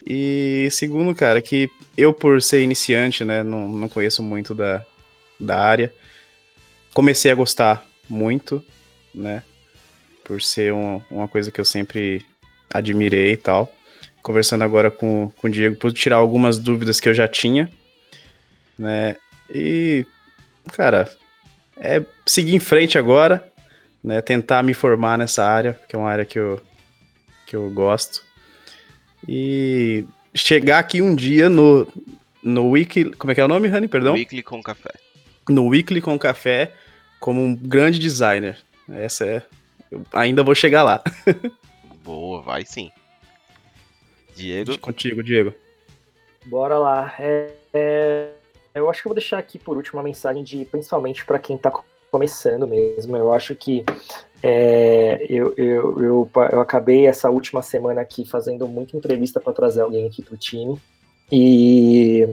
E 0.05 0.67
segundo, 0.71 1.13
cara, 1.15 1.41
que 1.41 1.69
eu, 1.97 2.13
por 2.13 2.41
ser 2.41 2.61
iniciante, 2.61 3.25
né, 3.25 3.41
não, 3.43 3.67
não 3.67 3.89
conheço 3.89 4.21
muito 4.21 4.53
da, 4.53 4.85
da 5.39 5.59
área, 5.59 5.91
comecei 6.93 7.31
a 7.31 7.35
gostar 7.35 7.83
muito, 8.07 8.63
né, 9.13 9.41
por 10.23 10.41
ser 10.41 10.71
um- 10.73 11.01
uma 11.09 11.27
coisa 11.27 11.51
que 11.51 11.59
eu 11.59 11.65
sempre 11.65 12.23
admirei 12.73 13.33
e 13.33 13.37
tal. 13.37 13.71
Conversando 14.21 14.63
agora 14.63 14.89
com, 14.89 15.31
com 15.37 15.47
o 15.47 15.49
Diego, 15.49 15.75
pude 15.75 15.99
tirar 15.99 16.17
algumas 16.17 16.57
dúvidas 16.57 16.99
que 16.99 17.07
eu 17.07 17.13
já 17.13 17.27
tinha, 17.27 17.69
né, 18.77 19.15
e, 19.49 20.05
cara, 20.73 21.09
é 21.77 22.03
seguir 22.25 22.55
em 22.55 22.59
frente 22.59 22.97
agora, 22.97 23.47
né, 24.03 24.21
tentar 24.21 24.63
me 24.63 24.73
formar 24.73 25.17
nessa 25.17 25.45
área, 25.45 25.79
que 25.87 25.95
é 25.95 25.99
uma 25.99 26.09
área 26.09 26.25
que 26.25 26.39
eu, 26.39 26.61
que 27.45 27.55
eu 27.55 27.69
gosto. 27.69 28.23
E 29.27 30.05
chegar 30.33 30.79
aqui 30.79 31.01
um 31.01 31.15
dia 31.15 31.49
no, 31.49 31.87
no 32.43 32.69
Wiki. 32.69 33.11
Como 33.11 33.31
é 33.31 33.35
que 33.35 33.41
é 33.41 33.45
o 33.45 33.47
nome, 33.47 33.67
Rani? 33.67 33.87
Perdão? 33.87 34.13
Weekly 34.13 34.43
com 34.43 34.61
café. 34.61 34.93
No 35.49 35.67
Weekly 35.67 36.01
com 36.01 36.17
Café 36.17 36.71
como 37.19 37.41
um 37.41 37.55
grande 37.55 37.99
designer. 37.99 38.57
Essa 38.89 39.25
é. 39.25 39.43
Eu 39.89 40.05
ainda 40.13 40.43
vou 40.43 40.53
chegar 40.53 40.83
lá. 40.83 41.03
Boa, 42.05 42.39
vai 42.39 42.63
sim. 42.63 42.91
Diego, 44.35 44.77
Contigo, 44.77 45.23
Diego. 45.23 45.53
Bora 46.45 46.77
lá. 46.77 47.15
É, 47.17 47.51
é, 47.73 48.29
eu 48.75 48.87
acho 48.87 49.01
que 49.01 49.07
eu 49.07 49.09
vou 49.09 49.15
deixar 49.15 49.39
aqui 49.39 49.57
por 49.57 49.75
último 49.75 49.97
uma 49.97 50.03
mensagem 50.03 50.43
de 50.43 50.65
principalmente 50.65 51.25
para 51.25 51.39
quem 51.39 51.55
está 51.55 51.73
começando 52.11 52.67
mesmo. 52.67 53.17
Eu 53.17 53.33
acho 53.33 53.55
que 53.55 53.83
é, 54.43 55.25
eu, 55.27 55.55
eu, 55.57 56.03
eu, 56.03 56.31
eu 56.51 56.61
acabei 56.61 57.07
essa 57.07 57.31
última 57.31 57.63
semana 57.63 58.01
aqui 58.01 58.23
fazendo 58.23 58.67
muita 58.67 58.95
entrevista 58.95 59.39
para 59.39 59.53
trazer 59.53 59.81
alguém 59.81 60.05
aqui 60.05 60.21
para 60.21 60.35
o 60.35 60.37
time. 60.37 60.79
E 61.31 62.29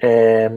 é, 0.00 0.50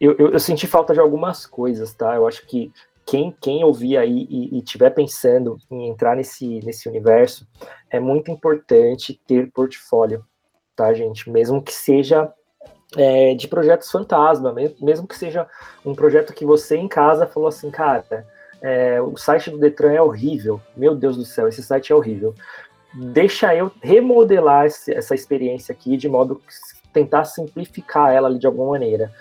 eu, 0.00 0.14
eu, 0.16 0.30
eu 0.30 0.38
senti 0.38 0.68
falta 0.68 0.94
de 0.94 1.00
algumas 1.00 1.44
coisas, 1.44 1.92
tá? 1.92 2.14
Eu 2.14 2.28
acho 2.28 2.46
que 2.46 2.72
quem, 3.10 3.36
quem 3.40 3.64
ouvir 3.64 3.96
aí 3.96 4.24
e, 4.30 4.56
e 4.56 4.62
tiver 4.62 4.90
pensando 4.90 5.58
em 5.68 5.88
entrar 5.88 6.14
nesse, 6.14 6.60
nesse 6.64 6.88
universo, 6.88 7.44
é 7.90 7.98
muito 7.98 8.30
importante 8.30 9.20
ter 9.26 9.50
portfólio, 9.50 10.24
tá, 10.76 10.94
gente? 10.94 11.28
Mesmo 11.28 11.60
que 11.60 11.72
seja 11.72 12.32
é, 12.96 13.34
de 13.34 13.48
projetos 13.48 13.90
fantasma, 13.90 14.54
mesmo, 14.80 15.08
que 15.08 15.16
seja 15.16 15.48
um 15.84 15.92
projeto 15.92 16.32
que 16.32 16.44
você 16.44 16.76
em 16.76 16.86
casa 16.86 17.26
falou 17.26 17.48
assim, 17.48 17.68
cara, 17.68 18.24
é, 18.62 19.02
o 19.02 19.16
site 19.16 19.50
do 19.50 19.58
Detran 19.58 19.90
é 19.90 20.00
horrível, 20.00 20.60
meu 20.76 20.94
Deus 20.94 21.16
do 21.16 21.24
céu, 21.24 21.48
esse 21.48 21.64
site 21.64 21.92
é 21.92 21.96
horrível. 21.96 22.32
Deixa 22.94 23.52
eu 23.56 23.72
remodelar 23.82 24.66
esse, 24.66 24.94
essa 24.94 25.16
experiência 25.16 25.72
aqui 25.72 25.96
de 25.96 26.08
modo 26.08 26.36
que 26.36 26.92
tentar 26.92 27.24
simplificar 27.24 28.12
ela 28.12 28.32
de 28.38 28.46
alguma 28.46 28.70
maneira. 28.70 29.12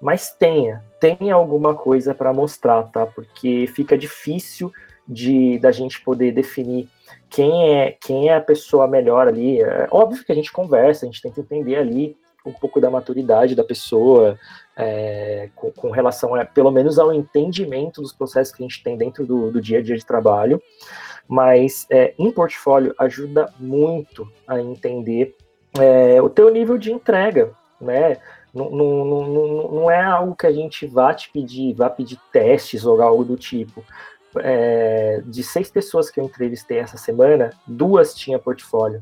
Mas 0.00 0.30
tenha, 0.30 0.84
tenha 1.00 1.34
alguma 1.34 1.74
coisa 1.74 2.14
para 2.14 2.32
mostrar, 2.32 2.84
tá? 2.84 3.06
Porque 3.06 3.66
fica 3.74 3.98
difícil 3.98 4.72
de 5.06 5.58
da 5.58 5.72
gente 5.72 6.00
poder 6.02 6.32
definir 6.32 6.88
quem 7.30 7.74
é 7.74 7.96
quem 8.00 8.28
é 8.28 8.36
a 8.36 8.40
pessoa 8.40 8.86
melhor 8.86 9.26
ali. 9.26 9.60
É 9.60 9.88
óbvio 9.90 10.24
que 10.24 10.32
a 10.32 10.34
gente 10.34 10.52
conversa, 10.52 11.04
a 11.04 11.08
gente 11.08 11.22
tenta 11.22 11.40
entender 11.40 11.76
ali 11.76 12.16
um 12.46 12.52
pouco 12.52 12.80
da 12.80 12.90
maturidade 12.90 13.54
da 13.54 13.64
pessoa, 13.64 14.38
é, 14.76 15.50
com, 15.54 15.70
com, 15.72 15.90
relação 15.90 16.34
a, 16.34 16.44
pelo 16.44 16.70
menos 16.70 16.98
ao 16.98 17.12
entendimento 17.12 18.00
dos 18.00 18.12
processos 18.12 18.54
que 18.54 18.62
a 18.62 18.66
gente 18.66 18.82
tem 18.82 18.96
dentro 18.96 19.26
do, 19.26 19.50
do 19.50 19.60
dia 19.60 19.78
a 19.78 19.82
dia 19.82 19.96
de 19.96 20.06
trabalho, 20.06 20.62
mas 21.26 21.86
é, 21.90 22.14
em 22.18 22.30
portfólio 22.30 22.94
ajuda 22.98 23.52
muito 23.58 24.30
a 24.46 24.60
entender 24.60 25.36
é, 25.78 26.22
o 26.22 26.30
teu 26.30 26.50
nível 26.50 26.78
de 26.78 26.92
entrega, 26.92 27.50
né? 27.80 28.16
Não, 28.54 28.70
não, 28.70 29.04
não, 29.04 29.72
não 29.72 29.90
é 29.90 30.02
algo 30.02 30.34
que 30.34 30.46
a 30.46 30.52
gente 30.52 30.86
vá 30.86 31.12
te 31.12 31.30
pedir, 31.30 31.74
vá 31.74 31.90
pedir 31.90 32.18
testes 32.32 32.84
ou 32.84 33.00
algo 33.02 33.24
do 33.24 33.36
tipo. 33.36 33.84
É, 34.36 35.22
de 35.24 35.42
seis 35.42 35.70
pessoas 35.70 36.10
que 36.10 36.20
eu 36.20 36.24
entrevistei 36.24 36.78
essa 36.78 36.96
semana, 36.96 37.50
duas 37.66 38.14
tinham 38.14 38.40
portfólio. 38.40 39.00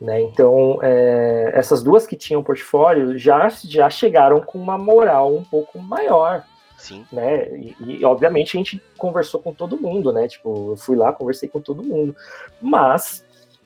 Né? 0.00 0.20
Então, 0.22 0.78
é, 0.82 1.52
essas 1.54 1.82
duas 1.82 2.06
que 2.06 2.16
tinham 2.16 2.42
portfólio 2.42 3.16
já, 3.16 3.48
já 3.48 3.88
chegaram 3.88 4.40
com 4.40 4.58
uma 4.58 4.76
moral 4.76 5.34
um 5.34 5.44
pouco 5.44 5.78
maior. 5.78 6.44
Sim. 6.76 7.06
Né? 7.10 7.48
E, 7.56 7.76
e, 7.80 8.04
obviamente 8.04 8.56
a 8.56 8.58
gente 8.58 8.82
conversou 8.98 9.40
com 9.40 9.54
todo 9.54 9.80
mundo, 9.80 10.12
né? 10.12 10.28
Tipo, 10.28 10.72
eu 10.72 10.76
fui 10.76 10.96
lá, 10.96 11.12
conversei 11.12 11.48
com 11.48 11.60
todo 11.60 11.82
mundo. 11.82 12.14
Mas 12.60 13.24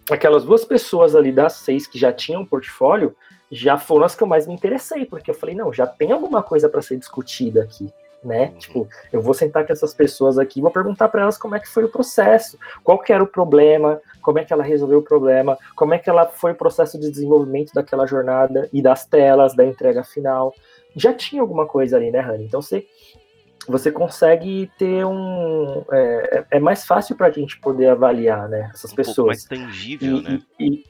aquelas 0.08 0.44
duas 0.44 0.64
pessoas 0.64 1.16
ali 1.16 1.32
das 1.32 1.54
seis 1.54 1.86
que 1.86 1.98
já 1.98 2.12
tinham 2.12 2.46
portfólio 2.46 3.16
já 3.50 3.78
foram 3.78 4.04
as 4.04 4.14
que 4.14 4.22
eu 4.22 4.26
mais 4.26 4.46
me 4.46 4.54
interessei, 4.54 5.04
porque 5.06 5.30
eu 5.30 5.34
falei, 5.34 5.54
não, 5.54 5.72
já 5.72 5.86
tem 5.86 6.12
alguma 6.12 6.42
coisa 6.42 6.68
para 6.68 6.82
ser 6.82 6.96
discutida 6.96 7.62
aqui 7.62 7.92
né? 8.22 8.46
Uhum. 8.46 8.58
Tipo, 8.58 8.88
eu 9.12 9.20
vou 9.20 9.34
sentar 9.34 9.66
com 9.66 9.72
essas 9.72 9.94
pessoas 9.94 10.38
aqui, 10.38 10.60
vou 10.60 10.70
perguntar 10.70 11.08
para 11.08 11.22
elas 11.22 11.38
como 11.38 11.54
é 11.54 11.60
que 11.60 11.68
foi 11.68 11.84
o 11.84 11.88
processo, 11.88 12.58
qual 12.82 12.98
que 12.98 13.12
era 13.12 13.22
o 13.22 13.26
problema, 13.26 14.00
como 14.20 14.38
é 14.38 14.44
que 14.44 14.52
ela 14.52 14.62
resolveu 14.62 14.98
o 14.98 15.02
problema, 15.02 15.56
como 15.74 15.94
é 15.94 15.98
que 15.98 16.10
ela 16.10 16.26
foi 16.26 16.52
o 16.52 16.56
processo 16.56 16.98
de 16.98 17.10
desenvolvimento 17.10 17.72
daquela 17.72 18.06
jornada 18.06 18.68
e 18.72 18.82
das 18.82 19.06
telas, 19.06 19.54
da 19.54 19.64
entrega 19.64 20.02
final. 20.02 20.54
Já 20.96 21.12
tinha 21.12 21.40
alguma 21.40 21.66
coisa 21.66 21.96
ali, 21.96 22.10
né, 22.10 22.20
Rani? 22.20 22.44
Então 22.44 22.60
você 22.60 22.86
você 23.66 23.92
consegue 23.92 24.70
ter 24.78 25.04
um 25.04 25.84
é, 25.92 26.38
é, 26.38 26.46
é 26.52 26.60
mais 26.60 26.86
fácil 26.86 27.14
para 27.16 27.26
a 27.26 27.30
gente 27.30 27.60
poder 27.60 27.88
avaliar, 27.88 28.48
né, 28.48 28.70
essas 28.72 28.92
um 28.92 28.96
pessoas. 28.96 29.26
Mais 29.26 29.44
tangível, 29.44 30.16
e, 30.16 30.22
né? 30.22 30.40
E, 30.58 30.84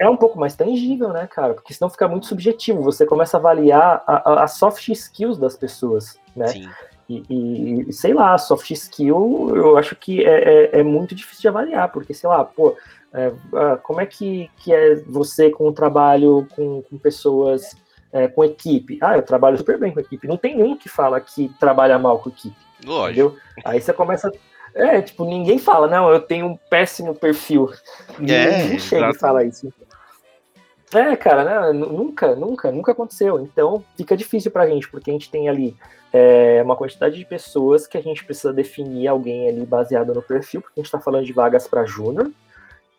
é 0.00 0.08
um 0.08 0.16
pouco 0.16 0.40
mais 0.40 0.56
tangível, 0.56 1.10
né, 1.10 1.28
cara? 1.28 1.54
Porque 1.54 1.72
senão 1.72 1.90
fica 1.90 2.08
muito 2.08 2.26
subjetivo. 2.26 2.82
Você 2.82 3.06
começa 3.06 3.36
a 3.36 3.40
avaliar 3.40 4.02
a, 4.06 4.44
a 4.44 4.46
soft 4.48 4.88
skills 4.88 5.38
das 5.38 5.56
pessoas 5.56 6.18
né? 6.34 6.48
Sim. 6.48 6.68
E, 7.08 7.86
e, 7.88 7.92
sei 7.92 8.14
lá, 8.14 8.38
soft 8.38 8.70
skill 8.70 9.52
eu 9.56 9.76
acho 9.76 9.96
que 9.96 10.24
é, 10.24 10.76
é, 10.76 10.80
é 10.80 10.82
muito 10.82 11.14
difícil 11.14 11.42
de 11.42 11.48
avaliar, 11.48 11.90
porque, 11.90 12.14
sei 12.14 12.28
lá, 12.28 12.44
pô, 12.44 12.76
é, 13.12 13.32
ah, 13.52 13.76
como 13.82 14.00
é 14.00 14.06
que, 14.06 14.48
que 14.58 14.72
é 14.72 14.94
você 14.94 15.50
com 15.50 15.66
o 15.66 15.72
trabalho 15.72 16.46
com, 16.54 16.82
com 16.82 16.98
pessoas, 16.98 17.76
é, 18.12 18.28
com 18.28 18.44
equipe? 18.44 18.98
Ah, 19.02 19.16
eu 19.16 19.22
trabalho 19.22 19.58
super 19.58 19.76
bem 19.78 19.92
com 19.92 19.98
equipe. 19.98 20.28
Não 20.28 20.36
tem 20.36 20.62
um 20.62 20.76
que 20.76 20.88
fala 20.88 21.20
que 21.20 21.50
trabalha 21.58 21.98
mal 21.98 22.20
com 22.20 22.30
equipe. 22.30 22.56
Lógico. 22.84 23.10
Entendeu? 23.10 23.36
Aí 23.64 23.80
você 23.80 23.92
começa. 23.92 24.30
É, 24.72 25.02
tipo, 25.02 25.24
ninguém 25.24 25.58
fala, 25.58 25.88
não, 25.88 26.08
eu 26.12 26.20
tenho 26.20 26.46
um 26.46 26.56
péssimo 26.56 27.12
perfil. 27.12 27.72
É, 28.20 28.62
ninguém 28.62 28.78
chega 28.78 29.10
e 29.10 29.18
fala 29.18 29.42
isso. 29.44 29.72
É, 30.92 31.14
cara, 31.16 31.44
né? 31.44 31.72
nunca, 31.72 32.34
nunca, 32.34 32.72
nunca 32.72 32.92
aconteceu. 32.92 33.40
Então 33.40 33.84
fica 33.96 34.16
difícil 34.16 34.50
pra 34.50 34.66
gente, 34.66 34.88
porque 34.90 35.10
a 35.10 35.12
gente 35.12 35.30
tem 35.30 35.48
ali 35.48 35.76
é, 36.12 36.60
uma 36.62 36.76
quantidade 36.76 37.16
de 37.16 37.24
pessoas 37.24 37.86
que 37.86 37.96
a 37.96 38.02
gente 38.02 38.24
precisa 38.24 38.52
definir 38.52 39.06
alguém 39.06 39.48
ali 39.48 39.64
baseado 39.64 40.12
no 40.12 40.22
perfil, 40.22 40.60
porque 40.60 40.78
a 40.78 40.80
gente 40.80 40.86
está 40.86 41.00
falando 41.00 41.24
de 41.24 41.32
vagas 41.32 41.68
para 41.68 41.84
júnior. 41.84 42.30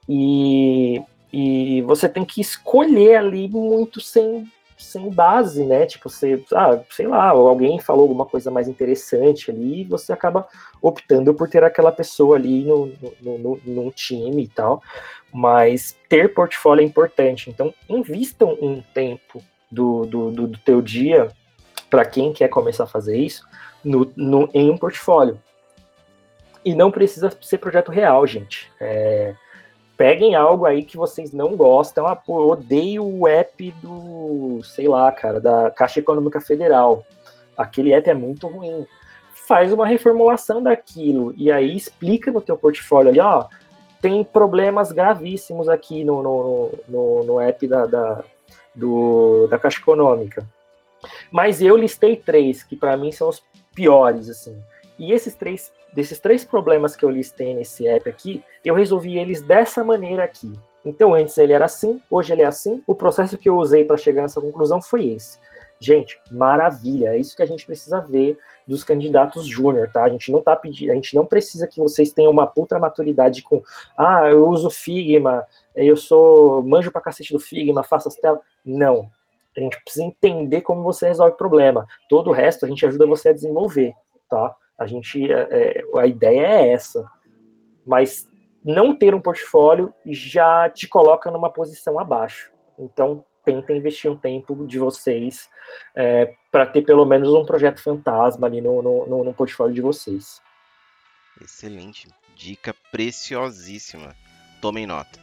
E, 0.08 1.02
e 1.32 1.82
você 1.82 2.08
tem 2.08 2.24
que 2.24 2.42
escolher 2.42 3.18
ali 3.18 3.48
muito 3.50 4.00
sem, 4.00 4.50
sem 4.84 5.10
base, 5.10 5.64
né? 5.66 5.86
Tipo, 5.86 6.10
você, 6.10 6.44
ah, 6.54 6.80
sei 6.90 7.08
lá, 7.08 7.30
alguém 7.30 7.80
falou 7.80 8.04
alguma 8.04 8.26
coisa 8.26 8.50
mais 8.52 8.68
interessante 8.68 9.52
ali 9.52 9.82
e 9.82 9.86
você 9.86 10.12
acaba 10.12 10.48
optando 10.82 11.34
por 11.34 11.50
ter 11.50 11.64
aquela 11.64 11.92
pessoa 11.92 12.36
ali 12.36 12.64
no, 12.64 12.92
no, 13.22 13.62
no, 13.66 13.92
time 13.92 14.44
e 14.44 14.48
tal. 14.48 14.82
Mas 15.34 15.96
ter 16.10 16.34
portfólio 16.34 16.82
é 16.82 16.86
importante. 16.86 17.50
Então, 17.50 17.74
invistam 17.88 18.58
um 18.62 18.82
tempo 18.94 19.42
do, 19.72 20.06
do, 20.06 20.32
do, 20.32 20.48
do 20.48 20.60
teu 20.60 20.82
dia 20.82 21.30
para 21.90 22.06
quem 22.06 22.34
quer 22.34 22.48
começar 22.48 22.84
a 22.86 22.88
fazer 22.88 23.18
isso 23.18 23.46
no, 23.84 24.12
no, 24.16 24.50
em 24.54 24.70
um 24.70 24.78
portfólio. 24.78 25.40
E 26.64 26.76
não 26.76 26.92
precisa 26.92 27.32
ser 27.42 27.58
projeto 27.58 27.92
real, 27.92 28.26
gente. 28.28 28.72
É, 28.80 29.34
peguem 30.02 30.34
algo 30.34 30.66
aí 30.66 30.84
que 30.84 30.98
vocês 30.98 31.32
não 31.32 31.56
gostam. 31.56 32.08
Ah, 32.08 32.16
pô, 32.16 32.42
eu 32.42 32.50
odeio 32.50 33.06
o 33.06 33.28
app 33.28 33.72
do, 33.84 34.60
sei 34.64 34.88
lá, 34.88 35.12
cara, 35.12 35.40
da 35.40 35.70
Caixa 35.70 36.00
Econômica 36.00 36.42
Federal. 36.42 37.06
Aquele 37.56 37.94
app 37.94 38.10
é 38.10 38.14
muito 38.16 38.48
ruim. 38.48 38.88
Faz 39.48 39.72
uma 39.72 39.86
reformulação 39.86 40.64
daquilo 40.64 41.36
e 41.38 41.52
aí 41.52 41.78
explica 41.78 42.32
no 42.32 42.42
teu 42.42 42.58
portfólio 42.58 43.12
ali, 43.12 43.20
ó, 43.20 43.46
tem 44.02 44.24
problemas 44.24 44.92
gravíssimos 44.92 45.70
aqui 45.70 46.04
no, 46.04 46.24
no, 46.24 46.72
no, 46.88 47.24
no 47.24 47.40
app 47.40 47.68
da, 47.68 47.86
da, 47.86 48.24
do, 48.74 49.46
da 49.52 49.60
Caixa 49.60 49.80
Econômica. 49.80 50.44
Mas 51.30 51.62
eu 51.62 51.78
listei 51.78 52.16
três, 52.16 52.64
que 52.64 52.76
para 52.76 52.98
mim 52.98 53.12
são 53.12 53.30
os 53.30 53.44
piores, 53.76 54.30
assim. 54.30 54.60
E 54.98 55.12
esses 55.12 55.36
três, 55.36 55.72
desses 55.94 56.20
três 56.20 56.44
problemas 56.44 56.96
que 56.96 57.04
eu 57.04 57.10
listei 57.10 57.54
nesse 57.54 57.88
app 57.88 58.10
aqui, 58.10 58.44
eu 58.64 58.76
resolvi 58.76 59.18
eles 59.18 59.42
dessa 59.42 59.84
maneira 59.84 60.24
aqui. 60.24 60.54
Então, 60.84 61.14
antes 61.14 61.38
ele 61.38 61.54
era 61.54 61.66
assim, 61.66 62.02
hoje 62.10 62.34
ele 62.34 62.42
é 62.42 62.46
assim. 62.46 62.82
O 62.88 62.96
processo 62.96 63.38
que 63.38 63.48
eu 63.48 63.58
usei 63.58 63.86
para 63.86 63.98
chegar 63.98 64.24
nessa 64.24 64.42
conclusão 64.42 64.82
foi 64.82 65.06
esse. 65.06 65.40
Gente, 65.80 66.20
maravilha. 66.32 67.16
É 67.16 67.18
isso 67.18 67.36
que 67.36 67.42
a 67.42 67.46
gente 67.46 67.66
precisa 67.66 68.00
ver 68.02 68.38
dos 68.68 68.84
candidatos 68.84 69.46
júnior, 69.46 69.90
tá? 69.92 70.04
A 70.04 70.10
gente 70.10 70.32
não 70.32 70.42
tá 70.42 70.56
pedindo, 70.56 70.92
a 70.92 70.96
gente 70.96 71.16
não 71.16 71.26
precisa 71.26 71.68
que 71.68 71.80
vocês 71.80 72.14
tenham 72.14 72.32
uma 72.32 72.46
puta 72.46 72.78
maturidade 72.78 73.42
com, 73.42 73.64
ah, 73.98 74.30
eu 74.30 74.48
uso 74.48 74.70
Figma, 74.70 75.46
eu 75.76 75.98
sou 75.98 76.62
manjo 76.64 76.92
pra 76.92 77.02
cacete 77.02 77.34
do 77.34 77.40
Figma, 77.40 77.84
faço 77.84 78.08
as 78.08 78.16
telas. 78.16 78.42
Não. 78.64 79.10
A 79.58 79.60
gente 79.60 79.84
precisa 79.84 80.06
entender 80.06 80.62
como 80.62 80.84
você 80.84 81.08
resolve 81.08 81.34
o 81.34 81.38
problema. 81.38 81.86
Todo 82.08 82.30
o 82.30 82.34
resto 82.34 82.66
a 82.66 82.70
gente 82.70 82.86
ajuda 82.86 83.06
você 83.06 83.30
a 83.30 83.34
desenvolver, 83.34 83.94
tá? 84.30 84.56
A 84.82 84.88
gente, 84.88 85.32
é, 85.32 85.48
é 85.52 86.00
a 86.00 86.08
ideia 86.08 86.48
é 86.48 86.72
essa. 86.72 87.10
Mas 87.86 88.28
não 88.64 88.96
ter 88.96 89.16
um 89.16 89.22
portfólio 89.22 89.94
já 90.06 90.70
te 90.70 90.88
coloca 90.88 91.32
numa 91.32 91.50
posição 91.50 92.00
abaixo. 92.00 92.52
Então, 92.78 93.24
tenta 93.44 93.74
investir 93.74 94.12
um 94.12 94.18
tempo 94.18 94.66
de 94.68 94.78
vocês 94.78 95.50
é, 95.96 96.34
para 96.52 96.66
ter 96.66 96.84
pelo 96.84 97.06
menos 97.06 97.34
um 97.34 97.46
projeto 97.46 97.82
fantasma 97.82 98.48
ali 98.48 98.62
no, 98.62 98.82
no, 98.82 99.24
no 99.24 99.34
portfólio 99.34 99.74
de 99.74 99.82
vocês. 99.82 100.42
Excelente. 101.42 102.08
Dica 102.36 102.76
preciosíssima. 102.92 104.16
Tomem 104.62 104.86
nota. 104.86 105.20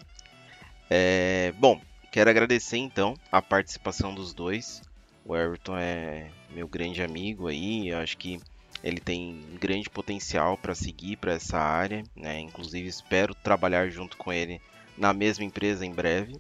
É, 0.90 1.52
bom, 1.58 1.80
Quero 2.10 2.30
agradecer 2.30 2.78
então 2.78 3.14
a 3.30 3.42
participação 3.42 4.14
dos 4.14 4.32
dois. 4.32 4.82
O 5.24 5.36
Everton 5.36 5.76
é 5.76 6.30
meu 6.50 6.66
grande 6.66 7.02
amigo 7.02 7.48
aí, 7.48 7.92
acho 7.92 8.16
que 8.16 8.40
ele 8.82 9.00
tem 9.00 9.44
um 9.52 9.58
grande 9.58 9.88
potencial 9.90 10.56
para 10.56 10.74
seguir 10.74 11.16
para 11.16 11.32
essa 11.32 11.58
área, 11.58 12.04
né? 12.14 12.40
Inclusive 12.40 12.88
espero 12.88 13.34
trabalhar 13.34 13.90
junto 13.90 14.16
com 14.16 14.32
ele 14.32 14.60
na 14.96 15.12
mesma 15.12 15.44
empresa 15.44 15.84
em 15.84 15.92
breve. 15.92 16.36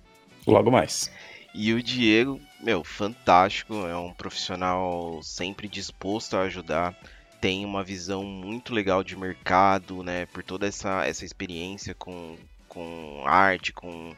Logo 0.46 0.70
mais. 0.70 1.10
E 1.54 1.72
o 1.72 1.82
Diego, 1.82 2.40
meu, 2.60 2.84
fantástico, 2.84 3.74
é 3.86 3.96
um 3.96 4.12
profissional 4.12 5.20
sempre 5.22 5.68
disposto 5.68 6.36
a 6.36 6.42
ajudar, 6.42 6.94
tem 7.40 7.64
uma 7.64 7.82
visão 7.82 8.24
muito 8.24 8.74
legal 8.74 9.02
de 9.02 9.16
mercado, 9.16 10.02
né? 10.02 10.26
Por 10.26 10.42
toda 10.42 10.66
essa, 10.66 11.06
essa 11.06 11.24
experiência 11.24 11.94
com, 11.94 12.36
com 12.68 13.22
arte, 13.26 13.72
com 13.72 14.14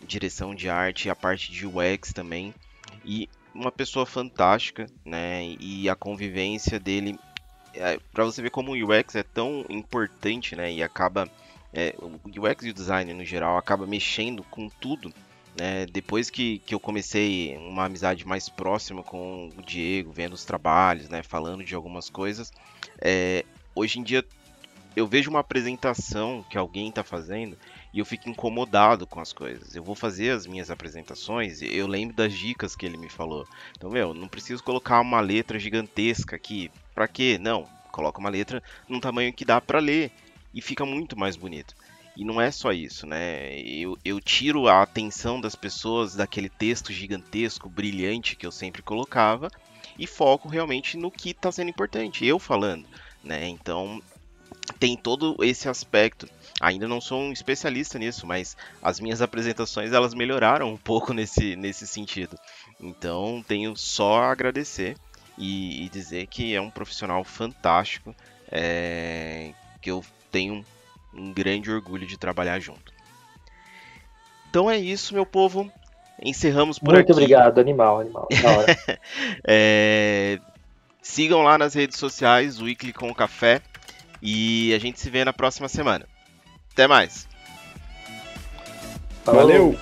direção 0.00 0.54
de 0.54 0.68
arte 0.68 1.06
e 1.06 1.10
a 1.10 1.16
parte 1.16 1.52
de 1.52 1.66
UX 1.66 2.12
também. 2.12 2.54
E 3.04 3.28
uma 3.54 3.70
pessoa 3.70 4.06
fantástica, 4.06 4.86
né? 5.04 5.54
E 5.60 5.88
a 5.88 5.94
convivência 5.94 6.80
dele, 6.80 7.18
é, 7.74 7.98
para 8.12 8.24
você 8.24 8.42
ver 8.42 8.50
como 8.50 8.72
o 8.72 8.74
UX 8.74 9.14
é 9.14 9.22
tão 9.22 9.64
importante, 9.68 10.54
né? 10.54 10.72
E 10.72 10.82
acaba 10.82 11.28
é, 11.72 11.94
o 11.98 12.18
UX 12.26 12.64
e 12.64 12.70
o 12.70 12.74
design 12.74 13.12
no 13.14 13.24
geral 13.24 13.56
acaba 13.56 13.86
mexendo 13.86 14.42
com 14.44 14.68
tudo. 14.68 15.12
Né? 15.58 15.86
Depois 15.86 16.30
que, 16.30 16.58
que 16.60 16.74
eu 16.74 16.80
comecei 16.80 17.56
uma 17.56 17.84
amizade 17.84 18.26
mais 18.26 18.48
próxima 18.48 19.02
com 19.02 19.50
o 19.56 19.62
Diego, 19.62 20.12
vendo 20.12 20.32
os 20.34 20.44
trabalhos, 20.44 21.08
né? 21.08 21.22
falando 21.22 21.64
de 21.64 21.74
algumas 21.74 22.08
coisas, 22.08 22.52
é, 23.00 23.44
hoje 23.74 23.98
em 23.98 24.02
dia 24.02 24.24
eu 24.94 25.06
vejo 25.06 25.30
uma 25.30 25.40
apresentação 25.40 26.44
que 26.48 26.58
alguém 26.58 26.88
está 26.88 27.02
fazendo 27.02 27.56
e 27.92 27.98
eu 27.98 28.04
fico 28.04 28.28
incomodado 28.28 29.06
com 29.06 29.20
as 29.20 29.32
coisas. 29.32 29.74
Eu 29.74 29.82
vou 29.82 29.94
fazer 29.94 30.30
as 30.30 30.46
minhas 30.46 30.70
apresentações, 30.70 31.60
eu 31.62 31.86
lembro 31.86 32.14
das 32.14 32.32
dicas 32.32 32.76
que 32.76 32.86
ele 32.86 32.96
me 32.96 33.08
falou. 33.08 33.46
Então, 33.76 33.90
meu, 33.90 34.14
não 34.14 34.28
preciso 34.28 34.62
colocar 34.62 35.00
uma 35.00 35.20
letra 35.20 35.58
gigantesca 35.58 36.36
aqui. 36.36 36.70
Pra 36.94 37.08
quê? 37.08 37.38
Não, 37.40 37.66
coloca 37.90 38.18
uma 38.18 38.30
letra 38.30 38.62
num 38.88 39.00
tamanho 39.00 39.32
que 39.32 39.44
dá 39.44 39.60
para 39.60 39.78
ler. 39.78 40.10
e 40.54 40.60
fica 40.60 40.84
muito 40.84 41.18
mais 41.18 41.34
bonito. 41.34 41.74
E 42.14 42.24
não 42.24 42.38
é 42.38 42.50
só 42.50 42.72
isso, 42.72 43.06
né? 43.06 43.58
Eu, 43.60 43.96
eu 44.04 44.20
tiro 44.20 44.68
a 44.68 44.82
atenção 44.82 45.40
das 45.40 45.54
pessoas 45.54 46.14
daquele 46.14 46.50
texto 46.50 46.92
gigantesco, 46.92 47.70
brilhante 47.70 48.36
que 48.36 48.46
eu 48.46 48.52
sempre 48.52 48.82
colocava 48.82 49.50
e 49.98 50.06
foco 50.06 50.48
realmente 50.48 50.96
no 50.96 51.10
que 51.10 51.30
está 51.30 51.50
sendo 51.50 51.70
importante, 51.70 52.26
eu 52.26 52.38
falando, 52.38 52.86
né? 53.24 53.48
Então 53.48 54.02
tem 54.78 54.96
todo 54.96 55.36
esse 55.40 55.68
aspecto. 55.68 56.28
Ainda 56.60 56.86
não 56.86 57.00
sou 57.00 57.20
um 57.20 57.32
especialista 57.32 57.98
nisso, 57.98 58.26
mas 58.26 58.56
as 58.82 59.00
minhas 59.00 59.20
apresentações 59.20 59.92
elas 59.92 60.14
melhoraram 60.14 60.72
um 60.72 60.76
pouco 60.76 61.12
nesse, 61.14 61.56
nesse 61.56 61.86
sentido. 61.86 62.36
Então 62.80 63.44
tenho 63.46 63.76
só 63.76 64.22
a 64.22 64.32
agradecer 64.32 64.96
e, 65.36 65.84
e 65.84 65.88
dizer 65.88 66.26
que 66.26 66.54
é 66.54 66.60
um 66.60 66.70
profissional 66.70 67.24
fantástico, 67.24 68.14
é, 68.50 69.52
que 69.80 69.90
eu 69.90 70.04
tenho 70.30 70.64
um 71.14 71.32
grande 71.32 71.70
orgulho 71.70 72.06
de 72.06 72.16
trabalhar 72.16 72.58
junto. 72.60 72.92
Então 74.48 74.70
é 74.70 74.76
isso, 74.76 75.14
meu 75.14 75.24
povo. 75.24 75.70
Encerramos 76.22 76.78
por 76.78 76.94
Muito 76.94 77.00
aqui. 77.00 77.12
Muito 77.12 77.22
obrigado, 77.22 77.58
animal, 77.58 78.00
animal. 78.00 78.28
é, 79.46 80.38
sigam 81.00 81.42
lá 81.42 81.58
nas 81.58 81.74
redes 81.74 81.98
sociais, 81.98 82.60
o 82.60 82.64
Weekly 82.64 82.92
com 82.92 83.12
Café. 83.14 83.60
E 84.22 84.72
a 84.72 84.78
gente 84.78 85.00
se 85.00 85.10
vê 85.10 85.24
na 85.24 85.32
próxima 85.32 85.68
semana. 85.68 86.06
Até 86.72 86.86
mais. 86.86 87.26
Valeu. 89.24 89.76